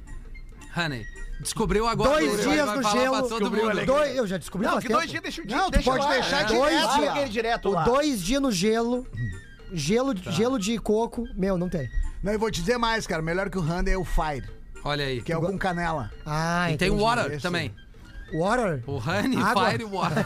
honey. 0.75 1.05
Descobriu 1.39 1.87
agora. 1.87 2.19
Dois 2.19 2.41
dias 2.43 2.75
no 2.75 2.83
gelo. 2.83 3.85
Dois, 3.85 4.15
eu 4.15 4.27
já 4.27 4.37
descobri 4.37 4.67
Não, 4.67 4.75
que 4.79 4.87
tempo. 4.87 4.99
dois 4.99 5.09
dias 5.09 5.23
deixa 5.23 5.41
o 5.41 5.47
dia. 5.47 5.57
Não, 5.57 5.65
tu 5.65 5.71
deixa 5.71 5.89
pode 5.91 6.03
lá, 6.03 6.11
deixar 6.11 6.41
é. 6.41 6.45
direto. 6.45 7.13
Dois 7.15 7.29
direto 7.31 7.69
O 7.69 7.71
lá. 7.71 7.83
dois 7.83 8.21
dias 8.21 8.41
no 8.41 8.51
gelo. 8.51 9.07
Gelo, 9.73 10.13
gelo 10.31 10.59
de 10.59 10.77
coco. 10.77 11.25
Meu, 11.35 11.57
não 11.57 11.69
tem. 11.69 11.89
Não, 12.21 12.33
eu 12.33 12.37
vou 12.39 12.51
te 12.51 12.59
dizer 12.59 12.77
mais, 12.77 13.07
cara. 13.07 13.21
Melhor 13.21 13.49
que 13.49 13.57
o 13.57 13.61
Honey 13.61 13.93
é 13.93 13.97
o 13.97 14.03
Fire, 14.03 14.47
Olha 14.83 15.05
aí. 15.05 15.21
que 15.21 15.31
é 15.31 15.37
o 15.37 15.41
com 15.41 15.57
canela. 15.57 16.11
Ah, 16.25 16.69
E 16.71 16.77
tem 16.77 16.89
o 16.91 16.95
entendi. 16.95 17.03
water 17.09 17.31
esse. 17.31 17.41
também. 17.41 17.73
Water? 18.33 18.83
O 18.87 18.97
Honey, 18.97 19.37
Água. 19.41 19.69
Fire 19.71 19.83
e 19.83 19.85
Water. 19.85 20.25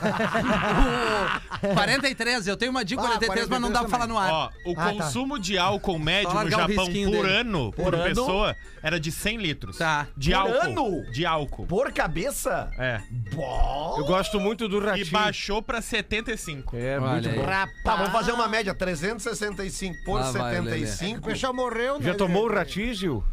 o 1.72 1.74
43, 1.74 2.48
eu 2.48 2.58
tenho 2.58 2.72
uma 2.72 2.84
dica 2.86 3.02
Ah, 3.02 3.08
43, 3.08 3.48
mas 3.48 3.62
não 3.62 3.72
dá 3.72 3.80
pra 3.80 3.90
43 3.90 3.92
falar 3.92 4.08
no 4.08 4.18
ar. 4.18 4.32
Ó, 4.66 4.72
o 4.72 4.74
Ah, 4.78 4.86
tá. 4.86 4.92
consumo 4.94 5.40
de 5.40 5.58
álcool 5.58 6.00
médio 6.00 6.34
no 6.34 6.50
Japão 6.50 6.86
por 7.12 7.26
ano, 7.26 7.72
por, 7.74 7.96
ano? 7.96 8.04
pessoa, 8.04 8.56
era 8.84 9.00
de 9.00 9.12
100 9.12 9.38
litros. 9.38 9.78
Tá. 9.78 10.08
De 10.16 10.32
Por 10.32 10.38
álcool. 10.38 10.62
ano? 10.62 11.12
De 11.12 11.26
álcool. 11.26 11.66
Por 11.66 11.92
cabeça? 11.92 12.70
É. 12.78 13.02
Bom. 13.34 13.96
Eu 13.98 14.06
gosto 14.06 14.40
muito 14.40 14.68
do 14.68 14.78
E 14.82 14.86
ratinho. 14.86 15.12
baixou 15.12 15.62
pra 15.62 15.82
75. 15.82 16.76
É, 16.76 17.00
Olha 17.00 17.12
muito. 17.32 17.42
Rapaz. 17.42 17.84
Tá, 17.84 17.96
vamos 17.96 18.12
fazer 18.12 18.32
uma 18.32 18.48
média. 18.48 18.74
365 18.74 19.96
por 20.06 20.22
vai, 20.22 20.56
75. 20.56 21.20
O 21.20 21.22
pessoal 21.24 21.54
morreu, 21.54 22.00
né? 22.00 22.06
Já 22.06 22.14
tomou 22.16 22.46
o 22.46 22.54
ratinho, 22.54 22.94
Gil? 22.94 23.24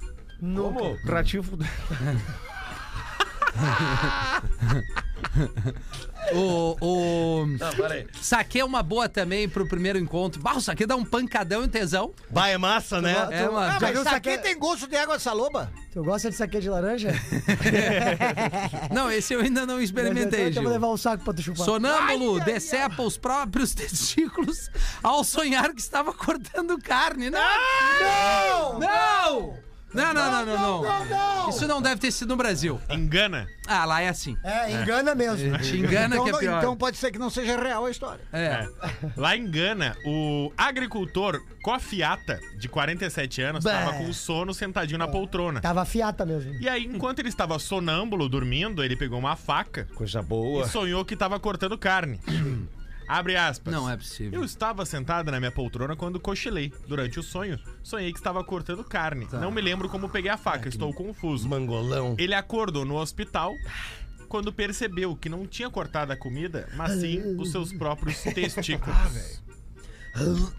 Como? 0.40 0.96
Ratinho. 1.06 1.42
O, 6.34 6.76
o 6.80 7.46
Não, 7.46 7.70
peraí. 7.74 8.06
saque 8.20 8.58
é 8.60 8.64
uma 8.64 8.82
boa 8.82 9.08
também 9.08 9.48
pro 9.48 9.66
primeiro 9.66 9.98
encontro. 9.98 10.40
Bah, 10.40 10.54
o 10.54 10.60
saque 10.60 10.86
dá 10.86 10.94
um 10.96 11.04
pancadão 11.04 11.64
e 11.64 11.68
tesão. 11.68 12.12
Bah, 12.30 12.48
é 12.48 12.56
massa, 12.56 13.00
né? 13.02 13.12
É, 13.30 13.42
mano. 13.48 13.58
Ah, 13.58 13.72
Já 13.72 13.80
mas 13.80 13.90
viu 13.90 14.00
aqui 14.02 14.10
saque- 14.10 14.38
tem 14.38 14.58
gosto 14.58 14.86
de 14.86 14.96
água 14.96 15.16
de 15.16 15.22
saloba. 15.22 15.70
Tu 15.92 16.02
gosta 16.02 16.30
de 16.30 16.36
saque 16.36 16.60
de 16.60 16.68
laranja? 16.70 17.10
Não, 18.92 19.10
esse 19.10 19.34
eu 19.34 19.40
ainda 19.40 19.66
não 19.66 19.80
experimentei, 19.82 20.46
Eu 20.48 20.52
Gil. 20.52 20.62
vou 20.62 20.72
levar 20.72 20.88
um 20.88 20.96
saco 20.96 21.24
pra 21.24 21.34
tu 21.34 21.42
chupar. 21.42 21.64
Sonâmbulo 21.66 22.40
decepa 22.40 23.02
os 23.02 23.18
próprios 23.18 23.74
testículos 23.74 24.70
ao 25.02 25.24
sonhar 25.24 25.72
que 25.74 25.80
estava 25.80 26.12
cortando 26.14 26.78
carne. 26.78 27.30
Não! 27.30 28.78
Não! 28.78 29.54
Não! 29.94 30.12
Não, 30.14 30.30
não, 30.30 30.46
não, 30.46 30.82
não, 30.82 31.04
não. 31.06 31.48
Isso 31.50 31.66
não 31.66 31.82
deve 31.82 32.00
ter 32.00 32.10
sido 32.10 32.28
no 32.30 32.36
Brasil. 32.36 32.80
Engana. 32.90 33.46
Ah, 33.66 33.84
lá 33.84 34.00
é 34.00 34.08
assim. 34.08 34.36
É, 34.42 34.70
engana 34.72 35.14
mesmo. 35.14 35.58
Te 35.58 35.76
engana 35.76 36.14
Então, 36.16 36.24
que 36.24 36.30
é 36.30 36.38
pior. 36.38 36.58
então 36.58 36.76
pode 36.76 36.96
ser 36.96 37.10
que 37.10 37.18
não 37.18 37.28
seja 37.30 37.60
real 37.60 37.84
a 37.86 37.90
história. 37.90 38.20
É. 38.32 38.66
Lá 39.16 39.36
em 39.36 39.50
Gana, 39.50 39.96
o 40.06 40.50
agricultor 40.56 41.40
Kofiata, 41.62 42.40
de 42.58 42.68
47 42.68 43.42
anos, 43.42 43.64
estava 43.64 43.92
com 43.98 44.12
sono 44.12 44.52
sentadinho 44.54 44.98
na 44.98 45.06
poltrona. 45.08 45.60
Tava 45.60 45.84
fiata 45.84 46.24
mesmo. 46.24 46.54
E 46.60 46.68
aí, 46.68 46.84
enquanto 46.84 47.18
ele 47.20 47.28
estava 47.28 47.58
sonâmbulo, 47.58 48.28
dormindo, 48.28 48.82
ele 48.82 48.96
pegou 48.96 49.18
uma 49.18 49.36
faca 49.36 49.86
Coisa 49.94 50.22
boa. 50.22 50.64
e 50.64 50.68
sonhou 50.68 51.04
que 51.04 51.14
estava 51.14 51.38
cortando 51.38 51.76
carne. 51.78 52.18
Abre 53.12 53.36
aspas. 53.36 53.74
Não 53.74 53.90
é 53.90 53.94
possível. 53.94 54.40
Eu 54.40 54.44
estava 54.44 54.86
sentado 54.86 55.30
na 55.30 55.38
minha 55.38 55.52
poltrona 55.52 55.94
quando 55.94 56.18
cochilei. 56.18 56.72
Durante 56.88 57.20
o 57.20 57.22
sonho, 57.22 57.60
sonhei 57.82 58.10
que 58.10 58.18
estava 58.18 58.42
cortando 58.42 58.82
carne. 58.82 59.26
Tá. 59.26 59.38
Não 59.38 59.50
me 59.50 59.60
lembro 59.60 59.86
como 59.86 60.08
peguei 60.08 60.30
a 60.30 60.38
faca, 60.38 60.66
estou 60.66 60.94
confuso. 60.94 61.46
Mangolão. 61.46 62.16
Ele 62.18 62.32
acordou 62.32 62.86
no 62.86 62.96
hospital 62.96 63.52
quando 64.28 64.50
percebeu 64.50 65.14
que 65.14 65.28
não 65.28 65.46
tinha 65.46 65.68
cortado 65.68 66.10
a 66.10 66.16
comida, 66.16 66.70
mas 66.74 67.00
sim 67.00 67.20
os 67.36 67.50
seus 67.50 67.70
próprios 67.70 68.18
testículos. 68.32 68.96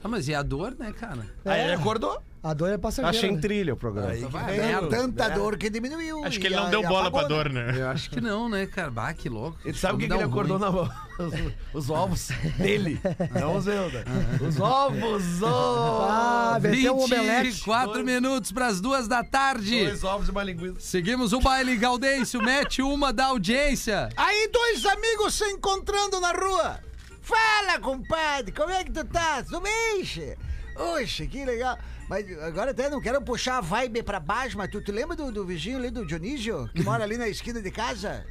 Ah, 0.04 0.08
mas 0.08 0.28
e 0.28 0.36
a 0.36 0.44
dor, 0.44 0.76
né, 0.78 0.92
cara? 0.92 1.26
Aí 1.44 1.62
ele 1.62 1.74
acordou. 1.74 2.22
A 2.44 2.54
dor 2.54 2.72
é 2.72 2.78
passageira. 2.78 3.18
Achei 3.18 3.30
em 3.30 3.36
né? 3.36 3.42
trilha 3.42 3.74
o 3.74 3.78
programa. 3.78 4.10
Aí 4.10 4.26
Vai, 4.26 4.58
merda. 4.58 4.90
Tanta 4.90 5.30
dor 5.30 5.58
que 5.58 5.70
diminuiu. 5.70 6.26
Acho 6.26 6.38
que 6.42 6.48
ele 6.48 6.58
não 6.58 6.66
a- 6.66 6.70
deu 6.70 6.82
bola 6.82 7.08
apagou, 7.08 7.20
pra 7.22 7.28
dor, 7.30 7.50
né? 7.50 7.74
Eu 7.78 7.88
acho 7.88 8.10
que 8.10 8.20
não, 8.20 8.50
né, 8.50 8.66
cara? 8.66 8.92
Bah, 8.92 9.14
que 9.14 9.30
louco. 9.30 9.58
Ele 9.64 9.78
sabe 9.78 9.96
o 9.96 9.98
que, 9.98 10.08
que 10.08 10.14
ele 10.14 10.24
acordou 10.24 10.58
ruim. 10.58 10.66
na 10.66 10.72
mão? 10.72 10.90
Os, 11.74 11.86
os 11.86 11.90
ovos 11.90 12.30
dele. 12.58 13.00
Não 13.40 13.56
os 13.56 13.66
meus, 13.66 13.94
né? 13.94 14.04
Os 14.42 14.60
ovos! 14.60 15.42
Oh! 15.44 16.02
Ah, 16.02 16.58
meteu 16.60 16.98
um 16.98 17.04
omelete. 17.04 17.52
24 17.52 18.04
minutos 18.04 18.52
pras 18.52 18.82
duas 18.82 19.08
da 19.08 19.24
tarde. 19.24 19.86
Dois 19.86 20.04
ovos 20.04 20.28
e 20.28 20.32
uma 20.32 20.44
linguiça. 20.44 20.80
Seguimos 20.80 21.32
o 21.32 21.40
baile 21.40 21.78
Gaudêncio, 21.78 22.42
mete 22.42 22.82
uma 22.82 23.14
da 23.14 23.28
audiência. 23.28 24.10
Aí 24.18 24.50
dois 24.52 24.84
amigos 24.88 25.36
se 25.36 25.46
encontrando 25.46 26.20
na 26.20 26.32
rua. 26.32 26.80
Fala, 27.22 27.80
compadre, 27.80 28.52
como 28.52 28.72
é 28.72 28.84
que 28.84 28.92
tu 28.92 29.06
tá? 29.06 29.44
Bem, 29.62 30.04
che? 30.04 30.36
Oxe, 30.76 31.28
que 31.28 31.46
legal. 31.46 31.78
Mas 32.14 32.32
agora 32.44 32.70
até 32.70 32.92
não 32.92 33.02
quero 33.02 33.20
puxar 33.24 33.58
a 33.58 33.62
vibe 33.62 34.04
pra 34.04 34.20
baixo, 34.20 34.56
mas 34.56 34.70
tu 34.70 34.80
te 34.80 34.92
lembra 34.92 35.16
do, 35.16 35.32
do 35.32 35.44
vizinho 35.44 35.80
ali 35.80 35.90
do 35.90 36.06
Dionísio, 36.06 36.70
que 36.72 36.84
mora 36.86 37.04
ali 37.04 37.18
na 37.18 37.28
esquina 37.28 37.60
de 37.60 37.72
casa? 37.72 38.24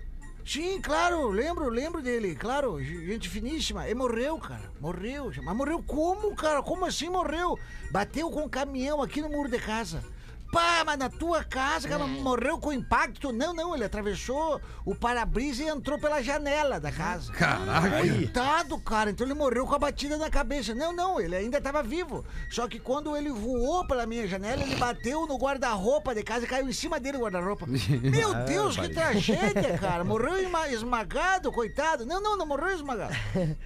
Sim, 0.47 0.81
claro, 0.81 1.29
lembro, 1.31 1.69
lembro 1.69 2.01
dele, 2.01 2.37
claro, 2.37 2.81
gente 2.81 3.29
finíssima. 3.29 3.85
Ele 3.85 3.97
morreu, 3.97 4.39
cara, 4.39 4.71
morreu. 4.81 5.33
Mas 5.43 5.57
morreu 5.57 5.83
como, 5.83 6.33
cara? 6.37 6.63
Como 6.63 6.85
assim 6.85 7.09
morreu? 7.09 7.59
Bateu 7.91 8.31
com 8.31 8.45
um 8.45 8.49
caminhão 8.49 9.03
aqui 9.03 9.21
no 9.21 9.29
muro 9.29 9.51
de 9.51 9.59
casa. 9.59 10.05
Pá, 10.53 10.83
mas 10.85 10.99
na 10.99 11.09
tua 11.09 11.43
casa, 11.43 11.89
cara, 11.89 12.07
morreu 12.07 12.59
com 12.59 12.71
impacto? 12.71 13.33
Não, 13.33 13.55
não, 13.55 13.75
ele 13.75 13.85
atravessou 13.85 14.61
o 14.85 14.95
para-brisa 14.95 15.63
e 15.65 15.69
entrou 15.69 15.99
pela 15.99 16.21
janela 16.23 16.79
da 16.79 16.93
casa. 16.93 17.33
Caraca. 17.33 17.89
Coitado, 18.03 18.79
cara, 18.79 19.11
então 19.11 19.27
ele 19.27 19.33
morreu 19.33 19.67
com 19.67 19.75
a 19.75 19.79
batida 19.79 20.19
na 20.19 20.29
cabeça. 20.29 20.75
Não, 20.75 20.93
não, 20.93 21.19
ele 21.19 21.35
ainda 21.35 21.57
estava 21.57 21.83
vivo. 21.83 22.23
Só 22.51 22.69
que 22.69 22.79
quando 22.79 23.17
ele 23.17 23.31
voou 23.31 23.87
pela 23.87 24.05
minha 24.05 24.29
janela, 24.29 24.63
ele 24.63 24.77
bateu 24.77 25.27
no 25.27 25.39
guarda-roupa 25.39 26.15
de 26.15 26.23
casa 26.23 26.45
e 26.45 26.49
caiu 26.49 26.69
em 26.69 26.73
cima 26.75 27.01
dele 27.01 27.17
o 27.17 27.23
guarda-roupa. 27.23 27.65
Meu 27.67 28.35
Deus, 28.45 28.77
que 28.77 28.91
tragédia, 28.91 29.79
cara. 29.79 30.05
Morreu 30.05 30.37
esma- 30.37 30.69
esmagado, 30.69 31.51
coitado. 31.51 32.05
Não, 32.05 32.21
não, 32.21 32.37
não 32.37 32.45
morreu 32.45 32.75
esmagado. 32.75 33.15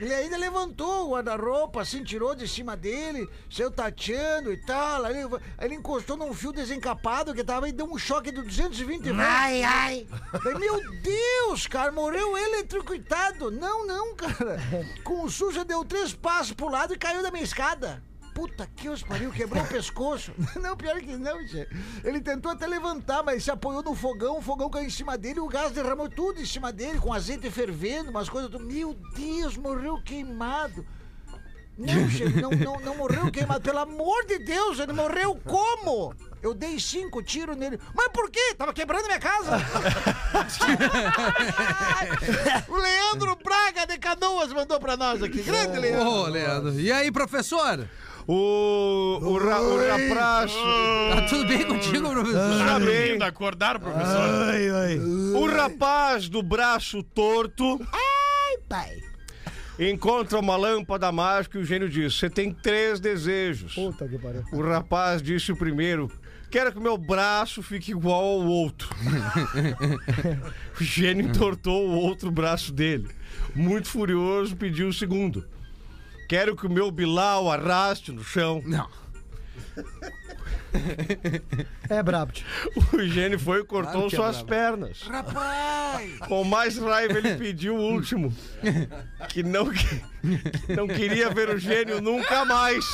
Ele 0.00 0.14
ainda 0.14 0.36
levantou 0.36 1.08
o 1.08 1.14
guarda-roupa, 1.14 1.82
assim, 1.82 2.04
tirou 2.04 2.36
de 2.36 2.46
cima 2.46 2.76
dele, 2.76 3.28
saiu 3.50 3.72
tateando 3.72 4.52
e 4.52 4.56
tal. 4.58 5.04
Aí 5.04 5.16
ele, 5.18 5.28
ele 5.60 5.74
encostou 5.74 6.16
num 6.16 6.32
fio 6.32 6.52
desenhado 6.52 6.75
encapado 6.76 7.34
que 7.34 7.42
tava 7.44 7.68
e 7.68 7.72
deu 7.72 7.86
um 7.86 7.98
choque 7.98 8.30
de 8.30 8.42
220 8.42 9.02
volts. 9.10 9.18
Ai, 9.26 9.62
ai. 9.62 10.06
Daí, 10.44 10.58
meu 10.58 10.80
Deus, 11.02 11.66
cara, 11.66 11.90
morreu 11.90 12.36
eletrocutado. 12.36 13.50
Não, 13.50 13.86
não, 13.86 14.14
cara. 14.14 14.58
Com 15.02 15.22
o 15.24 15.30
sujo 15.30 15.64
deu 15.64 15.84
três 15.84 16.12
passos 16.14 16.52
pro 16.52 16.68
lado 16.70 16.94
e 16.94 16.98
caiu 16.98 17.22
da 17.22 17.30
minha 17.30 17.44
escada. 17.44 18.02
Puta 18.34 18.66
que 18.76 18.86
os 18.90 19.02
pariu, 19.02 19.32
quebrou 19.32 19.62
o 19.62 19.66
pescoço. 19.66 20.30
Não, 20.60 20.76
pior 20.76 21.00
que 21.00 21.16
não, 21.16 21.42
tchê. 21.46 21.66
Ele 22.04 22.20
tentou 22.20 22.52
até 22.52 22.66
levantar, 22.66 23.22
mas 23.22 23.42
se 23.42 23.50
apoiou 23.50 23.82
no 23.82 23.94
fogão, 23.94 24.36
o 24.36 24.42
fogão 24.42 24.68
caiu 24.68 24.84
em 24.86 24.90
cima 24.90 25.16
dele, 25.16 25.40
o 25.40 25.48
gás 25.48 25.72
derramou 25.72 26.06
tudo 26.06 26.38
em 26.38 26.44
cima 26.44 26.70
dele, 26.70 26.98
com 26.98 27.14
azeite 27.14 27.50
fervendo, 27.50 28.10
umas 28.10 28.28
coisas. 28.28 28.50
do- 28.50 28.60
Meu 28.60 28.92
Deus, 29.14 29.56
morreu 29.56 30.02
queimado. 30.02 30.86
Não, 31.78 32.08
chefe, 32.08 32.40
não, 32.40 32.50
não, 32.50 32.80
não 32.80 32.96
morreu 32.96 33.30
queimado. 33.30 33.60
Pelo 33.60 33.80
amor 33.80 34.24
de 34.24 34.38
Deus, 34.38 34.78
ele 34.78 34.92
morreu 34.92 35.38
como? 35.44 36.14
Eu 36.42 36.54
dei 36.54 36.80
cinco 36.80 37.22
tiros 37.22 37.56
nele. 37.56 37.78
Mas 37.94 38.08
por 38.08 38.30
quê? 38.30 38.54
Tava 38.56 38.72
quebrando 38.72 39.06
minha 39.06 39.18
casa. 39.18 39.58
o 42.68 42.76
Leandro 42.76 43.36
Braga 43.42 43.86
de 43.86 43.98
Canoas 43.98 44.52
mandou 44.52 44.80
pra 44.80 44.96
nós 44.96 45.22
aqui. 45.22 45.42
Grande 45.42 45.78
Leandro. 45.78 46.08
Ô, 46.08 46.26
Leandro. 46.26 46.80
E 46.80 46.90
aí, 46.90 47.12
professor? 47.12 47.86
O, 48.26 49.18
o, 49.22 49.38
ra, 49.38 49.60
o 49.60 49.88
rapracho. 49.88 50.56
Tá 51.14 51.22
tudo 51.28 51.46
bem 51.46 51.64
contigo, 51.64 52.10
professor? 52.10 52.66
Tá 52.66 52.80
bem. 52.80 53.12
Ainda 53.12 53.26
acordaram, 53.26 53.80
professor? 53.80 54.50
Ai, 54.50 54.70
ai. 54.70 54.98
O 54.98 55.46
rapaz 55.46 56.28
do 56.28 56.42
braço 56.42 57.02
torto 57.02 57.78
Pai. 58.68 58.96
Encontra 59.78 60.38
uma 60.38 60.56
lâmpada 60.56 61.10
mágica 61.12 61.58
e 61.58 61.62
o 61.62 61.64
gênio 61.64 61.88
diz: 61.88 62.18
Você 62.18 62.30
tem 62.30 62.52
três 62.52 62.98
desejos. 62.98 63.74
Puta 63.74 64.08
que 64.08 64.18
pariu. 64.18 64.44
O 64.52 64.62
rapaz 64.62 65.22
disse 65.22 65.52
o 65.52 65.56
primeiro: 65.56 66.10
Quero 66.50 66.72
que 66.72 66.80
meu 66.80 66.96
braço 66.96 67.62
fique 67.62 67.90
igual 67.90 68.24
ao 68.24 68.46
outro. 68.46 68.88
o 70.80 70.82
gênio 70.82 71.26
entortou 71.26 71.88
o 71.88 71.96
outro 71.96 72.30
braço 72.30 72.72
dele. 72.72 73.08
Muito 73.54 73.88
furioso, 73.88 74.56
pediu 74.56 74.88
o 74.88 74.92
segundo: 74.92 75.46
Quero 76.28 76.56
que 76.56 76.66
o 76.66 76.70
meu 76.70 76.90
Bilal 76.90 77.50
arraste 77.50 78.12
no 78.12 78.24
chão. 78.24 78.62
Não. 78.64 78.88
É 81.88 82.02
brabo. 82.02 82.32
tio. 82.32 82.44
O 82.92 83.02
gênio 83.06 83.38
foi 83.38 83.60
e 83.60 83.64
cortou 83.64 83.92
Claro 83.92 84.06
é 84.06 84.10
suas 84.10 84.36
brabo. 84.42 84.48
pernas. 84.48 85.02
Rapaz! 85.02 86.18
Com 86.28 86.44
mais 86.44 86.76
raiva, 86.78 87.18
ele 87.18 87.36
pediu 87.36 87.76
o 87.76 87.80
último: 87.92 88.34
Que 89.28 89.42
não, 89.42 89.70
que 89.70 90.02
não 90.74 90.86
queria 90.88 91.30
ver 91.30 91.48
o 91.50 91.58
gênio 91.58 92.00
nunca 92.00 92.44
mais. 92.44 92.84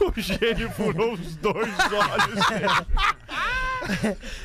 O 0.00 0.12
gênio 0.20 0.70
furou 0.72 1.12
os 1.14 1.36
dois 1.36 1.72
olhos 1.92 2.46
dele. 2.48 2.68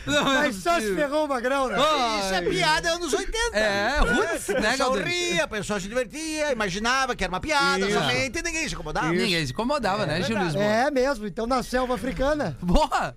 Não, 0.06 0.24
Mas 0.24 0.56
só 0.58 0.80
se 0.80 0.94
ferrou 0.96 1.26
o 1.26 1.28
magrão, 1.28 1.68
né? 1.68 1.78
Isso 2.24 2.34
é 2.34 2.42
piada 2.42 2.92
anos 2.92 3.14
80. 3.14 3.58
É, 3.58 4.00
roots, 4.00 4.50
O 4.50 4.54
né, 4.54 4.72
pessoal 4.72 4.92
Galdêncio? 4.94 5.04
ria, 5.34 5.46
o 5.46 5.48
pessoal 5.50 5.80
se 5.80 5.88
divertia, 5.88 6.52
imaginava 6.52 7.16
que 7.16 7.24
era 7.24 7.32
uma 7.32 7.40
piada 7.40 7.86
Isso. 7.88 7.98
somente 8.00 8.40
e 8.40 8.42
ninguém 8.44 8.68
se 8.68 8.74
incomodava. 8.74 9.10
Ninguém 9.12 9.46
se 9.46 9.52
incomodava, 9.52 10.06
né, 10.06 10.22
Gil 10.24 10.38
Lisboa? 10.38 10.64
É 10.64 10.92
mesmo, 10.92 11.26
então 11.28 11.46
na 11.48 11.64
selva 11.64 11.96
africana. 11.96 12.58
Boa! 12.62 13.16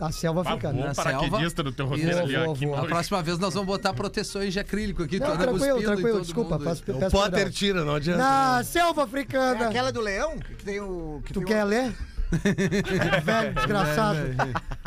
Na 0.00 0.10
selva 0.10 0.40
africana. 0.40 0.74
vou 0.76 0.86
Na 0.88 0.94
paraquedista 0.94 1.62
do 1.62 1.70
teu 1.70 1.86
roteiro 1.86 2.10
Isso. 2.10 2.20
ali, 2.20 2.36
ó. 2.36 2.44
Vou, 2.46 2.54
vou. 2.56 2.74
A 2.76 2.84
próxima 2.84 3.22
vez 3.22 3.38
nós 3.38 3.54
vamos 3.54 3.68
botar 3.68 3.94
proteções 3.94 4.52
de 4.52 4.58
acrílico 4.58 5.04
aqui, 5.04 5.20
Não, 5.20 5.26
toda 5.28 5.38
tranquilo, 5.46 5.80
tranquilo, 5.82 6.20
desculpa. 6.20 6.58
mundo. 6.58 6.64
Peço, 6.64 6.82
O 6.88 6.98
peço 6.98 7.10
Potter 7.12 7.30
perdão. 7.32 7.52
tira, 7.52 7.84
não 7.84 7.94
adianta. 7.94 8.18
Na 8.18 8.64
selva 8.64 9.02
É 9.02 9.04
africana. 9.04 9.68
aquela 9.68 9.92
do 9.92 10.00
leão, 10.00 10.36
que 10.38 10.64
tem 10.64 10.80
o... 10.80 11.22
Que 11.24 11.32
Tu 11.32 11.38
tem 11.40 11.46
quer 11.48 11.64
o... 11.64 11.68
ler? 11.68 11.94
Velho, 13.24 13.54
desgraçado. 13.54 14.18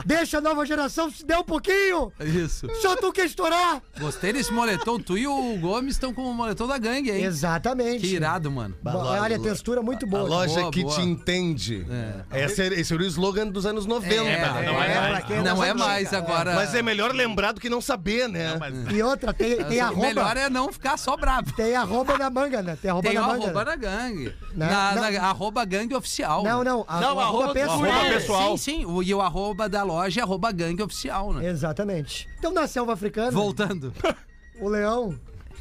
Deixa 0.05 0.38
a 0.38 0.41
nova 0.41 0.65
geração 0.65 1.10
se 1.10 1.25
der 1.25 1.38
um 1.39 1.43
pouquinho. 1.43 2.12
Isso. 2.19 2.67
Só 2.81 2.95
tu 2.95 3.12
quer 3.12 3.25
estourar. 3.25 3.81
Gostei 3.99 4.33
desse 4.33 4.51
moletom. 4.53 4.99
Tu 4.99 5.17
e 5.17 5.27
o 5.27 5.57
Gomes 5.57 5.95
estão 5.95 6.13
com 6.13 6.23
o 6.29 6.33
moletom 6.33 6.67
da 6.67 6.77
gangue, 6.77 7.12
hein? 7.12 7.23
Exatamente. 7.23 8.01
Que 8.07 8.15
irado, 8.15 8.49
mano. 8.51 8.75
Ba- 8.81 8.95
Olha, 8.95 9.36
a 9.36 9.39
textura 9.39 9.81
muito 9.81 10.05
A 10.05 10.10
boa. 10.10 10.23
loja 10.23 10.60
Boa, 10.62 10.71
que 10.71 10.83
boa. 10.83 10.95
te 10.95 11.01
entende. 11.01 11.86
Esse, 12.33 12.62
era- 12.62 12.75
esse 12.79 12.93
era 12.93 13.01
o 13.03 13.05
slogan 13.05 13.47
dos 13.47 13.65
anos 13.65 13.86
90. 13.86 14.13
É, 14.15 14.65
não 14.65 14.81
é 14.81 14.91
pra 14.91 15.10
mais. 15.10 15.25
quem 15.25 15.41
Não 15.41 15.63
é 15.63 15.73
mais 15.73 16.13
agora. 16.13 16.55
Mas 16.55 16.73
é 16.73 16.81
melhor 16.81 17.13
lembrar 17.13 17.51
do 17.51 17.60
que 17.62 17.69
não 17.69 17.81
saber, 17.81 18.27
né? 18.29 18.55
Mas- 18.60 18.73
E 18.95 19.01
outra, 19.01 19.33
tem, 19.33 19.63
tem 19.65 19.79
O 19.81 19.86
arroba. 19.86 20.01
melhor 20.07 20.38
é 20.38 20.49
não 20.49 20.71
ficar 20.71 20.97
só 20.97 21.17
bravo. 21.17 21.51
Tem 21.53 21.75
arroba 21.75 22.17
na 22.17 22.29
manga, 22.29 22.62
né? 22.62 22.77
Tem 22.81 22.89
arroba 22.91 23.10
Tem 23.10 23.17
o 23.17 23.21
na 23.21 23.27
manga. 23.27 23.43
arroba 23.45 23.65
né? 23.65 23.71
na 23.71 23.75
gangue. 23.75 24.33
Não, 24.55 24.67
na, 24.67 24.95
não. 24.95 25.12
na- 25.12 25.21
arroba 25.27 25.65
gangue 25.65 25.95
oficial. 25.95 26.43
Não, 26.43 26.63
né? 26.63 26.69
não. 26.69 26.86
A, 26.88 26.99
Não, 27.01 27.19
arroba 27.19 27.37
arroba- 27.43 27.54
pessoal. 27.54 27.84
arroba 27.86 28.10
pessoal. 28.13 28.58
Sim, 28.58 28.80
sim. 28.80 28.86
O, 28.86 29.02
e 29.04 29.13
o 29.13 29.21
arroba 29.21 29.67
da 29.69 29.84
loja 29.84 30.19
é 30.21 30.23
arroba 30.23 30.52
gangue 30.52 30.82
oficial, 30.84 31.34
né? 31.34 31.47
Exatamente. 31.50 32.28
Então, 32.39 32.52
na 32.54 32.67
selva 32.67 32.93
africana, 32.93 33.32
Voltando. 33.32 33.93
o 34.60 34.67
leão. 34.69 35.17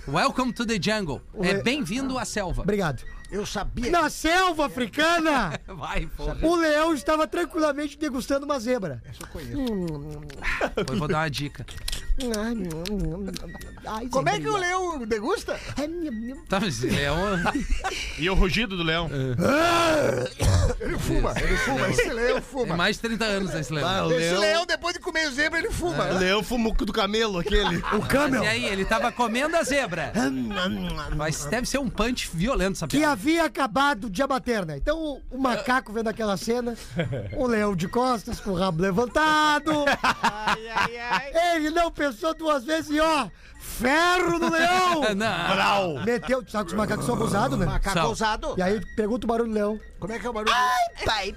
Welcome 0.08 0.52
to 0.52 0.64
the 0.64 0.78
jungle. 0.80 1.20
É 1.42 1.54
Le- 1.54 1.62
bem-vindo 1.62 2.16
à 2.18 2.24
selva. 2.24 2.62
Obrigado. 2.62 3.02
Eu 3.28 3.44
sabia. 3.44 3.90
Na 3.90 4.08
selva 4.08 4.66
africana, 4.66 5.58
Vai, 5.66 6.06
porra. 6.06 6.38
o 6.42 6.54
leão 6.54 6.94
estava 6.94 7.26
tranquilamente 7.26 7.98
degustando 7.98 8.44
uma 8.46 8.60
zebra. 8.60 9.02
Eu 10.88 10.96
vou 10.96 11.08
dar 11.08 11.18
uma 11.18 11.28
dica. 11.30 11.66
Ai, 13.86 14.08
Como 14.08 14.28
é 14.28 14.40
que 14.40 14.48
o 14.48 14.56
leão 14.56 15.04
degusta? 15.06 15.60
Tá, 16.48 16.58
mas 16.60 16.82
é 16.84 17.12
um... 17.12 17.36
E 18.18 18.30
o 18.30 18.34
rugido 18.34 18.76
do 18.76 18.82
leão? 18.82 19.10
Ele 20.80 20.98
fuma, 20.98 21.34
ele 21.36 21.56
fuma. 21.58 21.88
Esse 21.90 22.08
leão 22.08 22.34
Tem 22.34 22.42
fuma. 22.42 22.76
mais 22.76 22.96
de 22.96 23.02
30 23.02 23.24
anos 23.24 23.54
esse 23.54 23.72
leão. 23.72 23.86
Ah, 23.88 24.06
o 24.06 24.12
Esse 24.12 24.30
leão, 24.30 24.40
leão, 24.40 24.66
depois 24.66 24.94
de 24.94 25.00
comer 25.00 25.30
zebra, 25.30 25.58
ele 25.58 25.70
fuma. 25.70 26.06
o 26.06 26.18
leão 26.18 26.42
fumuco 26.42 26.86
do 26.86 26.92
camelo, 26.92 27.38
aquele. 27.38 27.76
O 27.96 28.00
camel, 28.06 28.42
E 28.44 28.46
aí, 28.46 28.64
ele 28.64 28.84
tava 28.84 29.12
comendo 29.12 29.54
a 29.56 29.62
zebra. 29.62 30.12
Mas 31.14 31.44
deve 31.46 31.66
ser 31.66 31.78
um 31.78 31.88
punch 31.88 32.30
violento 32.32 32.76
essa 32.76 32.86
que 32.88 33.04
havia 33.04 33.44
acabado 33.44 34.08
de 34.08 34.22
abater, 34.22 34.64
né? 34.64 34.76
Então, 34.76 35.20
o, 35.30 35.38
macaco 35.38 35.92
vendo 35.92 36.08
aquela 36.08 36.36
cena, 36.36 36.74
o 37.36 37.46
leão 37.46 37.76
de 37.76 37.86
costas, 37.88 38.40
com 38.40 38.50
o 38.50 38.54
rabo 38.54 38.80
levantado. 38.82 39.84
Ele 41.54 41.70
não 41.70 41.90
pensou 41.90 42.05
duas 42.38 42.64
vezes 42.64 42.90
e, 42.90 43.00
ó, 43.00 43.28
ferro 43.58 44.38
no 44.38 44.50
leão! 44.50 45.00
Não. 45.14 45.54
Brau. 45.54 46.04
Meteu, 46.04 46.42
tu 46.42 46.50
sabe 46.50 46.66
que 46.66 46.72
os 46.72 46.78
macacos 46.78 47.04
são 47.06 47.14
abusados, 47.14 47.58
né? 47.58 47.66
Macaco 47.66 47.98
Sal. 47.98 48.08
ousado. 48.08 48.54
E 48.56 48.62
aí 48.62 48.80
pergunta 48.96 49.26
o 49.26 49.28
barulho 49.28 49.48
do 49.48 49.54
leão. 49.54 49.80
Como 49.98 50.12
é 50.12 50.18
que 50.18 50.26
é 50.26 50.30
o 50.30 50.32
barulho? 50.32 50.54
Pai, 51.04 51.34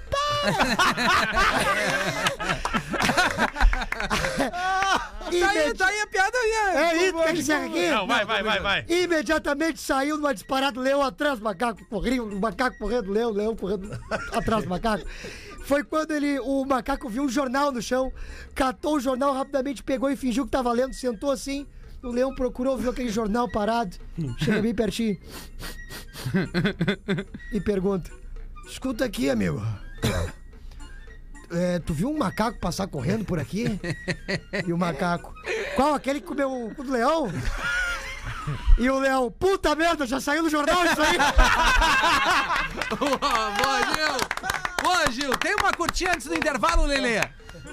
Tá 5.30 5.48
aí, 5.50 5.74
tá 5.74 5.86
aí 5.86 6.00
a 6.00 6.06
piada 6.06 6.36
aí. 6.38 6.50
É 6.76 6.96
isso 7.06 7.22
que 7.22 7.28
ele 7.28 7.40
encerra 7.40 7.66
aqui? 7.66 7.88
Não, 7.90 8.06
vai, 8.06 8.24
vai, 8.24 8.42
vai, 8.42 8.60
vai. 8.60 8.84
Imediatamente 8.88 9.80
saiu 9.80 10.16
numa 10.16 10.34
disparada, 10.34 10.78
o 10.80 10.82
leão 10.82 11.02
atrás 11.02 11.38
do 11.38 11.44
macaco, 11.44 11.84
corria, 11.86 12.22
o 12.22 12.40
macaco 12.40 12.76
correndo, 12.78 13.10
o 13.10 13.12
leão, 13.12 13.30
o 13.30 13.34
leão 13.34 13.56
correndo 13.56 13.90
atrás 14.32 14.64
do 14.64 14.70
macaco. 14.70 15.04
Foi 15.64 15.84
quando 15.84 16.10
ele, 16.12 16.38
o 16.40 16.64
macaco 16.64 17.08
viu 17.08 17.22
um 17.22 17.28
jornal 17.28 17.70
no 17.70 17.80
chão, 17.80 18.12
catou 18.54 18.96
o 18.96 19.00
jornal 19.00 19.32
rapidamente, 19.32 19.82
pegou 19.82 20.10
e 20.10 20.16
fingiu 20.16 20.44
que 20.44 20.50
tava 20.50 20.72
lendo, 20.72 20.94
sentou 20.94 21.30
assim. 21.30 21.66
O 22.02 22.08
leão 22.08 22.34
procurou, 22.34 22.78
viu 22.78 22.90
aquele 22.90 23.10
jornal 23.10 23.48
parado, 23.50 23.96
chega 24.38 24.62
bem 24.62 24.74
pertinho 24.74 25.18
e 27.52 27.60
pergunta: 27.60 28.10
Escuta 28.66 29.04
aqui, 29.04 29.28
amigo. 29.28 29.62
É, 31.50 31.80
tu 31.80 31.92
viu 31.92 32.08
um 32.08 32.16
macaco 32.16 32.58
passar 32.60 32.86
correndo 32.86 33.24
por 33.24 33.38
aqui? 33.38 33.78
E 34.66 34.72
o 34.72 34.78
macaco, 34.78 35.34
qual 35.74 35.94
aquele 35.94 36.20
que 36.20 36.26
comeu 36.26 36.66
o 36.66 36.74
cu 36.74 36.84
do 36.84 36.92
leão? 36.92 37.26
E 38.78 38.90
o 38.90 38.98
leão, 38.98 39.30
puta 39.30 39.74
merda, 39.74 40.06
já 40.06 40.20
saiu 40.20 40.42
no 40.42 40.50
jornal 40.50 40.84
isso 40.84 41.02
aí? 41.02 41.18
Boa, 42.98 43.80
Gil. 43.94 44.16
Boa, 44.82 45.10
Gil. 45.10 45.36
Tem 45.36 45.54
uma 45.54 45.72
curtinha 45.72 46.12
antes 46.14 46.26
do 46.26 46.34
intervalo, 46.34 46.84
Lelê? 46.84 47.20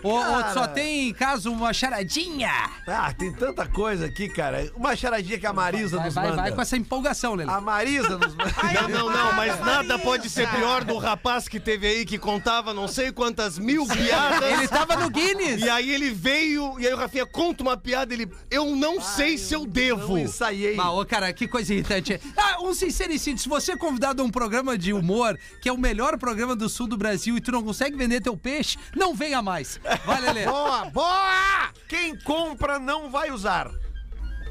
Ou, 0.04 0.14
ou 0.16 0.44
só 0.54 0.68
tem, 0.68 1.10
em 1.10 1.14
caso, 1.14 1.52
uma 1.52 1.74
charadinha? 1.74 2.52
Ah, 2.88 3.12
tem 3.14 3.32
tanta 3.34 3.66
coisa 3.68 4.06
aqui, 4.06 4.30
cara. 4.30 4.72
Uma 4.76 4.96
charadinha 4.96 5.38
que 5.40 5.46
a 5.46 5.54
Marisa 5.54 5.98
Vai, 5.98 6.06
nos 6.06 6.16
vai, 6.16 6.30
manda. 6.30 6.42
vai 6.42 6.52
com 6.52 6.62
essa 6.62 6.78
empolgação, 6.78 7.36
Lelê. 7.36 7.52
A 7.52 7.60
Marisa 7.62 8.18
nos 8.18 8.36
manda. 8.36 8.54
Não, 8.84 8.90
não, 8.90 9.10
não, 9.12 9.34
mas 9.34 9.60
nada 9.60 9.98
pode 10.00 10.30
ser 10.30 10.48
pior 10.50 10.84
do 10.84 10.98
rapaz 10.98 11.48
que 11.48 11.60
teve 11.60 11.88
aí 11.88 12.06
que 12.06 12.18
contava 12.18 12.74
não 12.74 12.88
sei 12.88 13.12
quantas 13.12 13.58
mil 13.58 13.86
piadas. 13.88 14.52
Ele 14.52 14.68
tava 14.68 14.96
no 14.96 15.10
Guinness. 15.10 15.62
E 15.62 15.70
aí 15.70 15.90
ele 15.94 16.12
veio, 16.12 16.80
e 16.80 16.88
aí 16.88 16.94
o 16.94 16.98
Rafinha 16.98 17.26
conta 17.26 17.64
uma 17.64 17.78
piada, 17.78 18.14
ele. 18.14 18.30
Eu 18.50 18.76
não 18.76 19.02
sei 19.02 19.38
se 19.38 19.54
eu 19.54 19.66
devo. 19.66 20.14
Não 20.14 20.20
ensaiei. 20.20 20.76
Mas, 20.76 20.88
ô, 20.88 21.06
cara, 21.06 21.32
que 21.34 21.48
coisa 21.48 21.74
irritante. 21.74 22.20
Ah, 22.36 22.62
um 22.62 22.74
sincericídio. 22.74 23.42
Se 23.42 23.50
você 23.50 23.74
é 23.74 23.78
convidado 23.78 24.22
a 24.22 24.26
um 24.26 24.30
programa 24.30 24.78
de 24.78 24.94
humor, 24.94 25.38
que 25.62 25.70
é 25.70 25.74
o 25.74 25.78
melhor 25.78 26.18
programa 26.18 26.56
do 26.56 26.70
sul 26.70 26.88
do 26.88 26.98
Brasil, 26.98 27.38
e 27.38 27.42
tu 27.42 27.52
não 27.52 27.64
consegue 27.64 27.98
vender 27.98 28.22
teu 28.22 28.38
peixe, 28.38 28.78
não 28.96 29.14
venha 29.14 29.42
mais. 29.42 29.80
Vai, 30.06 30.22
Lelê. 30.22 30.46
Boa, 30.46 30.86
boa! 30.86 31.70
Quem 31.88 32.18
compra 32.20 32.78
não 32.80 33.10
vai 33.10 33.32
usar. 33.32 33.70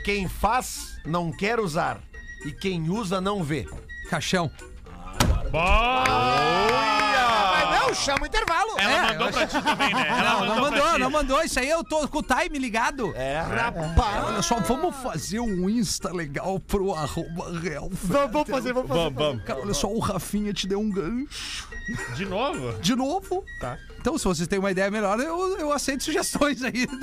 Quem 0.05 0.29
faz 0.29 0.99
não 1.05 1.31
quer 1.33 1.59
usar. 1.61 1.99
E 2.45 2.53
quem 2.53 2.89
usa 2.91 3.21
não 3.21 3.43
vê. 3.43 3.67
Caixão. 4.09 4.51
Boa! 5.51 6.05
Mas 7.53 7.81
não, 7.81 7.95
chama 7.95 8.23
o 8.23 8.27
intervalo. 8.27 8.79
Ela 8.79 8.93
É, 8.93 9.03
mandou 9.13 9.27
eu 9.27 9.33
pra 9.33 9.47
ti 9.47 9.63
também, 9.63 9.95
né? 9.95 10.07
Ela 10.09 10.23
Não, 10.23 10.47
não 10.47 10.55
pra 10.55 10.63
mandou, 10.71 10.93
ti. 10.93 10.99
não 11.01 11.11
mandou. 11.11 11.43
Isso 11.43 11.59
aí 11.59 11.69
eu 11.69 11.83
tô 11.85 12.07
com 12.09 12.19
o 12.19 12.23
time 12.23 12.59
ligado. 12.59 13.13
É. 13.17 13.43
Olha 14.25 14.43
só, 14.43 14.57
vamos 14.61 14.95
fazer 14.97 15.41
um 15.41 15.69
Insta 15.69 16.13
legal 16.13 16.59
pro 16.61 16.95
arroba 16.95 17.59
Real 17.61 17.89
Vamos, 17.91 18.33
vamos 18.33 18.49
fazer, 18.51 18.73
vamos 18.73 18.89
fazer. 18.89 19.01
Vamos, 19.03 19.15
vamos. 19.19 19.45
Cara, 19.45 19.61
olha 19.61 19.75
só, 19.75 19.89
o 19.89 19.99
Rafinha 19.99 20.53
te 20.53 20.67
deu 20.67 20.81
um 20.81 20.91
gancho. 20.91 21.69
De 22.15 22.25
novo? 22.27 22.73
De 22.81 22.95
novo? 22.95 23.45
Tá. 23.61 23.79
Então, 24.07 24.17
se 24.17 24.25
vocês 24.25 24.47
têm 24.47 24.61
uma 24.61 24.71
ideia 24.71 24.89
melhor, 24.89 25.19
eu, 25.19 25.59
eu 25.59 25.73
aceito 25.73 26.05
sugestões 26.05 26.63
aí. 26.63 26.87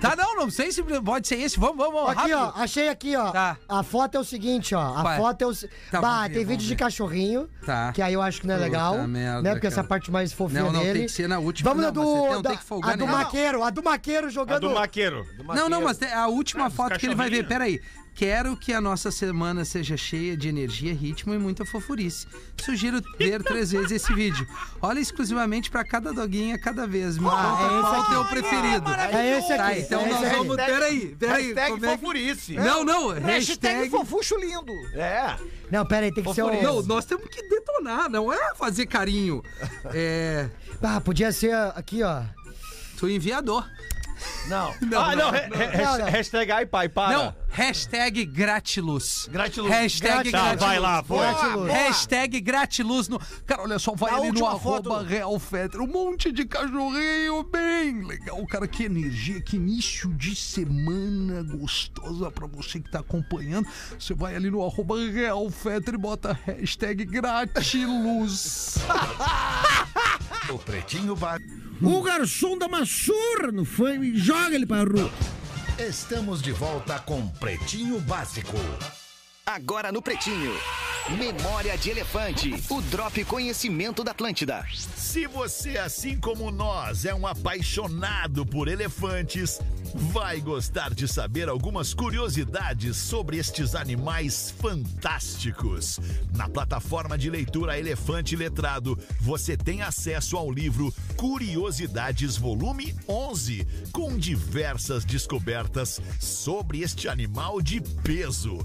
Tá, 0.00 0.16
não, 0.16 0.34
não 0.34 0.48
sei 0.50 0.72
se 0.72 0.82
pode 0.82 1.28
ser 1.28 1.34
esse. 1.34 1.60
Vamos, 1.60 1.76
vamos, 1.76 2.08
Aqui, 2.08 2.32
rápido. 2.32 2.38
ó, 2.38 2.52
achei 2.62 2.88
aqui, 2.88 3.14
ó. 3.14 3.30
Tá. 3.32 3.58
A 3.68 3.82
foto 3.82 4.14
é 4.16 4.18
o 4.20 4.24
seguinte, 4.24 4.74
ó. 4.74 4.80
A 4.80 5.02
Vai. 5.02 5.18
foto 5.18 5.42
é 5.42 5.46
o. 5.46 5.52
Tá, 5.54 6.00
bah, 6.00 6.00
vamos 6.00 6.22
ver, 6.22 6.28
tem 6.28 6.44
vamos 6.46 6.48
vídeo 6.48 6.66
de 6.68 6.74
cachorrinho. 6.74 7.50
Tá. 7.66 7.92
Que 7.92 8.00
aí 8.00 8.14
eu 8.14 8.22
acho 8.22 8.40
que 8.40 8.46
não 8.46 8.54
é 8.54 8.56
Puta 8.56 8.66
legal. 8.70 9.06
merda, 9.06 9.42
né? 9.42 9.50
Porque 9.52 9.66
essa 9.66 9.76
cara. 9.76 9.88
parte 9.88 10.10
mais 10.10 10.32
fofinha 10.32 10.62
Não, 10.62 10.72
não, 10.72 10.80
dele. 10.80 11.00
tem 11.00 11.06
que 11.06 11.12
ser 11.12 11.28
na 11.28 11.38
última. 11.38 11.68
Vamos 11.68 11.84
Não, 11.84 11.92
na 11.92 12.00
do. 12.26 12.32
não 12.32 12.40
da- 12.40 12.48
tem 12.48 12.58
que 12.58 12.64
folgar 12.64 12.94
a 12.94 12.96
do 12.96 13.06
maqueiro, 13.06 13.62
a 13.62 13.68
do 13.68 13.82
maqueiro 13.82 14.26
A 14.28 14.30
jogando. 14.30 14.68
do 14.70 14.74
maqueiro. 14.74 15.26
Não, 15.54 15.68
não, 15.68 15.82
mas 15.82 15.98
tem 15.98 16.10
a 16.10 16.28
última 16.28 16.68
Ah, 16.68 16.70
foto 16.70 16.98
que 16.98 17.04
ele 17.04 17.14
vai 17.14 17.28
ver. 17.28 17.46
Peraí. 17.46 17.78
Quero 18.20 18.54
que 18.54 18.70
a 18.74 18.82
nossa 18.82 19.10
semana 19.10 19.64
seja 19.64 19.96
cheia 19.96 20.36
de 20.36 20.46
energia, 20.46 20.92
ritmo 20.92 21.32
e 21.32 21.38
muita 21.38 21.64
fofurice. 21.64 22.26
Sugiro 22.62 23.00
ver 23.18 23.42
três 23.42 23.72
vezes 23.72 23.92
esse 23.92 24.12
vídeo. 24.12 24.46
Olha 24.82 25.00
exclusivamente 25.00 25.70
pra 25.70 25.82
cada 25.82 26.12
doguinha 26.12 26.58
cada 26.58 26.86
vez. 26.86 27.16
Me 27.16 27.26
Ah, 27.26 27.30
conta 27.30 27.62
é 27.62 27.78
esse 27.78 27.80
qual 27.80 27.94
o 27.94 28.02
aqui. 28.02 28.10
teu 28.10 28.24
preferido. 28.26 28.90
É 28.90 29.38
esse 29.38 29.56
Tá, 29.56 29.68
aqui. 29.68 29.80
então 29.80 30.00
é 30.02 30.08
nós 30.10 30.16
esse 30.22 30.26
aí. 30.32 30.36
vamos. 30.36 30.56
Peraí, 30.56 31.16
peraí. 31.18 31.42
Hashtag 31.46 31.70
como 31.72 31.86
é 31.86 31.88
que- 31.88 31.96
fofurice. 31.98 32.54
Não, 32.56 32.84
não. 32.84 33.08
Hashtag 33.08 33.30
Hashtag. 33.32 33.90
fofucho 33.90 34.36
lindo. 34.36 34.72
É. 35.00 35.36
Não, 35.70 35.86
pera 35.86 36.04
aí, 36.04 36.12
tem 36.12 36.22
que 36.22 36.34
ser 36.34 36.42
o. 36.42 36.62
Não, 36.62 36.82
nós 36.82 37.06
temos 37.06 37.26
que 37.26 37.42
detonar, 37.48 38.10
não 38.10 38.30
é 38.30 38.54
fazer 38.54 38.84
carinho. 38.84 39.42
É. 39.94 40.50
Ah, 40.82 41.00
podia 41.00 41.32
ser 41.32 41.54
aqui, 41.74 42.02
ó. 42.02 42.20
Tu 42.98 43.08
enviador. 43.08 43.66
Não. 44.48 44.74
ah, 44.98 45.14
não, 45.16 45.30
re- 45.30 45.48
re- 45.52 45.82
não, 45.82 45.98
não. 45.98 46.06
hashtag 46.06 46.50
ai 46.50 46.66
pai, 46.66 46.88
para. 46.88 47.16
Não, 47.16 47.34
hashtag 47.50 48.24
gratiluz. 48.24 49.28
Gratiluz. 49.30 49.70
Hashtag 49.70 50.30
Gratiluz. 50.30 50.58
Tá, 50.60 50.66
vai 50.66 50.78
lá, 50.78 51.02
pô. 51.02 51.18
Gratiluz. 51.18 51.72
Hashtag 51.72 52.40
gratiluz 52.40 53.08
no. 53.08 53.20
Cara, 53.46 53.62
olha 53.62 53.78
só, 53.78 53.94
vai 53.94 54.12
A 54.12 54.16
ali 54.16 54.32
no 54.32 54.46
arroba 54.46 54.98
foto. 54.98 55.04
Real 55.04 55.38
Fetter. 55.38 55.80
Um 55.80 55.86
monte 55.86 56.32
de 56.32 56.44
cachorrinho 56.44 57.42
bem 57.44 58.04
legal. 58.06 58.44
Cara, 58.46 58.66
que 58.66 58.84
energia, 58.84 59.40
que 59.42 59.56
início 59.56 60.12
de 60.14 60.34
semana 60.34 61.42
gostosa 61.42 62.30
pra 62.30 62.46
você 62.46 62.80
que 62.80 62.90
tá 62.90 63.00
acompanhando. 63.00 63.68
Você 63.98 64.14
vai 64.14 64.34
ali 64.34 64.50
no 64.50 64.64
arroba 64.64 64.98
Real 64.98 65.48
Fetter 65.50 65.94
e 65.94 65.98
bota 65.98 66.38
hashtag 66.46 67.04
gratiluz. 67.04 68.76
O 70.50 70.58
Pretinho 70.58 71.14
Básico. 71.14 71.48
O 71.80 72.02
garçom 72.02 72.58
dá 72.58 72.66
uma 72.66 72.84
surra 72.84 73.52
no 73.52 73.64
fã 73.64 73.94
e 73.96 74.16
joga 74.16 74.54
ele 74.54 74.66
pra 74.66 74.82
rua. 74.82 75.10
Estamos 75.78 76.42
de 76.42 76.50
volta 76.50 76.98
com 76.98 77.28
Pretinho 77.28 78.00
Básico. 78.00 78.56
Agora 79.46 79.92
no 79.92 80.02
Pretinho. 80.02 80.52
Memória 81.18 81.76
de 81.76 81.90
Elefante. 81.90 82.54
O 82.70 82.80
Drop 82.82 83.24
Conhecimento 83.24 84.04
da 84.04 84.12
Atlântida. 84.12 84.64
Se 84.94 85.26
você, 85.26 85.76
assim 85.76 86.16
como 86.16 86.52
nós, 86.52 87.04
é 87.04 87.12
um 87.12 87.26
apaixonado 87.26 88.46
por 88.46 88.68
elefantes, 88.68 89.58
vai 89.92 90.40
gostar 90.40 90.94
de 90.94 91.08
saber 91.08 91.48
algumas 91.48 91.92
curiosidades 91.92 92.96
sobre 92.96 93.38
estes 93.38 93.74
animais 93.74 94.54
fantásticos. 94.60 95.98
Na 96.32 96.48
plataforma 96.48 97.18
de 97.18 97.28
leitura 97.28 97.76
Elefante 97.76 98.36
Letrado, 98.36 98.96
você 99.20 99.56
tem 99.56 99.82
acesso 99.82 100.36
ao 100.36 100.48
livro 100.48 100.94
Curiosidades 101.16 102.36
Volume 102.36 102.94
11, 103.08 103.66
com 103.90 104.16
diversas 104.16 105.04
descobertas 105.04 106.00
sobre 106.20 106.82
este 106.82 107.08
animal 107.08 107.60
de 107.60 107.80
peso 107.80 108.64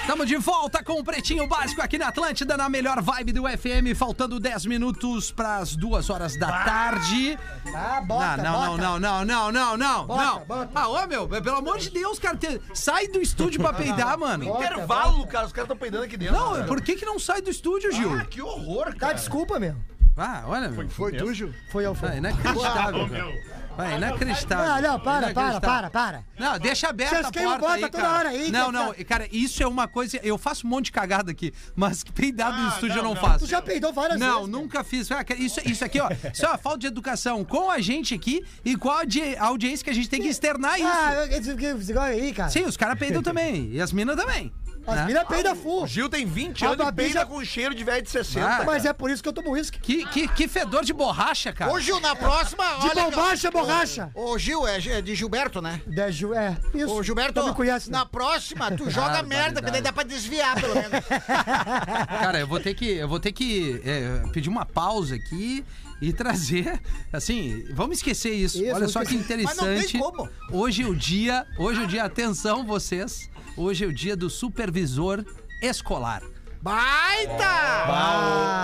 Estamos 0.02 0.28
de 0.28 0.38
volta 0.38 0.84
com 0.84 1.00
o 1.00 1.04
Pretinho 1.04 1.48
Básico 1.48 1.82
aqui 1.82 1.98
na 1.98 2.08
Atlântida, 2.08 2.56
na 2.58 2.70
melhor 2.70 3.02
vibe 3.02 3.34
do 3.34 3.44
FM. 3.44 3.96
Faltando 3.96 4.40
10 4.40 4.66
minutos 4.66 5.32
para 5.32 5.58
as 5.58 5.76
2 5.76 6.10
horas 6.10 6.38
da 6.40 6.48
tarde. 6.64 7.38
Ah, 7.76 8.02
bota, 8.02 8.38
não, 8.38 8.78
não, 8.78 9.00
não, 9.00 9.26
não, 9.26 9.26
não, 9.26 9.52
não, 9.52 9.78
não, 9.78 10.06
Bota, 10.08 10.24
não. 10.24 10.40
bota. 10.46 10.70
Ah, 10.76 10.88
ô 10.88 11.08
meu, 11.08 11.28
pelo 11.28 11.58
amor 11.58 11.78
de 11.80 11.90
Deus, 11.90 12.20
cara, 12.20 12.38
te- 12.38 12.62
sai 12.74 13.08
do 13.08 13.22
estúdio 13.22 13.60
pra 13.62 13.74
peidar, 13.74 14.18
mano. 14.18 14.44
Intervalo, 14.46 15.26
cara. 15.28 15.46
Os 15.48 15.52
caras 15.54 15.66
estão 15.66 15.78
peidando 15.78 16.04
aqui 16.04 16.18
dentro. 16.18 16.36
Não, 16.36 16.54
cara. 16.54 16.64
por 16.66 16.82
que 16.82 16.96
que 16.96 17.06
não 17.06 17.20
sai 17.20 17.42
do 17.42 17.50
estúdio, 17.50 17.75
Gil? 17.80 18.14
Ah, 18.20 18.26
que 18.26 18.42
horror, 18.42 18.86
Tá, 18.86 18.94
cara. 18.96 19.14
desculpa, 19.14 19.60
meu. 19.60 19.76
Ah, 20.18 20.44
olha, 20.48 20.70
meu. 20.70 20.88
Foi 20.90 21.12
tu, 21.12 21.34
Gil? 21.34 21.54
Foi 21.72 21.86
eu, 21.86 21.92
Ah, 21.92 21.96
foi. 21.96 22.18
inacreditável, 22.18 23.10
cara. 23.10 23.56
Ah, 23.78 23.98
inacreditável. 23.98 24.72
Ah, 24.72 24.82
não, 24.82 24.98
para, 25.02 25.34
para, 25.34 25.60
para, 25.60 25.90
para. 25.90 26.24
Não, 26.40 26.58
deixa 26.58 26.88
aberta 26.88 27.16
Vocês 27.16 27.26
a 27.28 27.32
porta 27.34 27.60
bota 27.60 27.74
aí, 27.74 27.82
toda 27.82 27.98
cara. 28.02 28.14
hora 28.20 28.30
aí, 28.30 28.50
Não, 28.50 28.72
não, 28.72 28.94
ficar- 28.94 29.20
cara, 29.20 29.30
isso 29.30 29.62
é 29.62 29.68
uma 29.68 29.86
coisa... 29.86 30.18
Eu 30.24 30.38
faço 30.38 30.66
um 30.66 30.70
monte 30.70 30.86
de 30.86 30.92
cagada 30.94 31.30
aqui, 31.32 31.52
mas 31.76 32.02
peidar 32.06 32.58
no 32.58 32.68
Ah, 32.68 32.70
estúdio 32.70 32.92
eu 33.00 33.04
não, 33.04 33.14
não 33.14 33.22
não. 33.22 33.30
faço. 33.30 33.40
Tu 33.40 33.48
já 33.52 33.62
peidou 33.62 33.92
várias 33.92 34.18
Não, 34.18 34.36
vezes. 34.46 34.50
nunca 34.50 34.82
fiz. 34.86 35.12
Ah, 35.12 35.26
Isso, 35.38 35.60
isso 35.70 35.84
aqui, 35.84 36.00
ó. 36.00 36.08
Isso 36.34 36.46
é 36.46 36.48
uma 36.48 36.58
falta 36.58 36.80
de 36.80 36.88
educação 36.88 37.44
com 37.44 37.70
a 37.70 37.80
gente 37.82 38.14
aqui 38.16 38.42
e 38.64 38.78
com 38.78 38.90
a 38.90 39.00
audi- 39.00 39.36
a 39.36 39.44
audiência 39.48 39.84
que 39.84 39.90
a 39.90 39.94
gente 39.94 40.08
tem 40.08 40.22
que 40.22 40.30
externar 40.30 40.80
isso. 40.80 40.88
Ah, 40.90 41.26
negócio 41.28 42.00
aí, 42.02 42.32
cara. 42.34 42.50
Sim, 42.50 42.64
os 42.64 42.78
caras 42.78 42.98
peidam 42.98 43.22
também. 43.22 43.72
E 43.74 43.82
as 43.82 43.92
minas 43.92 44.16
também. 44.16 44.54
As 44.88 44.96
né? 44.98 45.06
minas 45.06 45.24
peidam 45.28 45.56
full. 45.56 45.84
O 45.84 45.88
Gil 45.88 46.08
tem 46.10 46.26
20 46.26 46.64
A 46.66 46.70
anos 46.70 46.88
e 46.88 46.92
peida 46.92 47.14
já- 47.22 47.26
com 47.26 47.44
cheiro 47.44 47.74
de 47.74 47.84
velho 47.84 48.02
de 48.04 48.10
60. 48.10 48.46
Ah, 48.48 48.64
Mas 48.66 48.86
é 48.86 48.94
por 48.94 49.10
isso 49.10 49.22
que 49.24 49.30
eu 49.30 49.34
tomo 49.34 49.52
uísque. 49.52 49.80
Que, 49.80 50.06
que, 50.06 50.28
que 50.28 50.48
fedor 50.48 50.84
de 50.86 50.94
borracha, 50.94 51.52
cara. 51.52 51.72
Ô, 51.72 51.80
Gil, 51.80 52.00
na 52.00 52.16
próxima. 52.16 52.64
De 52.82 52.88
olha 52.90 53.04
bombacha, 53.06 53.52
borracha. 53.52 54.12
Ô, 54.14 54.38
Gil, 54.38 54.68
é 54.68 54.76
é 54.78 55.02
de 55.02 55.16
Gilberto, 55.16 55.62
né? 55.62 55.82
De 55.88 56.12
Ju- 56.12 56.34
É, 56.34 56.58
isso. 56.74 56.94
Ô, 56.94 57.02
Gilberto, 57.02 57.42
Tu 57.42 57.48
me 57.48 57.54
conhece, 57.54 57.90
né? 57.92 57.98
na 58.00 58.06
próxima, 58.06 58.72
tu 58.72 58.88
joga 58.92 59.24
merda, 59.24 59.62
porque 59.62 59.72
daí 59.72 59.82
dá 59.82 59.92
pra 59.92 60.04
desviar, 60.04 60.60
pelo 60.60 60.76
menos. 60.76 60.92
Cara, 62.08 62.40
eu 62.40 62.48
vou 62.48 62.60
ter 62.60 62.74
que, 62.74 62.86
eu 62.86 63.08
vou 63.08 63.20
ter 63.20 63.32
que 63.32 63.82
é, 63.86 64.24
pedir 64.32 64.50
uma 64.50 64.66
pausa 64.66 65.16
aqui 65.16 65.64
e 66.02 66.12
trazer, 66.12 66.80
assim, 67.12 67.66
vamos 67.74 67.98
esquecer 67.98 68.32
isso. 68.34 68.62
Isso, 68.64 68.76
Olha 68.76 68.88
só 68.88 69.04
que 69.04 69.16
esquecer. 69.16 69.44
Mas 69.44 69.58
não 69.58 69.64
tem 69.66 69.74
interessante. 69.76 69.98
como. 69.98 70.30
Hoje 70.52 70.84
é 70.84 70.86
o 70.88 70.96
dia, 70.96 71.46
hoje 71.58 71.82
é 71.82 71.84
o 71.84 71.88
dia, 71.88 72.04
atenção 72.04 72.66
vocês, 72.66 73.30
hoje 73.58 73.86
é 73.86 73.88
o 73.88 73.93
dia 73.93 74.16
do 74.16 74.30
supervisor 74.30 75.24
escolar. 75.62 76.22
Baita! 76.62 77.45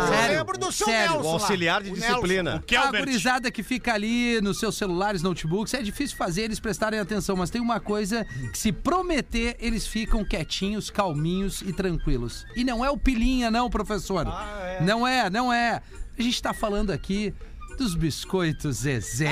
Eu 0.07 0.13
Sério, 0.17 0.37
lembro 0.39 0.57
do 0.57 0.71
seu 0.71 0.87
sério. 0.87 1.11
Nelson 1.13 1.27
O 1.27 1.27
lá. 1.27 1.33
auxiliar 1.33 1.83
de 1.83 1.91
O 1.91 1.93
disciplina. 1.93 2.55
A 2.55 2.59
Kelbert. 2.59 3.05
gurizada 3.05 3.51
que 3.51 3.61
fica 3.61 3.93
ali 3.93 4.41
nos 4.41 4.59
seus 4.59 4.75
celulares, 4.75 5.21
notebooks, 5.21 5.73
é 5.75 5.83
difícil 5.83 6.17
fazer 6.17 6.41
eles 6.43 6.59
prestarem 6.59 6.99
atenção, 6.99 7.35
mas 7.35 7.51
tem 7.51 7.61
uma 7.61 7.79
coisa 7.79 8.25
que 8.51 8.57
se 8.57 8.71
prometer, 8.71 9.55
eles 9.59 9.85
ficam 9.85 10.25
quietinhos, 10.25 10.89
calminhos 10.89 11.61
e 11.61 11.71
tranquilos. 11.71 12.43
E 12.55 12.63
não 12.63 12.83
é 12.83 12.89
o 12.89 12.97
pilinha, 12.97 13.51
não, 13.51 13.69
professor. 13.69 14.25
Não 14.81 15.07
é, 15.07 15.29
não 15.29 15.53
é. 15.53 15.81
A 16.17 16.21
gente 16.21 16.41
tá 16.41 16.53
falando 16.53 16.91
aqui 16.91 17.31
dos 17.77 17.93
biscoitos 17.93 18.77
Zezé. 18.77 19.29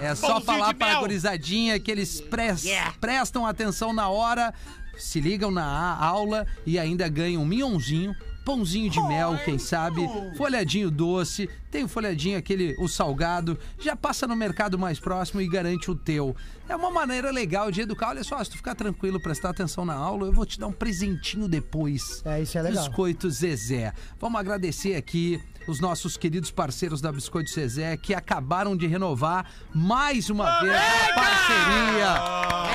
É 0.00 0.14
só 0.14 0.26
Pãozinho 0.40 0.46
falar 0.46 0.74
pra 0.74 0.88
mel. 0.88 1.00
gurizadinha 1.00 1.78
que 1.78 1.90
eles 1.90 2.20
pres- 2.20 2.64
prestam 3.00 3.46
atenção 3.46 3.92
na 3.92 4.08
hora, 4.08 4.52
se 4.98 5.20
ligam 5.20 5.50
na 5.50 5.64
a- 5.64 6.04
aula 6.04 6.46
e 6.66 6.78
ainda 6.78 7.08
ganham 7.08 7.42
um 7.42 7.46
minhonzinho. 7.46 8.14
Pãozinho 8.42 8.90
de 8.90 9.00
mel, 9.06 9.38
quem 9.44 9.58
sabe, 9.58 10.00
folhadinho 10.36 10.90
doce, 10.90 11.48
tem 11.70 11.84
o 11.84 11.88
folhadinho 11.88 12.38
aquele, 12.38 12.74
o 12.80 12.88
salgado, 12.88 13.56
já 13.78 13.94
passa 13.94 14.26
no 14.26 14.34
mercado 14.34 14.78
mais 14.78 14.98
próximo 14.98 15.42
e 15.42 15.46
garante 15.48 15.90
o 15.90 15.94
teu. 15.94 16.34
É 16.66 16.74
uma 16.74 16.90
maneira 16.90 17.30
legal 17.30 17.70
de 17.70 17.82
educar. 17.82 18.08
Olha 18.08 18.24
só, 18.24 18.42
se 18.42 18.50
tu 18.50 18.56
ficar 18.56 18.74
tranquilo, 18.74 19.20
prestar 19.20 19.50
atenção 19.50 19.84
na 19.84 19.94
aula, 19.94 20.26
eu 20.26 20.32
vou 20.32 20.46
te 20.46 20.58
dar 20.58 20.66
um 20.68 20.72
presentinho 20.72 21.46
depois. 21.46 22.22
É, 22.24 22.40
isso 22.40 22.56
é 22.56 22.62
legal. 22.62 22.82
Biscoito 22.86 23.30
Zezé. 23.30 23.92
Vamos 24.18 24.40
agradecer 24.40 24.96
aqui 24.96 25.38
os 25.66 25.80
nossos 25.80 26.16
queridos 26.16 26.50
parceiros 26.50 27.00
da 27.00 27.12
Biscoito 27.12 27.50
Zezé 27.50 27.96
que 27.96 28.14
acabaram 28.14 28.76
de 28.76 28.86
renovar 28.86 29.46
mais 29.74 30.30
uma 30.30 30.60
vez 30.60 30.74
a 30.74 31.14
parceria 31.14 32.14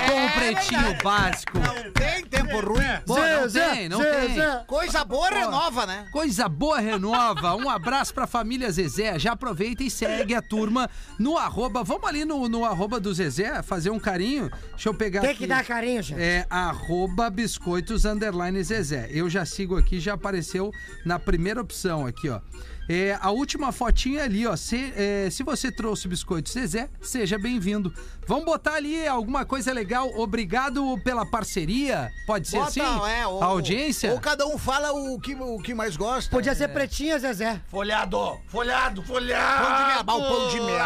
com 0.06 0.26
o 0.26 0.32
Pretinho 0.32 1.02
Básico. 1.02 1.58
Não 1.58 1.92
tem 1.92 2.24
tempo 2.26 2.60
ruim. 2.60 2.84
Pô, 3.06 3.16
não 3.16 3.50
tem, 3.50 3.88
não 3.88 4.00
tem. 4.00 4.36
Coisa 4.66 5.04
boa 5.04 5.28
renova, 5.28 5.86
né? 5.86 6.06
Coisa 6.12 6.48
boa 6.48 6.78
renova. 6.78 7.54
Um 7.56 7.68
abraço 7.68 8.14
pra 8.14 8.26
família 8.26 8.70
Zezé. 8.70 9.18
Já 9.18 9.32
aproveita 9.32 9.82
e 9.82 9.90
segue 9.90 10.34
a 10.34 10.42
turma 10.42 10.88
no 11.18 11.36
arroba. 11.36 11.82
Vamos 11.82 12.08
ali 12.08 12.24
no, 12.24 12.48
no 12.48 12.64
arroba 12.64 12.98
do 13.00 13.12
Zezé 13.12 13.62
fazer 13.62 13.90
um 13.90 13.98
carinho. 13.98 14.50
Deixa 14.70 14.88
eu 14.88 14.94
pegar 14.94 15.20
Tem 15.20 15.30
aqui. 15.30 15.40
que 15.40 15.46
dar 15.46 15.64
carinho, 15.64 16.02
gente. 16.02 16.20
É 16.20 16.46
arroba 16.48 17.28
biscoitos 17.30 18.04
underline 18.04 18.62
Zezé. 18.62 19.08
Eu 19.10 19.28
já 19.28 19.44
sigo 19.44 19.76
aqui, 19.76 19.98
já 20.00 20.14
apareceu 20.14 20.70
na 21.04 21.18
primeira 21.18 21.60
opção 21.60 22.06
aqui, 22.06 22.28
ó. 22.28 22.40
É, 22.88 23.18
a 23.20 23.30
última 23.30 23.72
fotinha 23.72 24.22
ali, 24.24 24.46
ó. 24.46 24.54
Se, 24.56 24.92
é, 24.96 25.28
se 25.30 25.42
você 25.42 25.72
trouxe 25.72 26.06
biscoito 26.06 26.50
Zezé, 26.50 26.88
seja 27.00 27.38
bem-vindo. 27.38 27.92
Vamos 28.28 28.44
botar 28.44 28.74
ali 28.74 29.06
alguma 29.06 29.44
coisa 29.44 29.72
legal. 29.72 30.10
Obrigado 30.16 30.98
pela 31.04 31.24
parceria. 31.24 32.10
Pode 32.26 32.48
ser 32.48 32.58
Bota, 32.58 32.68
assim? 32.70 33.10
é, 33.10 33.26
ou- 33.26 33.42
a 33.42 33.46
audiência? 33.46 34.12
Ou 34.12 34.20
cada 34.20 34.46
um 34.46 34.58
fala 34.58 34.92
o 34.92 35.18
que, 35.20 35.34
o 35.34 35.58
que 35.58 35.74
mais 35.74 35.96
gosta. 35.96 36.30
Podia 36.30 36.54
ser 36.54 36.68
pretinha, 36.68 37.18
Zezé. 37.18 37.60
Folhado, 37.68 38.18
folhado, 38.48 39.02
folhado. 39.02 39.64
Pão 39.64 39.76
de 39.76 39.84
mel, 39.84 39.98
ah, 39.98 40.02
o 40.02 40.28
pão 40.28 40.48
de 40.48 40.60
mel, 40.60 40.76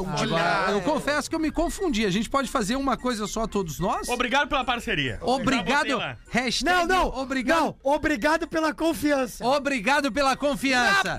o 0.00 0.04
pão 0.04 0.14
de 0.14 0.24
Agora, 0.24 0.66
mel. 0.66 0.76
eu 0.76 0.80
confesso 0.82 1.28
que 1.30 1.36
eu 1.36 1.40
me 1.40 1.50
confundi. 1.52 2.04
A 2.04 2.10
gente 2.10 2.28
pode 2.28 2.48
fazer 2.48 2.74
uma 2.76 2.96
coisa 2.96 3.26
só 3.26 3.46
todos 3.46 3.78
nós? 3.78 4.08
Obrigado 4.08 4.48
pela 4.48 4.64
parceria. 4.64 5.18
Obrigado. 5.22 5.96
lá. 5.98 6.16
Hashtag 6.30 6.68
Não, 6.70 6.86
não. 6.86 7.06
Obrigado. 7.20 7.60
Não, 7.60 7.76
obrigado 7.82 8.46
pela 8.48 8.74
confiança. 8.74 9.44
Obrigado 9.46 10.10
pela 10.10 10.36
confiança. 10.36 11.18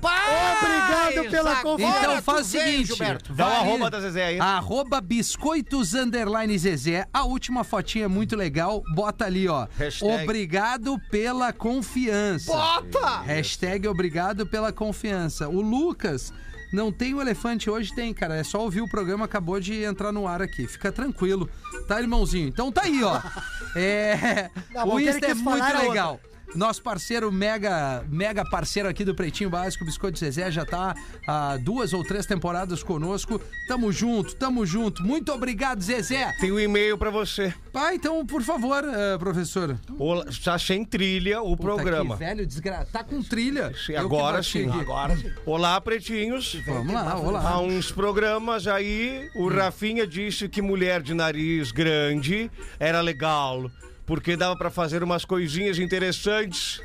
Obrigado 0.61 1.31
pela 1.31 1.55
confiança. 1.57 1.99
Então 1.99 2.21
faz 2.21 2.47
o 2.47 2.51
vem, 2.51 2.61
seguinte. 2.61 2.87
Gilberto. 2.87 3.33
Dá 3.33 3.47
o 3.47 3.51
arroba 3.51 3.89
da 3.89 3.99
Zezé 3.99 4.25
aí. 4.25 4.39
Arroba 4.39 5.01
biscoitos 5.01 5.93
underline 5.93 6.57
Zezé. 6.57 7.05
A 7.13 7.23
última 7.23 7.63
fotinha 7.63 8.05
é 8.05 8.07
muito 8.07 8.35
legal. 8.35 8.83
Bota 8.93 9.25
ali, 9.25 9.47
ó. 9.47 9.67
Hashtag. 9.77 10.23
Obrigado 10.23 10.99
pela 11.09 11.53
confiança. 11.53 12.51
Bota! 12.51 13.21
Hashtag 13.21 13.87
obrigado 13.87 14.45
pela 14.45 14.71
confiança. 14.71 15.47
O 15.47 15.61
Lucas. 15.61 16.33
Não 16.71 16.91
tem 16.91 17.15
o 17.15 17.21
elefante 17.21 17.67
hoje, 17.67 17.93
tem, 17.95 18.13
cara. 18.13 18.35
É 18.35 18.43
só 18.43 18.61
ouvir 18.61 18.81
o 18.81 18.87
programa, 18.87 19.25
acabou 19.25 19.59
de 19.59 19.83
entrar 19.83 20.11
no 20.11 20.27
ar 20.27 20.39
aqui. 20.39 20.67
Fica 20.67 20.91
tranquilo. 20.91 21.49
Tá, 21.87 21.99
irmãozinho? 21.99 22.47
Então 22.47 22.71
tá 22.71 22.83
aí, 22.83 23.03
ó. 23.03 23.19
É. 23.75 24.49
Não, 24.71 24.95
o 24.95 24.99
Insta 24.99 25.27
é 25.27 25.33
muito 25.35 25.77
legal. 25.77 26.19
Nosso 26.55 26.81
parceiro, 26.81 27.31
mega, 27.31 28.03
mega 28.09 28.43
parceiro 28.43 28.89
aqui 28.89 29.05
do 29.05 29.13
Pretinho 29.13 29.49
Básico, 29.49 29.85
Biscoito 29.85 30.17
Zezé, 30.17 30.49
já 30.51 30.65
tá 30.65 30.95
há 31.27 31.57
duas 31.57 31.93
ou 31.93 32.03
três 32.03 32.25
temporadas 32.25 32.81
conosco. 32.81 33.39
Tamo 33.67 33.91
junto, 33.91 34.35
tamo 34.35 34.65
junto. 34.65 35.03
Muito 35.03 35.31
obrigado, 35.31 35.81
Zezé. 35.81 36.31
Tem 36.39 36.51
um 36.51 36.59
e-mail 36.59 36.97
pra 36.97 37.11
você. 37.11 37.53
Pá, 37.71 37.93
então, 37.93 38.25
por 38.25 38.41
favor, 38.41 38.83
eh, 38.83 39.17
professor. 39.19 39.77
Olá, 39.97 40.25
Tá 40.43 40.57
sem 40.57 40.83
trilha 40.83 41.41
o 41.41 41.55
Puta, 41.55 41.61
programa. 41.61 42.17
Que 42.17 42.23
velho 42.23 42.47
desgra... 42.47 42.85
Tá 42.91 43.03
com 43.03 43.21
trilha. 43.21 43.71
Sim, 43.85 43.95
agora 43.95 44.41
sim. 44.41 44.67
aqui. 44.67 44.79
Agora 44.79 45.15
sim. 45.15 45.31
Olá, 45.45 45.79
pretinhos. 45.79 46.55
Vamos 46.65 46.93
lá, 46.93 47.11
Há 47.11 47.19
olá. 47.19 47.61
uns 47.61 47.91
programas 47.91 48.65
aí, 48.67 49.29
o 49.35 49.47
Rafinha 49.47 50.07
disse 50.07 50.49
que 50.49 50.61
mulher 50.61 51.01
de 51.01 51.13
nariz 51.13 51.71
grande 51.71 52.49
era 52.79 53.01
legal, 53.01 53.69
porque 54.09 54.35
dava 54.35 54.55
pra 54.55 54.71
fazer 54.71 55.03
umas 55.03 55.23
coisinhas 55.23 55.77
interessantes. 55.77 56.81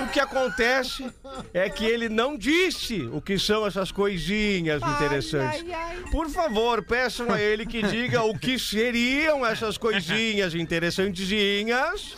O 0.00 0.08
que 0.08 0.18
acontece 0.18 1.08
é 1.54 1.70
que 1.70 1.84
ele 1.84 2.08
não 2.08 2.36
disse 2.36 3.02
o 3.12 3.20
que 3.20 3.38
são 3.38 3.64
essas 3.64 3.92
coisinhas 3.92 4.82
interessantes. 4.82 5.64
Por 6.10 6.28
favor, 6.28 6.82
peçam 6.82 7.30
a 7.30 7.40
ele 7.40 7.64
que 7.64 7.82
diga 7.82 8.20
o 8.24 8.36
que 8.36 8.58
seriam 8.58 9.46
essas 9.46 9.78
coisinhas 9.78 10.56
interessantezinhas. 10.56 12.16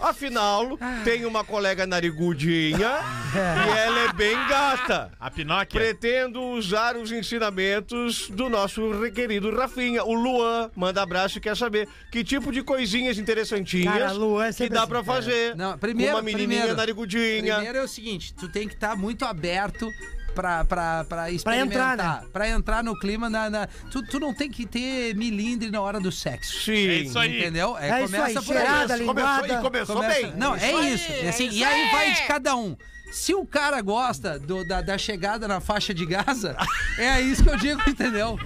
Afinal, 0.00 0.78
tem 1.04 1.24
uma 1.24 1.44
colega 1.44 1.86
narigudinha 1.86 2.90
e 3.34 3.78
ela 3.78 4.00
é 4.00 4.12
bem 4.12 4.34
gata. 4.48 5.10
A 5.18 5.30
Pinóquia. 5.30 5.80
Pretendo 5.80 6.40
usar 6.42 6.96
os 6.96 7.12
ensinamentos 7.12 8.28
do 8.30 8.48
nosso 8.48 9.00
requerido 9.00 9.54
Rafinha. 9.54 10.04
O 10.04 10.12
Luan 10.12 10.70
manda 10.74 11.02
abraço 11.02 11.38
e 11.38 11.40
quer 11.40 11.56
saber 11.56 11.88
que 12.10 12.24
tipo 12.24 12.52
de 12.52 12.62
coisinhas 12.62 13.18
interessantinhas 13.18 13.98
Cara, 13.98 14.12
Luan 14.12 14.46
é 14.46 14.52
que 14.52 14.68
dá 14.68 14.80
assim, 14.80 14.88
pra 14.88 15.04
fazer. 15.04 15.56
Não, 15.56 15.78
primeiro, 15.78 16.12
com 16.12 16.18
uma 16.18 16.22
menininha 16.22 16.48
primeiro, 16.48 16.76
narigudinha. 16.76 17.54
Primeiro 17.54 17.78
é 17.78 17.82
o 17.82 17.88
seguinte, 17.88 18.34
tu 18.34 18.48
tem 18.48 18.68
que 18.68 18.74
estar 18.74 18.96
muito 18.96 19.24
aberto 19.24 19.88
pra, 20.34 20.64
pra, 20.64 21.04
pra 21.04 21.30
experimentar. 21.30 21.94
entrar, 21.94 22.20
né? 22.22 22.26
Pra 22.32 22.48
entrar 22.48 22.82
no 22.84 22.98
clima. 22.98 23.28
Na, 23.30 23.48
na- 23.50 23.66
tu, 23.90 24.02
tu 24.06 24.18
não 24.18 24.34
tem 24.34 24.50
que 24.50 24.66
ter 24.66 25.14
milindre 25.14 25.70
na 25.70 25.80
hora 25.80 26.00
do 26.00 26.10
sexo. 26.12 26.60
Sim. 26.64 26.72
É 26.88 26.94
isso 27.02 27.18
aí. 27.18 27.38
Entendeu? 27.40 27.76
É 27.78 27.86
isso 27.86 27.94
aí, 27.94 28.02
começa 28.04 28.42
por 28.42 28.56
aí. 28.56 28.62
cheirada, 28.62 28.98
Começou, 28.98 29.06
linguada. 29.06 29.54
e 29.54 29.58
começou 29.62 29.96
Começa- 29.96 30.20
bem. 30.22 30.32
Não, 30.36 30.54
é 30.56 30.72
isso. 30.90 31.12
assim, 31.28 31.48
e 31.50 31.64
aí 31.64 31.90
vai 31.90 32.12
de 32.14 32.22
cada 32.26 32.56
um. 32.56 32.76
Se 33.10 33.34
o 33.34 33.44
cara 33.44 33.80
gosta 33.82 34.38
do- 34.38 34.64
da, 34.66 34.80
da 34.80 34.96
chegada 34.96 35.46
na 35.46 35.60
faixa 35.60 35.92
de 35.92 36.06
Gaza, 36.06 36.56
é 36.98 37.20
isso 37.20 37.42
que 37.44 37.50
eu 37.50 37.56
digo, 37.58 37.82
entendeu? 37.88 38.38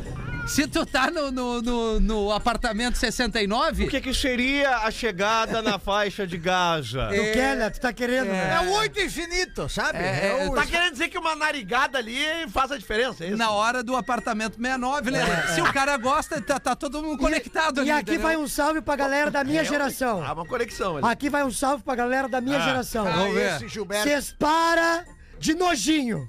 Se 0.47 0.67
tu 0.69 0.87
tá 0.87 1.11
no, 1.11 1.33
no, 1.33 1.61
no, 1.61 2.01
no 2.01 2.33
apartamento 2.33 2.97
69, 2.97 3.85
O 3.85 3.89
que, 3.89 4.01
que 4.01 4.15
seria 4.15 4.79
a 4.79 4.91
chegada 4.93 5.61
na 5.61 5.77
faixa 5.77 6.25
de 6.25 6.39
Gaza? 6.39 7.09
Tu 7.09 7.33
quer, 7.33 7.57
né? 7.57 7.69
Tu 7.69 7.81
tá 7.81 7.93
querendo, 7.93 8.29
né? 8.29 8.55
É 8.55 8.61
o 8.61 8.71
oito 8.75 9.01
infinito, 9.01 9.69
sabe? 9.69 9.99
É, 9.99 10.45
é, 10.45 10.49
o... 10.49 10.55
Tá 10.55 10.65
querendo 10.65 10.93
dizer 10.93 11.09
que 11.09 11.19
uma 11.19 11.35
narigada 11.35 11.99
ali 11.99 12.25
faz 12.49 12.71
a 12.71 12.79
diferença, 12.79 13.25
é 13.25 13.29
isso? 13.29 13.37
na 13.37 13.51
hora 13.51 13.83
do 13.83 13.97
apartamento 13.97 14.57
69, 14.57 15.11
lembra? 15.11 15.49
Se 15.49 15.61
o 15.61 15.73
cara 15.73 15.97
gosta, 15.97 16.41
tá, 16.41 16.61
tá 16.61 16.77
todo 16.77 17.03
mundo 17.03 17.19
conectado 17.19 17.81
ali. 17.81 17.89
E 17.89 17.93
aqui 17.93 18.03
entendeu? 18.03 18.23
vai 18.23 18.37
um 18.37 18.47
salve 18.47 18.81
pra 18.81 18.95
galera 18.95 19.31
da 19.31 19.43
minha 19.43 19.65
geração. 19.65 20.25
Há 20.25 20.33
uma 20.33 20.47
conexão 20.47 20.97
ali. 20.97 21.07
Aqui 21.09 21.29
vai 21.29 21.43
um 21.43 21.51
salve 21.51 21.83
pra 21.83 21.97
galera 21.97 22.29
da 22.29 22.41
minha 22.41 22.61
geração. 22.61 23.05
Vamos 23.05 23.35
ver. 23.35 23.57
esse 23.57 23.69
Gilberto. 23.69 24.05
Vocês 24.05 24.33
para 24.39 25.05
de 25.39 25.55
nojinho. 25.55 26.29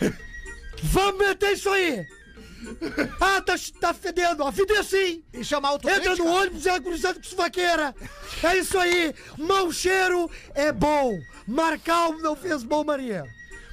Vamos 0.82 1.18
meter 1.18 1.52
isso 1.52 1.68
aí. 1.68 2.06
Ah, 3.20 3.40
tá, 3.40 3.54
tá 3.80 3.94
fedendo. 3.94 4.42
Ó, 4.42 4.52
fedeu 4.52 4.82
sim. 4.82 5.22
Isso 5.32 5.54
é 5.54 5.58
uma 5.58 5.74
Entra 5.74 6.16
no 6.16 6.26
ônibus 6.26 6.66
e 6.66 6.68
é 6.68 6.80
cruzado 6.80 7.16
com 7.16 7.24
suvaqueira. 7.24 7.94
É 8.42 8.56
isso 8.56 8.78
aí. 8.78 9.14
Mau 9.36 9.72
cheiro 9.72 10.30
é 10.54 10.72
bom. 10.72 11.18
Marcal 11.46 12.18
não 12.18 12.36
fez 12.36 12.62
bom, 12.62 12.84
Maria. 12.84 13.24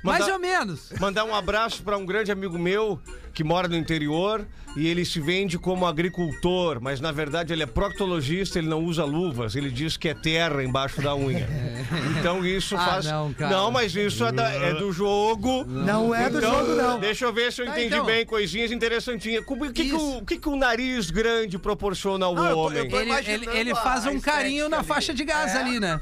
Mais 0.05 0.19
Manda- 0.19 0.33
ou 0.33 0.39
menos. 0.39 0.89
Mandar 0.99 1.23
um 1.25 1.33
abraço 1.33 1.81
para 1.83 1.97
um 1.97 2.05
grande 2.05 2.31
amigo 2.31 2.57
meu 2.59 2.99
que 3.33 3.43
mora 3.43 3.67
no 3.67 3.75
interior 3.75 4.45
e 4.77 4.87
ele 4.87 5.03
se 5.03 5.19
vende 5.19 5.57
como 5.57 5.85
agricultor, 5.85 6.79
mas 6.81 6.99
na 7.01 7.11
verdade 7.11 7.51
ele 7.51 7.63
é 7.63 7.65
proctologista, 7.65 8.59
ele 8.59 8.67
não 8.67 8.83
usa 8.83 9.03
luvas, 9.03 9.55
ele 9.55 9.69
diz 9.71 9.97
que 9.97 10.07
é 10.09 10.13
terra 10.13 10.63
embaixo 10.63 11.01
da 11.01 11.15
unha. 11.15 11.47
Então 12.19 12.45
isso 12.45 12.75
Ah, 12.75 12.85
faz. 12.85 13.05
não, 13.05 13.33
cara. 13.33 13.69
mas 13.71 13.95
isso 13.95 14.25
é, 14.25 14.31
da- 14.31 14.49
é 14.51 14.73
do 14.73 14.91
jogo. 14.91 15.63
Não 15.65 16.13
é 16.13 16.29
do 16.29 16.37
Então, 16.39 16.51
jogo, 16.65 16.75
não. 16.75 16.99
Deixa 16.99 17.25
eu 17.25 17.33
ver 17.33 17.51
se 17.53 17.61
eu 17.61 17.65
Tá, 17.65 17.71
entendi 17.73 17.93
então. 17.93 18.05
bem, 18.05 18.25
coisinhas 18.25 18.71
interessantinhas. 18.71 19.43
O 19.47 19.71
que, 19.71 19.83
que, 19.85 19.93
o, 19.93 20.17
o 20.17 20.25
que 20.25 20.37
que 20.37 20.49
o 20.49 20.55
nariz 20.55 21.09
grande 21.11 21.57
proporciona 21.59 22.25
ao 22.25 22.35
Ah, 22.37 22.49
eu 22.49 22.55
tô- 22.55 22.59
homem? 22.65 22.79
eu 22.79 22.89
tô- 22.89 22.99
Ele, 22.99 23.11
ele, 23.27 23.49
ele 23.49 23.75
faz 23.75 24.05
um 24.07 24.19
carinho 24.19 24.67
na 24.69 24.77
ali. 24.79 24.87
faixa 24.87 25.13
de 25.13 25.23
gás 25.23 25.55
ali, 25.55 25.79
né? 25.79 25.99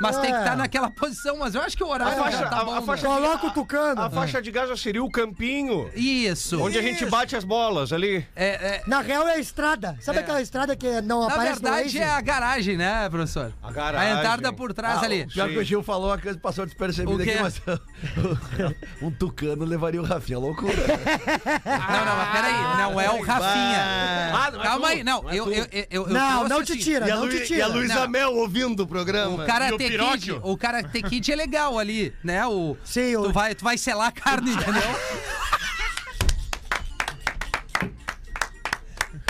Mas 0.00 0.16
tem 0.18 0.32
que 0.32 0.38
estar 0.38 0.56
naquela 0.56 0.90
posição, 0.90 1.36
mas 1.38 1.54
eu 1.54 1.62
acho 1.62 1.76
que 1.76 1.84
o 1.84 1.88
horário 1.88 2.18
A 2.20 2.24
faixa- 2.24 2.38
já 2.38 2.48
tá 2.48 2.60
a- 2.60 2.64
bom. 2.64 2.72
a 2.74 2.80
né? 2.80 2.86
faixa- 2.86 3.06
Coloca 3.06 3.46
o 3.46 3.50
tucano. 3.50 4.02
A 4.02 4.10
faixa 4.10 4.42
de 4.42 4.50
Gaza 4.50 4.76
seria 4.76 5.02
o 5.02 5.10
campinho, 5.10 5.90
Isso. 5.94 6.60
onde 6.62 6.78
a 6.78 6.82
gente 6.82 7.04
bate 7.06 7.36
as 7.36 7.44
bolas 7.44 7.92
ali. 7.92 8.26
É, 8.34 8.46
é, 8.76 8.82
Na 8.86 9.00
real 9.00 9.26
é 9.28 9.34
a 9.34 9.38
estrada. 9.38 9.96
Sabe 10.00 10.18
É. 10.18 10.20
aquela 10.22 10.40
estrada 10.42 10.74
que 10.76 11.00
não 11.02 11.20
na 11.20 11.26
aparece 11.34 11.62
no 11.62 11.70
verdade 11.70 11.98
é 11.98 12.08
a 12.08 12.20
garagem, 12.20 12.76
né, 12.76 13.08
professor? 13.08 13.52
A 13.62 13.70
garagem. 13.72 14.12
A 14.12 14.18
entrada 14.18 14.52
por 14.52 14.72
trás 14.74 14.98
Ah, 15.02 15.04
ali. 15.04 15.26
Pior 15.26 15.48
que 15.48 15.58
o 15.58 15.64
Gil 15.64 15.82
falou 15.82 16.08
uma 16.10 16.18
coisa 16.18 16.38
passou 16.38 16.64
despercebida 16.66 17.22
aqui, 17.22 17.38
mas 17.40 17.60
um 19.02 19.10
tucano 19.10 19.64
levaria 19.64 20.00
o 20.00 20.04
Rafinha 20.04 20.38
à 20.38 20.40
loucura. 20.40 20.74
Não, 21.64 22.04
não, 22.04 22.16
mas 22.16 22.32
peraí. 22.32 22.54
Não 22.78 23.00
é 23.00 23.10
o 23.10 23.22
Rafinha. 23.22 24.34
Ah, 24.34 24.50
não 24.52 24.60
é 24.60 24.62
Calma 24.64 24.86
tu, 24.88 24.92
aí. 24.92 25.04
Não, 25.04 25.22
não 25.22 25.30
é 25.30 25.34
eu, 25.36 25.52
eu, 25.52 25.66
eu, 25.72 25.86
eu 25.90 26.06
Não, 26.08 26.48
não 26.48 26.62
te 26.62 26.72
assim, 26.72 26.80
tira, 26.82 27.06
não 27.06 27.28
te 27.28 27.44
tira. 27.46 27.66
Luísa 27.66 28.06
Mel 28.08 28.32
ouvindo 28.34 28.82
o 28.82 28.86
programa. 28.86 29.42
O 29.42 29.46
Karate 29.46 29.82
E 29.82 29.83
o 29.86 30.12
Kid, 30.12 30.30
o 30.42 30.56
Karate 30.56 31.02
Kid 31.02 31.32
é 31.32 31.36
legal 31.36 31.78
ali, 31.78 32.14
né? 32.22 32.46
O, 32.46 32.76
Sim, 32.84 33.16
o- 33.16 33.24
tu, 33.24 33.32
vai, 33.32 33.54
tu 33.54 33.64
vai 33.64 33.76
selar 33.78 34.08
a 34.08 34.12
carne, 34.12 34.50
entendeu? 34.54 34.82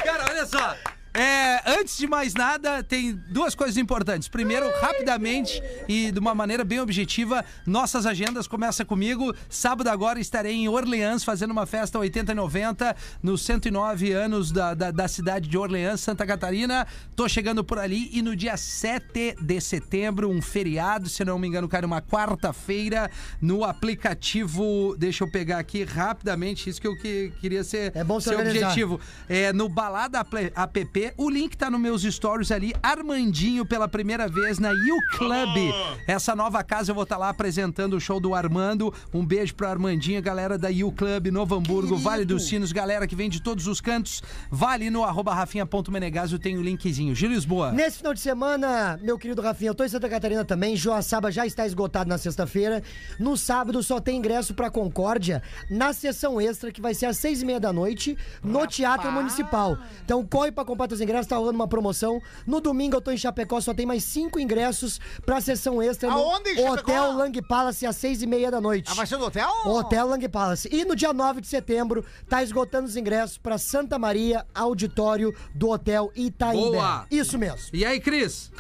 Cara, 0.05 0.25
olha 0.31 0.47
só. 0.47 0.77
É, 1.17 1.63
antes 1.79 1.97
de 1.97 2.09
mais 2.09 2.35
nada, 2.35 2.83
tem 2.83 3.13
duas 3.29 3.55
coisas 3.55 3.77
importantes. 3.77 4.27
Primeiro, 4.27 4.69
rapidamente 4.81 5.63
e 5.89 6.11
de 6.11 6.19
uma 6.19 6.35
maneira 6.35 6.65
bem 6.65 6.81
objetiva, 6.81 7.45
nossas 7.65 8.05
agendas 8.05 8.49
começa 8.49 8.85
comigo. 8.85 9.33
Sábado 9.49 9.87
agora 9.89 10.19
estarei 10.19 10.53
em 10.55 10.69
Orleans 10.69 11.23
fazendo 11.23 11.53
uma 11.53 11.67
festa 11.67 12.01
80 12.01 12.33
e 12.33 12.35
90 12.35 12.97
nos 13.23 13.43
109 13.43 14.11
anos 14.11 14.51
da, 14.51 14.75
da, 14.75 14.91
da 14.91 15.07
cidade 15.07 15.49
de 15.49 15.57
Orleans, 15.57 16.01
Santa 16.01 16.27
Catarina. 16.27 16.85
Tô 17.15 17.29
chegando 17.29 17.63
por 17.63 17.79
ali 17.79 18.11
e 18.13 18.21
no 18.21 18.35
dia 18.35 18.57
7 18.57 19.37
de 19.41 19.61
setembro, 19.61 20.29
um 20.29 20.43
feriado, 20.43 21.09
se 21.09 21.25
não 21.25 21.39
me 21.39 21.47
engano, 21.47 21.69
cai 21.69 21.85
uma 21.85 22.03
quarta-feira, 22.03 23.09
no 23.41 23.63
aplicativo. 23.63 24.97
Deixa 24.99 25.23
eu 25.23 25.31
pegar 25.31 25.59
aqui 25.59 25.85
rapidamente, 25.85 26.69
isso 26.69 26.81
que 26.81 26.89
eu 26.89 26.97
que- 26.97 27.33
queria 27.41 27.63
ser, 27.63 27.93
É 27.95 28.03
bom 28.03 28.19
se 28.19 28.29
ser 28.31 28.37
organizar. 28.37 28.67
objetivo. 28.67 29.01
É, 29.29 29.53
no 29.53 29.69
Balada 29.69 30.19
App 30.19 31.04
ver. 31.05 31.15
O 31.17 31.29
link 31.29 31.57
tá 31.57 31.71
nos 31.71 31.81
meus 31.81 32.03
stories 32.03 32.51
ali. 32.51 32.73
Armandinho 32.83 33.67
pela 33.67 33.87
primeira 33.87 34.29
vez 34.29 34.59
na 34.59 34.71
You 34.71 34.97
Club. 35.17 35.73
Essa 36.07 36.35
nova 36.35 36.63
casa 36.63 36.91
eu 36.91 36.95
vou 36.95 37.05
estar 37.05 37.17
lá 37.17 37.29
apresentando 37.29 37.95
o 37.97 38.01
show 38.01 38.19
do 38.19 38.35
Armando. 38.35 38.93
Um 39.13 39.25
beijo 39.25 39.55
pro 39.55 39.67
Armandinho, 39.67 40.23
galera 40.23 40.57
da 40.57 40.69
You 40.69 40.91
Club, 40.93 41.27
Novo 41.29 41.57
Hamburgo, 41.57 41.97
Vale 41.97 42.25
dos 42.25 42.49
Sinos, 42.49 42.73
galera 42.73 43.07
que 43.07 43.17
vem 43.17 43.29
de 43.29 43.43
todos 43.43 43.67
os 43.67 43.81
cantos. 43.81 44.23
Vale 44.51 44.91
no 44.91 45.05
arroba 45.05 45.35
rafinha.menegaso, 45.35 46.39
tem 46.39 46.57
o 46.57 46.63
linkzinho. 46.63 47.15
Gil 47.15 47.31
Lisboa. 47.31 47.73
Nesse 47.73 47.99
final 47.99 48.15
de 48.15 48.21
semana, 48.21 48.99
meu 49.03 49.19
querido 49.19 49.43
Rafinha, 49.43 49.71
eu 49.71 49.75
tô 49.75 49.85
em 49.85 49.89
Santa 49.89 50.09
Catarina 50.09 50.45
também. 50.45 50.77
Joaçaba 50.77 51.31
já 51.31 51.47
está 51.47 51.67
esgotado 51.67 52.09
na 52.09 52.19
sexta-feira. 52.19 52.83
No 53.19 53.37
sábado 53.37 53.83
só 53.83 54.01
tem 54.01 54.19
ingresso 54.19 54.55
pra 54.55 54.71
Concórdia 54.71 55.43
na 55.71 55.93
sessão 55.93 56.41
extra, 56.41 56.73
que 56.73 56.81
vai 56.81 56.95
ser 56.95 57.07
às 57.07 57.17
seis 57.17 57.43
e 57.43 57.45
meia 57.45 57.61
da 57.61 57.73
noite, 57.73 58.17
no 58.43 58.67
Teatro 58.67 59.11
Municipal. 59.11 59.79
Então 60.05 60.25
corre 60.25 60.53
pra 60.53 60.65
comprar 60.65 60.89
teus 60.95 61.01
ingressos, 61.01 61.27
tá 61.27 61.37
rolando 61.37 61.57
uma 61.57 61.69
promoção. 61.69 62.23
No 62.47 62.61
domingo 62.61 62.97
eu 62.97 63.01
tô 63.01 63.11
em 63.11 63.17
Chapecó, 63.17 63.61
só 63.61 63.75
tem 63.75 63.85
mais 63.85 64.05
cinco 64.05 64.39
ingressos 64.39 65.01
pra 65.27 65.41
sessão 65.41 65.83
extra 65.83 66.09
no 66.09 66.17
Aonde? 66.17 66.61
Hotel 66.61 67.13
Lang 67.13 67.43
Palace 67.43 67.85
às 67.87 67.97
seis 67.97 68.23
e 68.23 68.27
meia 68.27 68.51
da 68.51 68.61
noite. 68.61 68.91
Ah, 68.91 68.95
vai 68.95 69.07
ser 69.07 69.17
no 69.17 69.27
hotel? 69.27 69.51
Hotel 69.65 70.07
Lang 70.07 70.29
Palace. 70.29 70.69
E 70.71 70.85
no 70.85 70.95
dia 70.95 71.13
9 71.13 71.41
de 71.41 71.49
setembro, 71.49 72.05
tá 72.29 72.43
esgotando 72.43 72.87
os 72.87 72.97
ingressos 72.97 73.39
pra 73.39 73.59
Santa 73.59 73.99
Maria, 73.99 74.47
auditório 74.55 75.35
do 75.55 75.71
Hotel 75.71 76.11
Itaíba. 76.15 76.71
Boa. 76.71 77.07
Isso 77.11 77.39
mesmo. 77.39 77.71
E 77.73 77.85
aí, 77.85 78.01
Cris? 78.01 78.51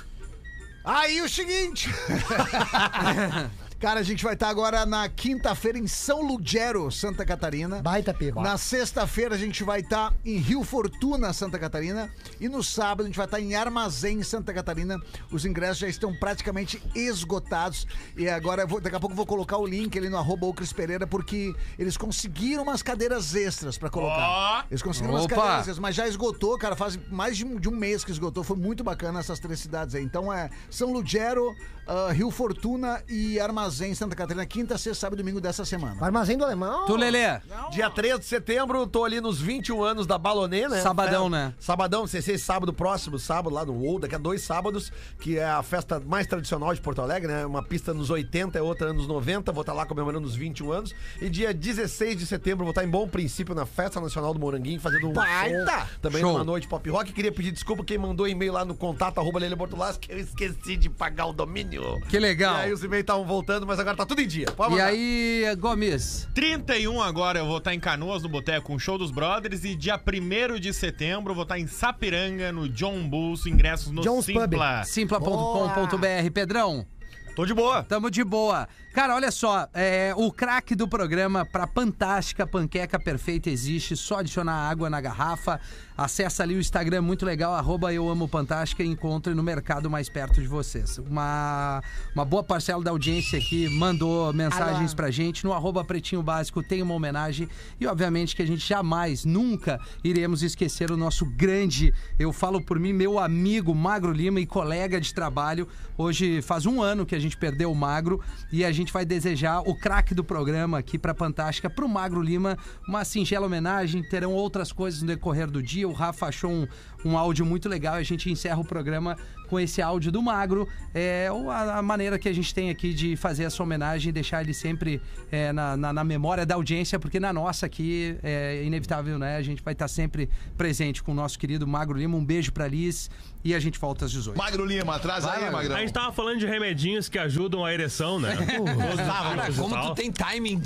Aí 0.84 1.22
o 1.22 1.28
seguinte. 1.28 1.88
Cara, 3.80 4.00
a 4.00 4.02
gente 4.02 4.24
vai 4.24 4.32
estar 4.32 4.48
agora 4.48 4.86
na 4.86 5.06
quinta-feira 5.10 5.76
em 5.76 5.86
São 5.86 6.22
Lugero, 6.22 6.90
Santa 6.90 7.22
Catarina. 7.24 7.82
Baita 7.82 8.14
pego. 8.14 8.40
Na 8.40 8.56
sexta-feira 8.56 9.34
a 9.34 9.38
gente 9.38 9.62
vai 9.62 9.80
estar 9.80 10.14
em 10.24 10.38
Rio 10.38 10.64
Fortuna, 10.64 11.34
Santa 11.34 11.58
Catarina. 11.58 12.10
E 12.40 12.48
no 12.48 12.62
sábado 12.62 13.02
a 13.02 13.06
gente 13.06 13.16
vai 13.16 13.26
estar 13.26 13.40
em 13.40 13.54
Armazém, 13.54 14.22
Santa 14.22 14.54
Catarina. 14.54 14.98
Os 15.30 15.44
ingressos 15.44 15.78
já 15.78 15.88
estão 15.88 16.14
praticamente 16.14 16.82
esgotados. 16.94 17.86
E 18.16 18.26
agora, 18.26 18.62
eu 18.62 18.68
vou- 18.68 18.80
daqui 18.80 18.96
a 18.96 19.00
pouco 19.00 19.12
eu 19.12 19.16
vou 19.16 19.26
colocar 19.26 19.58
o 19.58 19.66
link 19.66 19.98
ali 19.98 20.08
no 20.08 20.16
arroba 20.16 20.46
Pereira, 20.74 21.06
porque 21.06 21.54
eles 21.78 21.96
conseguiram 21.96 22.62
umas 22.62 22.82
cadeiras 22.82 23.34
extras 23.34 23.76
pra 23.76 23.90
colocar. 23.90 24.66
Eles 24.70 24.82
conseguiram 24.82 25.14
umas 25.14 25.24
Opa! 25.24 25.34
cadeiras 25.34 25.58
extras, 25.60 25.78
mas 25.78 25.94
já 25.94 26.08
esgotou, 26.08 26.56
cara. 26.56 26.74
Faz 26.74 26.98
mais 27.10 27.36
de 27.36 27.44
um, 27.44 27.56
de 27.60 27.68
um 27.68 27.76
mês 27.76 28.02
que 28.02 28.10
esgotou. 28.10 28.42
Foi 28.42 28.56
muito 28.56 28.82
bacana 28.82 29.20
essas 29.20 29.38
três 29.38 29.60
cidades 29.60 29.94
aí. 29.94 30.02
Então 30.04 30.32
é 30.32 30.48
São 30.70 30.90
Lugero, 30.92 31.54
ah, 31.86 32.10
Rio 32.12 32.30
Fortuna 32.30 33.02
e 33.08 33.38
Armazém, 33.38 33.63
Santa 33.70 34.14
Catarina. 34.16 34.44
Quinta, 34.46 34.76
sexta, 34.78 35.00
sábado 35.00 35.18
e 35.20 35.22
domingo 35.22 35.40
dessa 35.40 35.64
semana. 35.64 35.96
Armazém 36.04 36.36
do 36.36 36.44
Alemão. 36.44 36.86
Tu, 36.86 36.96
Lelê? 36.96 37.40
Dia 37.70 37.90
3 37.90 38.18
de 38.20 38.26
setembro, 38.26 38.86
tô 38.86 39.04
ali 39.04 39.20
nos 39.20 39.40
21 39.40 39.82
anos 39.82 40.06
da 40.06 40.18
Balonê, 40.18 40.68
né? 40.68 40.80
Sabadão, 40.82 41.24
Fe- 41.24 41.30
né? 41.30 41.54
Sabadão, 41.58 42.06
CC, 42.06 42.38
sábado 42.38 42.72
próximo, 42.72 43.18
sábado 43.18 43.54
lá 43.54 43.64
no 43.64 43.72
UOL, 43.72 43.98
daqui 43.98 44.14
a 44.14 44.18
dois 44.18 44.42
sábados, 44.42 44.92
que 45.20 45.38
é 45.38 45.44
a 45.46 45.62
festa 45.62 46.00
mais 46.00 46.26
tradicional 46.26 46.74
de 46.74 46.80
Porto 46.80 47.00
Alegre, 47.00 47.30
né? 47.32 47.46
Uma 47.46 47.62
pista 47.62 47.92
nos 47.94 48.10
80 48.10 48.58
e 48.58 48.60
outra 48.60 48.92
nos 48.92 49.06
90, 49.06 49.52
vou 49.52 49.60
estar 49.62 49.72
lá 49.72 49.86
comemorando 49.86 50.26
os 50.26 50.34
21 50.34 50.72
anos. 50.72 50.94
E 51.20 51.28
dia 51.30 51.52
16 51.54 52.16
de 52.18 52.26
setembro, 52.26 52.64
vou 52.64 52.70
estar 52.70 52.84
em 52.84 52.88
Bom 52.88 53.06
Princípio, 53.08 53.54
na 53.54 53.64
Festa 53.66 54.00
Nacional 54.00 54.32
do 54.34 54.40
Moranguinho, 54.40 54.80
fazendo 54.80 55.08
um 55.08 55.12
Baita! 55.12 55.80
som 55.80 55.86
também 56.02 56.20
Show. 56.20 56.32
numa 56.32 56.44
noite 56.44 56.66
pop 56.68 56.88
rock. 56.90 57.12
Queria 57.12 57.32
pedir 57.32 57.52
desculpa 57.52 57.84
quem 57.84 57.96
mandou 57.98 58.26
e-mail 58.28 58.52
lá 58.52 58.64
no 58.64 58.74
contato, 58.74 59.18
arroba 59.18 59.38
Lele 59.38 59.54
Bortolassi, 59.54 59.98
que 59.98 60.12
eu 60.12 60.18
esqueci 60.18 60.76
de 60.76 60.90
pagar 60.90 61.26
o 61.26 61.32
domínio. 61.32 62.00
Que 62.08 62.18
legal. 62.18 62.56
E 62.56 62.60
aí 62.62 62.72
os 62.72 62.82
e-mails 62.82 63.02
estavam 63.02 63.24
voltando, 63.24 63.53
mas 63.66 63.78
agora 63.78 63.96
tá 63.96 64.04
tudo 64.06 64.20
em 64.20 64.26
dia. 64.26 64.46
Pode 64.56 64.70
E 64.74 64.76
mandar. 64.76 64.86
aí, 64.88 65.44
Gomes? 65.58 66.28
31 66.34 67.00
agora 67.00 67.38
eu 67.38 67.46
vou 67.46 67.58
estar 67.58 67.74
em 67.74 67.80
Canoas, 67.80 68.22
no 68.22 68.28
Boteco, 68.28 68.66
com 68.66 68.74
o 68.74 68.78
show 68.78 68.96
dos 68.98 69.10
Brothers. 69.10 69.64
E 69.64 69.74
dia 69.74 69.98
1 70.00 70.58
de 70.58 70.72
setembro 70.72 71.30
eu 71.32 71.34
vou 71.34 71.42
estar 71.44 71.58
em 71.58 71.66
Sapiranga, 71.66 72.50
no 72.52 72.68
John 72.68 73.08
Bulls, 73.08 73.46
ingressos 73.46 73.90
no 73.92 74.02
John's 74.02 74.26
Pub. 74.26 74.42
Simpla. 74.42 74.84
Simpla.com.br. 74.84 76.30
Pedrão? 76.32 76.86
Tô 77.34 77.44
de 77.44 77.52
boa. 77.52 77.82
Tamo 77.82 78.10
de 78.12 78.22
boa. 78.22 78.68
Cara, 78.94 79.16
olha 79.16 79.32
só, 79.32 79.66
é, 79.74 80.12
o 80.16 80.30
craque 80.30 80.76
do 80.76 80.86
programa 80.86 81.44
pra 81.44 81.66
Fantástica 81.66 82.46
Panqueca 82.46 82.96
Perfeita 82.96 83.50
existe, 83.50 83.96
só 83.96 84.18
adicionar 84.20 84.54
água 84.70 84.88
na 84.88 85.00
garrafa. 85.00 85.60
Acessa 85.96 86.42
ali 86.42 86.56
o 86.56 86.58
Instagram, 86.58 87.02
muito 87.02 87.24
legal, 87.24 87.54
arroba 87.54 87.94
eu 87.94 88.08
amo 88.08 88.26
Fantástica 88.26 88.82
e 88.82 88.86
encontre 88.88 89.32
no 89.32 89.44
mercado 89.44 89.88
mais 89.88 90.08
perto 90.08 90.40
de 90.40 90.48
vocês. 90.48 90.98
Uma, 90.98 91.80
uma 92.12 92.24
boa 92.24 92.42
parcela 92.42 92.82
da 92.82 92.90
audiência 92.90 93.38
aqui 93.38 93.68
mandou 93.68 94.32
mensagens 94.32 94.92
pra 94.92 95.08
gente. 95.12 95.44
No 95.44 95.52
arroba 95.52 95.84
Pretinho 95.84 96.20
Básico 96.20 96.64
tem 96.64 96.82
uma 96.82 96.94
homenagem 96.94 97.48
e 97.78 97.86
obviamente 97.86 98.34
que 98.34 98.42
a 98.42 98.46
gente 98.46 98.66
jamais, 98.66 99.24
nunca 99.24 99.80
iremos 100.02 100.42
esquecer 100.42 100.90
o 100.90 100.96
nosso 100.96 101.24
grande, 101.26 101.94
eu 102.18 102.32
falo 102.32 102.60
por 102.60 102.76
mim, 102.80 102.92
meu 102.92 103.20
amigo 103.20 103.72
Magro 103.72 104.10
Lima 104.10 104.40
e 104.40 104.46
colega 104.46 105.00
de 105.00 105.14
trabalho. 105.14 105.68
Hoje 105.96 106.42
faz 106.42 106.66
um 106.66 106.82
ano 106.82 107.06
que 107.06 107.14
a 107.14 107.20
gente 107.20 107.36
perdeu 107.36 107.70
o 107.70 107.74
Magro 107.74 108.20
e 108.50 108.64
a 108.64 108.72
gente 108.72 108.92
vai 108.92 109.04
desejar 109.04 109.60
o 109.60 109.76
craque 109.76 110.12
do 110.12 110.24
programa 110.24 110.76
aqui 110.76 110.98
pra 110.98 111.14
Fantástica, 111.14 111.70
pro 111.70 111.88
Magro 111.88 112.20
Lima, 112.20 112.58
uma 112.88 113.04
singela 113.04 113.46
homenagem. 113.46 114.02
Terão 114.02 114.32
outras 114.32 114.72
coisas 114.72 115.00
no 115.00 115.06
decorrer 115.06 115.48
do 115.48 115.62
dia. 115.62 115.83
O 115.84 115.92
Rafa 115.92 116.26
achou 116.26 116.50
um, 116.50 116.66
um 117.04 117.16
áudio 117.18 117.44
muito 117.44 117.68
legal 117.68 117.96
e 117.96 118.00
a 118.00 118.04
gente 118.04 118.30
encerra 118.30 118.58
o 118.60 118.64
programa 118.64 119.16
com 119.48 119.60
esse 119.60 119.82
áudio 119.82 120.10
do 120.10 120.22
Magro. 120.22 120.66
É 120.94 121.28
a, 121.50 121.78
a 121.78 121.82
maneira 121.82 122.18
que 122.18 122.28
a 122.28 122.32
gente 122.32 122.54
tem 122.54 122.70
aqui 122.70 122.94
de 122.94 123.14
fazer 123.16 123.44
essa 123.44 123.62
homenagem 123.62 124.08
e 124.08 124.12
deixar 124.12 124.42
ele 124.42 124.54
sempre 124.54 125.00
é, 125.30 125.52
na, 125.52 125.76
na- 125.76 125.92
na 125.92 126.04
memória 126.04 126.46
da 126.46 126.54
audiência, 126.54 126.98
porque 126.98 127.20
na 127.20 127.32
nossa 127.32 127.66
aqui 127.66 128.16
é 128.22 128.62
inevitável, 128.64 129.18
né? 129.18 129.36
A 129.36 129.42
gente 129.42 129.62
vai 129.62 129.72
estar 129.74 129.88
sempre 129.88 130.28
presente 130.56 131.02
com 131.02 131.12
o 131.12 131.14
nosso 131.14 131.38
querido 131.38 131.66
Magro 131.66 131.96
Lima. 131.98 132.16
Um 132.16 132.24
beijo 132.24 132.52
pra 132.52 132.66
Liz 132.66 133.10
e 133.44 133.54
a 133.54 133.60
gente 133.60 133.78
volta 133.78 134.06
às 134.06 134.12
18. 134.12 134.36
Magro 134.38 134.64
Lima, 134.64 134.96
atrás 134.96 135.24
aí, 135.26 135.50
Magrão. 135.50 135.76
A 135.76 135.80
gente 135.80 135.92
tava 135.92 136.10
falando 136.12 136.38
de 136.38 136.46
remedinhos 136.46 137.08
que 137.08 137.18
ajudam 137.18 137.64
a 137.64 137.72
ereção, 137.72 138.18
né? 138.18 138.34
Todos 138.34 138.72
os 138.72 139.36
tipos 139.54 139.54
e 139.72 139.72
tal. 139.72 139.94
timing. 140.12 140.62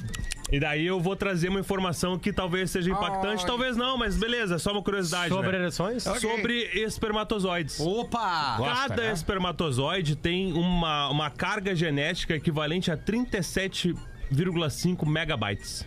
E 0.51 0.59
daí 0.59 0.87
eu 0.87 0.99
vou 0.99 1.15
trazer 1.15 1.51
uma 1.51 1.61
informação 1.61 2.19
que 2.19 2.33
talvez 2.33 2.71
seja 2.71 2.91
impactante, 2.91 3.45
talvez 3.45 3.77
não, 3.77 3.99
mas 3.99 4.17
beleza, 4.17 4.59
só 4.59 4.73
uma 4.73 4.83
curiosidade. 4.83 5.29
Sobre 5.29 5.53
né? 5.53 5.59
ereções? 5.59 6.03
Sobre 6.03 6.71
espermatozoides. 6.75 7.79
Opa! 7.81 8.57
Cada 8.59 9.03
né? 9.03 9.13
espermatozoide 9.13 10.17
tem 10.17 10.55
uma, 10.55 11.11
uma 11.11 11.29
carga 11.31 11.75
genética 11.75 12.35
equivalente 12.35 12.91
a 12.91 12.97
37,5 12.97 15.07
megabytes. 15.07 15.87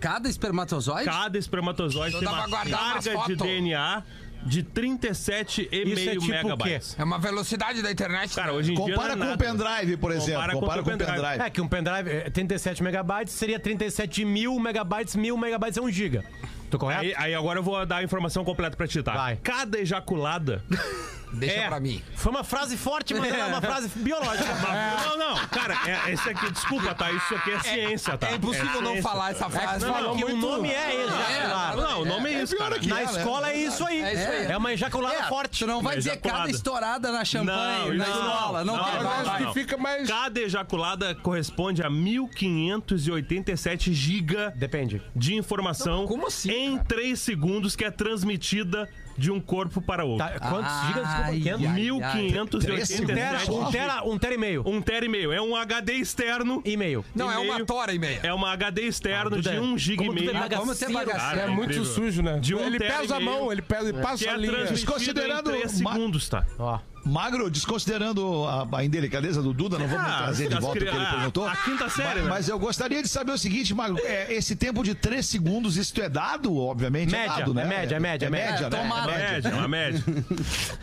Cada 0.00 0.26
espermatozoide? 0.28 1.04
Cada 1.04 1.38
espermatozoide 1.38 2.18
tem 2.18 2.24
dá 2.24 2.32
uma 2.32 2.48
carga 2.48 3.26
de. 3.26 3.36
DNA 3.36 4.02
de 4.44 4.62
37,5 4.62 5.86
Isso 5.86 6.08
é 6.08 6.12
tipo 6.12 6.24
o 6.24 6.26
quê? 6.26 6.32
megabytes. 6.42 6.96
É 6.98 7.04
uma 7.04 7.18
velocidade 7.18 7.82
da 7.82 7.90
internet. 7.90 8.34
Cara, 8.34 8.52
hoje 8.52 8.72
em 8.72 8.74
dia 8.74 8.94
Compara 8.94 9.16
não 9.16 9.26
é 9.26 9.36
com 9.36 9.42
o 9.44 9.46
nada. 9.56 9.64
pendrive, 9.74 9.96
por 9.96 10.12
exemplo. 10.12 10.32
Compara 10.34 10.52
com 10.52 10.60
Compara 10.60 10.80
o 10.80 10.84
com 10.84 10.90
o 10.90 10.92
pendrive. 10.98 11.20
pendrive. 11.20 11.42
É 11.46 11.50
que 11.50 11.60
um 11.60 11.68
pendrive, 11.68 12.10
é, 12.10 12.30
37 12.30 12.82
megabytes 12.82 13.32
seria 13.34 13.58
37 13.58 14.24
mil 14.24 14.58
megabytes, 14.58 15.14
mil 15.16 15.36
megabytes 15.38 15.76
é 15.78 15.80
um 15.80 15.90
giga. 15.90 16.24
Tô 16.70 16.78
correto? 16.78 17.02
Aí, 17.02 17.14
aí 17.16 17.34
agora 17.34 17.58
eu 17.58 17.62
vou 17.62 17.84
dar 17.84 17.96
a 17.98 18.02
informação 18.02 18.44
completa 18.44 18.76
pra 18.76 18.86
ti, 18.88 19.02
tá? 19.02 19.12
Vai. 19.12 19.36
Cada 19.42 19.78
ejaculada. 19.78 20.62
Deixa 21.32 21.60
É. 21.60 21.68
pra 21.68 21.80
mim. 21.80 22.02
Foi 22.16 22.30
uma 22.30 22.44
frase 22.44 22.76
forte, 22.76 23.14
mas 23.14 23.32
é 23.32 23.44
uma 23.44 23.60
frase 23.60 23.88
biológica. 23.96 24.52
Não, 25.08 25.16
não, 25.18 25.36
cara, 25.48 25.76
é, 25.86 26.12
esse 26.12 26.28
aqui, 26.28 26.50
desculpa, 26.50 26.94
tá? 26.94 27.10
Isso 27.10 27.34
aqui 27.34 27.50
é 27.52 27.60
ciência, 27.60 28.16
tá? 28.18 28.30
É 28.30 28.34
impossível 28.34 28.80
não 28.80 28.92
ciência. 28.92 29.02
falar 29.02 29.30
essa 29.30 29.48
frase. 29.50 29.84
não, 29.84 30.16
Porque 30.16 30.24
o 30.32 30.36
nome 30.36 30.70
é 30.70 30.94
ejacular. 31.04 31.76
Não, 31.76 32.02
o 32.02 32.04
nome 32.04 32.32
é, 32.32 32.42
isso, 32.42 32.56
cara. 32.56 32.76
Na 32.82 33.02
escola 33.02 33.50
é 33.50 33.56
isso 33.56 33.84
aí. 33.84 34.00
É 34.02 34.14
isso 34.14 34.28
aí. 34.30 34.46
É 34.52 34.56
uma 34.56 34.72
ejaculada 34.72 35.24
forte. 35.24 35.60
Tu 35.60 35.66
não 35.66 35.82
vai 35.82 35.96
dizer 35.96 36.16
cada 36.18 36.50
estourada 36.50 37.12
na 37.12 37.24
champanhe 37.24 37.90
Não, 37.90 37.96
na 37.96 38.04
escola. 38.04 38.64
Não, 38.64 38.76
não, 38.76 39.02
não, 39.02 39.40
não. 39.40 39.54
fica 39.54 39.76
mais. 39.76 40.08
Cada 40.08 40.40
ejaculada 40.40 41.14
corresponde 41.14 41.82
a 41.82 41.90
1587 41.90 43.92
giga 43.92 44.52
Depende. 44.56 45.02
de 45.14 45.34
informação 45.34 46.06
como 46.06 46.26
assim, 46.26 46.74
em 46.74 46.78
3 46.78 47.18
segundos 47.18 47.76
que 47.76 47.84
é 47.84 47.90
transmitida 47.90 48.88
de 49.16 49.30
um 49.30 49.40
corpo 49.40 49.80
para 49.80 50.04
outro. 50.04 50.26
Tá, 50.26 50.38
quantos 50.40 50.72
gigas? 50.86 51.02
Desculpa, 51.04 51.24
Ai, 51.28 51.38
500? 51.40 51.66
ai, 51.66 51.72
1587 51.74 53.02
Um 53.02 53.06
tera, 53.06 53.38
um 53.52 53.70
tera, 53.70 54.02
um 54.04 54.18
tera 54.18 54.34
e 54.34 54.38
meio. 54.38 54.62
Um 54.66 54.80
tera 54.82 55.04
e 55.04 55.08
meio. 55.08 55.32
É 55.32 55.40
um 55.40 55.54
HD 55.56 55.94
externo. 55.94 56.62
E-mail. 56.64 57.04
Não, 57.14 57.30
é 57.30 57.38
uma 57.38 57.64
tora 57.64 57.92
e 57.92 57.98
meia. 57.98 58.20
É 58.22 58.32
uma 58.32 58.50
HD 58.52 58.82
externo 58.82 59.30
de 59.40 59.48
Duda, 59.48 59.60
1 59.60 59.78
giga 59.78 60.02
e 60.02 60.06
como 60.06 60.18
tu 60.18 60.24
meio. 60.24 60.36
é 60.36 60.48
Como 60.56 60.74
você 60.74 60.84
é 60.84 60.88
bagaceiro. 60.90 61.20
Cara, 61.22 61.40
É 61.42 61.46
muito 61.46 61.64
incrível. 61.72 61.84
sujo, 61.84 62.22
né? 62.22 62.38
De 62.40 62.54
um 62.54 62.60
ele 62.60 62.78
pesa 62.78 63.14
e 63.14 63.16
a 63.16 63.20
meio. 63.20 63.30
mão, 63.30 63.52
ele 63.52 63.62
pesa, 63.62 63.88
ele 63.88 64.00
passa 64.00 64.24
Que 64.24 64.28
a 64.28 64.34
é 64.34 64.36
linha. 64.36 64.52
em 64.64 65.42
3 65.42 65.70
segundos, 65.70 66.28
tá? 66.28 66.44
Ó. 66.58 66.78
Magro, 67.04 67.50
desconsiderando 67.50 68.44
a, 68.46 68.78
a 68.78 68.84
indelicadeza 68.84 69.42
do 69.42 69.52
Duda, 69.52 69.78
não 69.78 69.88
vamos 69.88 70.06
Ah, 70.06 70.18
trazer 70.24 70.48
de 70.48 70.54
volta 70.60 70.68
o 70.68 70.72
que 70.72 70.78
ele 70.88 70.90
cri- 70.90 71.00
a- 71.06 71.10
perguntou. 71.10 71.46
a 71.48 71.56
quinta 71.56 71.88
série, 71.90 72.08
mas, 72.20 72.24
né? 72.24 72.28
mas 72.30 72.48
eu 72.48 72.58
gostaria 72.58 73.02
de 73.02 73.08
saber 73.08 73.32
o 73.32 73.38
seguinte, 73.38 73.74
Magro, 73.74 73.98
é, 74.04 74.32
esse 74.32 74.54
tempo 74.54 74.82
de 74.84 74.94
3 74.94 75.24
segundos, 75.26 75.76
isso 75.76 75.92
é 76.00 76.08
dado, 76.08 76.56
obviamente. 76.56 77.10
Média, 77.10 77.32
é, 77.34 77.38
dado, 77.38 77.54
né? 77.54 77.62
é 77.62 77.66
média, 77.66 77.96
é 77.96 78.00
média, 78.00 78.24
é 78.24 78.28
é 78.28 78.30
média. 78.30 78.52
média, 78.52 78.70
né? 78.70 78.82
Uma 78.82 79.06
média, 79.06 79.50
uma 79.54 79.68
média. 79.68 80.04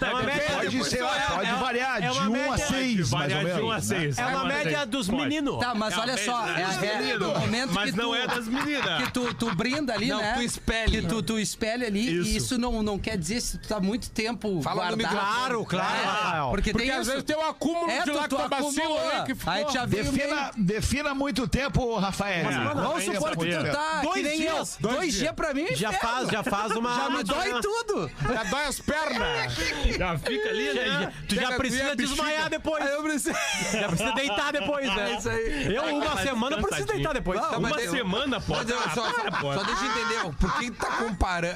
É 0.01 0.05
uma 0.09 0.23
média. 0.23 0.49
Pode, 0.59 0.83
ser, 0.89 1.03
pode 1.03 1.51
variar 1.53 1.97
é 2.03 2.09
de 2.09 2.17
uma 2.17 2.21
1 2.21 2.25
a 2.25 2.29
média- 2.49 2.67
6, 2.67 3.11
mais 3.11 3.11
ou 3.11 3.19
variar 3.19 3.43
menos. 3.43 3.55
de 3.59 3.61
1 3.65 3.71
a 3.71 3.75
né? 3.75 3.81
6. 3.81 4.17
É 4.17 4.25
uma 4.25 4.45
média 4.45 4.85
dos 4.85 5.09
meninos. 5.09 5.59
Tá, 5.59 5.73
mas 5.75 5.93
É 5.93 5.95
a 5.97 6.01
olha 6.01 6.17
só, 6.17 6.45
média 6.45 6.61
é, 6.61 6.65
dos 6.67 6.83
é 6.83 6.97
meninos. 7.01 7.27
o 7.27 7.39
momento 7.39 7.71
Mas 7.73 7.91
que 7.91 7.97
não 7.97 8.09
tu, 8.09 8.15
é 8.15 8.27
das 8.27 8.47
meninas. 8.47 9.03
Que 9.03 9.11
tu, 9.11 9.33
tu 9.33 9.55
brinda 9.55 9.93
ali, 9.93 10.07
Não, 10.09 10.19
né? 10.19 10.33
tu 10.33 10.41
espelha. 10.41 10.89
Que 10.89 11.01
tu, 11.07 11.21
tu 11.23 11.39
espelha 11.39 11.87
ali 11.87 12.09
e 12.09 12.35
isso 12.35 12.57
não, 12.57 12.81
não 12.83 12.97
quer 12.99 13.17
dizer 13.17 13.41
se 13.41 13.57
tu 13.57 13.67
tá 13.67 13.79
muito 13.79 14.09
tempo 14.09 14.61
Fala 14.61 14.87
guardado. 14.87 15.11
Claro, 15.11 15.65
claro, 15.65 15.95
É, 15.95 16.08
Rafael. 16.09 16.49
porque, 16.49 16.71
Porque 16.71 16.85
tem 16.87 16.91
às 16.95 17.01
isso. 17.01 17.11
vezes 17.11 17.23
tem 17.25 17.35
um 17.37 17.45
acúmulo 17.49 17.89
É, 17.89 18.03
de 18.03 18.11
lactobacilo 18.11 18.97
aí 18.97 19.23
que 19.25 19.35
ficou... 19.35 19.53
Aí 19.53 19.65
já 19.71 19.85
veio 19.85 20.11
meio... 20.11 20.15
Defina, 20.29 20.51
defina 20.57 21.13
muito 21.15 21.47
tempo, 21.47 21.95
Rafael. 21.97 22.49
É, 22.49 22.73
Vamos 22.73 23.03
supor 23.03 23.37
que 23.37 23.45
tu 23.55 23.71
tá 23.71 24.01
Dois 24.01 24.13
que 24.15 24.23
nem 24.23 24.37
dias. 24.39 24.75
eu. 24.75 24.81
Dois 24.81 24.95
Dois, 24.95 25.01
dias. 25.09 25.19
dias 25.19 25.33
pra 25.35 25.53
mim 25.53 25.63
é 25.69 25.75
Já 25.75 25.89
inferno. 25.89 26.09
faz, 26.09 26.27
já 26.29 26.43
faz 26.43 26.71
uma. 26.75 26.89
Já 26.99 27.09
me 27.09 27.23
dói 27.23 27.61
tudo. 27.61 28.11
Já 28.33 28.43
dói 28.43 28.63
as 28.65 28.79
pernas. 28.79 29.53
Já 29.97 30.17
fica 30.17 30.49
ali, 30.49 30.73
né? 30.73 31.13
tu 31.27 31.35
já 31.35 31.51
precisa 31.53 31.95
desmaiar 31.95 32.49
depois. 32.49 32.83
Aí 32.85 32.91
eu 32.93 33.03
preciso... 33.03 33.35
Já 33.71 33.87
precisa 33.87 34.11
deitar 34.13 34.51
depois, 34.53 34.87
né? 34.95 35.11
É 35.11 35.17
isso 35.17 35.29
aí. 35.29 35.75
Eu, 35.75 35.83
uma 35.97 36.17
semana, 36.21 36.55
eu 36.57 36.61
preciso 36.61 36.87
deitar 36.87 37.13
depois. 37.13 37.39
Uma 37.39 37.79
semana, 37.79 38.37
Ah, 38.37 38.41
pô. 38.41 39.53
só 39.53 39.63
deixa 39.63 39.85
eu 39.85 39.91
entender, 39.91 40.35
por 40.39 40.53
que 40.59 40.71
tá 40.71 40.87
comparando. 40.97 41.55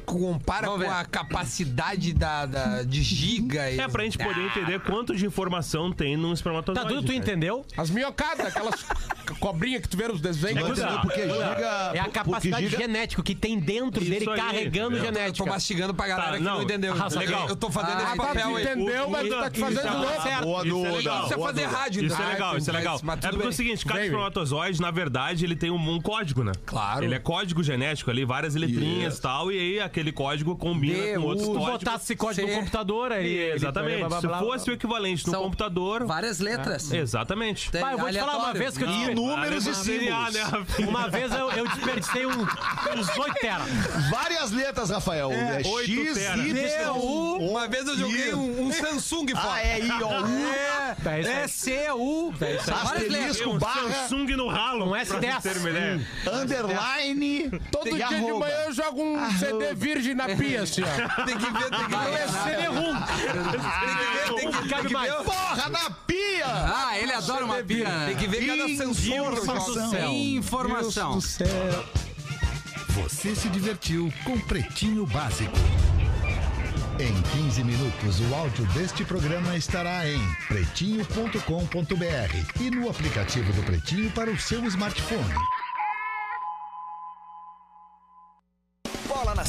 É, 0.00 0.02
é, 0.02 0.04
compara 0.04 0.66
Vamos 0.66 0.84
com 0.84 0.90
ver. 0.90 0.96
a 0.96 1.04
capacidade 1.04 2.12
da, 2.12 2.46
da- 2.46 2.82
de 2.82 3.02
giga. 3.02 3.70
e- 3.70 3.78
É 3.80 3.88
pra 3.88 4.02
gente 4.04 4.18
poder 4.18 4.40
entender 4.44 4.80
quanto 4.80 5.14
de 5.14 5.26
informação 5.26 5.92
tem 5.92 6.16
num 6.16 6.32
espermatozoide. 6.32 6.80
Tá, 6.88 6.88
Dudu, 6.94 7.02
tu 7.02 7.06
cara. 7.12 7.18
entendeu? 7.18 7.64
As 7.76 7.90
minhocadas, 7.90 8.46
aquelas 8.46 8.84
cobrinhas 9.40 9.82
que 9.82 9.88
tu 9.88 9.96
vê 9.96 10.08
nos 10.08 10.20
desenhos. 10.20 10.60
Não 10.62 10.70
entendeu 10.70 11.00
porque 11.00 11.22
giga... 11.22 11.90
É 11.94 11.98
a 11.98 12.04
porque 12.04 12.10
capacidade 12.18 12.66
giga- 12.68 12.78
genética 12.78 13.22
que 13.22 13.34
tem 13.34 13.58
dentro 13.58 14.02
Isso 14.02 14.10
dele 14.10 14.30
aí, 14.30 14.36
carregando 14.36 14.96
entendeu? 14.96 14.96
Eu 14.96 15.12
tô 15.12 15.18
genética. 15.20 15.46
mastigando 15.50 15.94
pra 15.94 16.06
galera 16.08 16.30
Tá, 16.32 16.36
que 16.38 16.42
não, 16.42 16.54
não. 16.56 16.62
entendeu. 16.62 16.94
Ah, 16.98 17.18
legal. 17.18 17.48
Eu 17.48 17.56
tô 17.56 17.70
fazendo 17.70 17.98
Ah, 17.98 18.02
esse 18.04 18.16
tá, 18.16 18.22
papel 18.26 18.48
tu 18.50 18.56
aí. 18.56 18.62
entendeu, 18.64 19.10
mas 19.10 19.28
tu 19.28 19.34
tá 19.40 19.50
te 19.50 19.60
fazendo 19.60 19.78
Isso 19.80 19.88
é 19.88 19.90
louco. 20.40 20.44
Boa, 20.44 20.66
Isso 20.66 20.68
é 20.68 20.70
Duda. 20.70 20.96
legal. 20.96 21.24
Isso 21.24 21.32
é 21.32 21.36
Boa, 21.36 21.48
fazer 21.48 21.66
Duda. 21.66 21.76
rádio, 21.76 22.04
Isso 22.04 22.22
é 22.22 22.26
legal, 22.26 22.56
isso 22.58 22.70
é 22.70 22.72
legal. 22.72 23.00
mas 23.02 23.18
é 23.18 23.20
tudo 23.20 23.30
porque 23.32 23.46
é 23.46 23.50
o 23.50 23.52
seguinte, 23.52 23.84
cada 23.84 23.98
Vem, 23.98 24.08
espermatozoide, 24.08 24.80
na 24.80 24.90
verdade, 24.90 25.44
ele 25.44 25.56
tem 25.56 25.70
um, 25.70 25.90
um 25.94 26.00
código, 26.00 26.42
né? 26.44 26.52
Claro. 26.66 27.04
Ele 27.04 27.14
é 27.14 27.18
código 27.18 27.62
genético 27.62 28.10
ali, 28.10 28.24
várias 28.24 28.54
letrinhas 28.54 29.18
e 29.18 29.20
tal, 29.22 29.52
e 29.52 29.58
aí 29.58 29.80
aquele 29.90 30.12
código 30.12 30.56
combina 30.56 30.94
D, 31.02 31.14
com 31.14 31.20
outros 31.22 31.48
U, 31.48 31.52
Se 31.52 31.58
códigos. 31.58 31.78
botasse 31.84 32.04
esse 32.04 32.16
código 32.16 32.46
no 32.46 32.52
C. 32.54 32.58
computador, 32.60 33.12
aí. 33.12 33.26
ele- 33.26 33.56
Exatamente. 33.56 33.98
blá, 33.98 34.08
blá, 34.08 34.20
Se 34.20 34.26
blá, 34.26 34.38
blá. 34.38 34.46
fosse 34.52 34.70
o 34.70 34.72
equivalente 34.72 35.26
no 35.26 35.32
computador. 35.34 36.04
Várias 36.06 36.38
letras. 36.40 36.90
Exatamente. 36.92 37.70
Tem 37.70 37.80
Pai, 37.80 37.94
eu 37.94 37.98
vou 37.98 38.10
te 38.10 38.18
falar 38.18 38.32
uma 38.32 38.48
aleatório. 38.50 38.60
vez 38.60 38.78
que 38.78 38.84
eu 38.84 38.88
desper- 38.88 39.14
números 39.14 39.66
e 39.66 39.74
símbolos. 39.74 40.34
né? 40.34 40.42
Uma 40.88 41.08
vez 41.08 41.32
eu, 41.32 41.50
eu 41.50 41.68
desperdicei 41.68 42.26
um, 42.26 42.40
uns 42.42 43.18
8 43.18 43.34
tera. 43.40 43.64
Várias 44.10 44.50
letras, 44.50 44.90
Rafael. 44.90 45.30
É, 45.32 45.62
oito 45.66 45.90
X. 45.90 46.16
Y, 46.16 46.52
D-U, 46.54 47.38
uma 47.50 47.68
vez 47.68 47.86
eu 47.86 47.96
joguei 47.96 48.34
um, 48.34 48.66
um 48.66 48.72
Samsung 48.72 49.28
fora. 49.34 49.52
Ah, 49.54 49.62
é 49.66 49.80
I, 49.80 49.90
ó, 50.02 50.20
U, 50.22 50.94
Tá, 51.02 51.18
isso 51.18 51.28
aí. 51.28 51.34
É 51.36 51.48
C, 51.48 51.90
U. 51.92 52.32
Várias 52.32 52.66
letras. 52.66 52.82
asterisco, 52.92 53.50
um 53.50 53.58
barra, 53.58 53.90
Samsung 54.08 54.26
no 54.36 54.48
ralo. 54.48 54.86
Um 54.86 54.90
pra 54.90 55.00
S10. 55.04 55.20
vocês 55.20 55.42
terem 55.42 55.58
uma 55.60 55.70
ideia. 55.70 56.00
underline 56.32 57.50
Todo 57.70 57.88
e 57.88 57.94
dia 57.94 58.06
de 58.08 58.14
manhã 58.32 58.54
eu 58.66 58.72
jogo 58.72 59.02
um 59.02 59.30
CD 59.38 59.74
virgem 59.80 60.14
na 60.14 60.28
pia, 60.28 60.62
assim, 60.62 60.82
ó. 60.82 60.86
Tem 61.24 61.36
que 61.38 61.50
ver, 61.50 61.70
tem 61.70 61.84
que 61.84 61.88
ver. 61.88 61.96
CD-ROM. 62.44 63.00
Tem 63.00 63.16
que 63.16 63.32
ver, 63.32 63.40
tem 64.36 64.50
que, 64.50 64.58
tem 64.58 64.68
Cabe 64.68 64.88
que 64.88 64.92
mais. 64.94 65.10
ver. 65.12 65.24
Porra, 65.24 65.68
na 65.70 65.90
pia! 65.90 66.46
Ah, 66.46 66.98
ele 66.98 67.12
adora 67.12 67.44
uma 67.46 67.62
pia. 67.62 67.86
Tem 68.06 68.16
que 68.16 68.26
ver 68.28 68.46
cada 68.46 68.68
jogo. 68.68 68.94
Informação. 70.12 71.18
Você 72.90 73.34
se 73.34 73.48
divertiu 73.48 74.12
com 74.24 74.38
Pretinho 74.40 75.06
Básico. 75.06 75.56
Em 76.98 77.22
15 77.44 77.64
minutos, 77.64 78.20
o 78.20 78.34
áudio 78.34 78.66
deste 78.74 79.04
programa 79.06 79.56
estará 79.56 80.06
em 80.06 80.20
pretinho.com.br 80.48 82.60
e 82.60 82.70
no 82.70 82.90
aplicativo 82.90 83.50
do 83.54 83.62
Pretinho 83.62 84.10
para 84.10 84.30
o 84.30 84.38
seu 84.38 84.62
smartphone. 84.66 85.32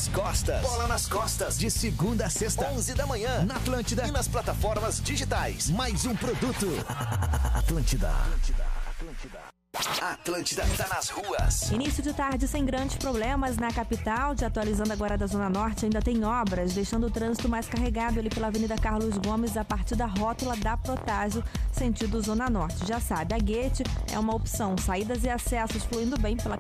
Nas 0.02 0.08
costas. 0.08 0.62
Bola 0.62 0.88
nas 0.88 1.06
costas. 1.06 1.60
De 1.60 1.70
segunda 1.70 2.26
a 2.26 2.30
sexta, 2.30 2.66
11 2.72 2.95
da 2.95 3.06
manhã. 3.06 3.45
Na 3.45 3.58
Atlântida 3.58 4.08
e 4.08 4.12
nas 4.12 4.28
plataformas 4.28 4.99
digitais. 4.99 5.70
Mais 5.70 6.06
um 6.06 6.16
produto. 6.16 6.68
Atlântida. 7.54 8.10
Atlântida. 8.10 8.66
Atlântida. 8.89 9.52
Atlântida 10.02 10.64
tá 10.76 10.88
nas 10.93 11.10
ruas. 11.10 11.72
Início 11.72 12.04
de 12.04 12.14
tarde 12.14 12.45
sem 12.47 12.66
grandes 12.66 12.97
problemas 12.97 13.56
na 13.58 13.72
capital. 13.72 14.36
Te 14.36 14.43
atualizando 14.43 14.91
agora 14.91 15.18
da 15.18 15.26
Zona 15.26 15.49
Norte, 15.49 15.86
ainda 15.86 16.02
tem 16.02 16.26
obras, 16.26 16.74
deixando 16.74 17.08
o 17.08 17.12
trânsito 17.12 17.47
mais 17.47 17.68
carregado 17.68 18.20
ali 18.20 18.30
pela 18.30 18.47
Avenida 18.47 18.76
Carlos 18.76 19.18
Gomes, 19.18 19.56
a 19.56 19.64
partir 19.64 19.95
da 19.95 20.06
rótula 20.06 20.58
da 20.58 20.76
Protásio, 20.76 21.43
sentido 21.72 22.22
Zona 22.22 22.49
Norte. 22.49 22.86
Já 22.86 22.99
sabe, 22.99 23.34
a 23.34 23.38
Guete 23.38 23.84
é 24.12 24.20
uma 24.20 24.36
opção. 24.36 24.78
Saídas 24.78 25.24
e 25.24 25.30
acessos 25.30 25.84
fluindo 25.86 26.20
bem 26.20 26.36
pela 26.36 26.58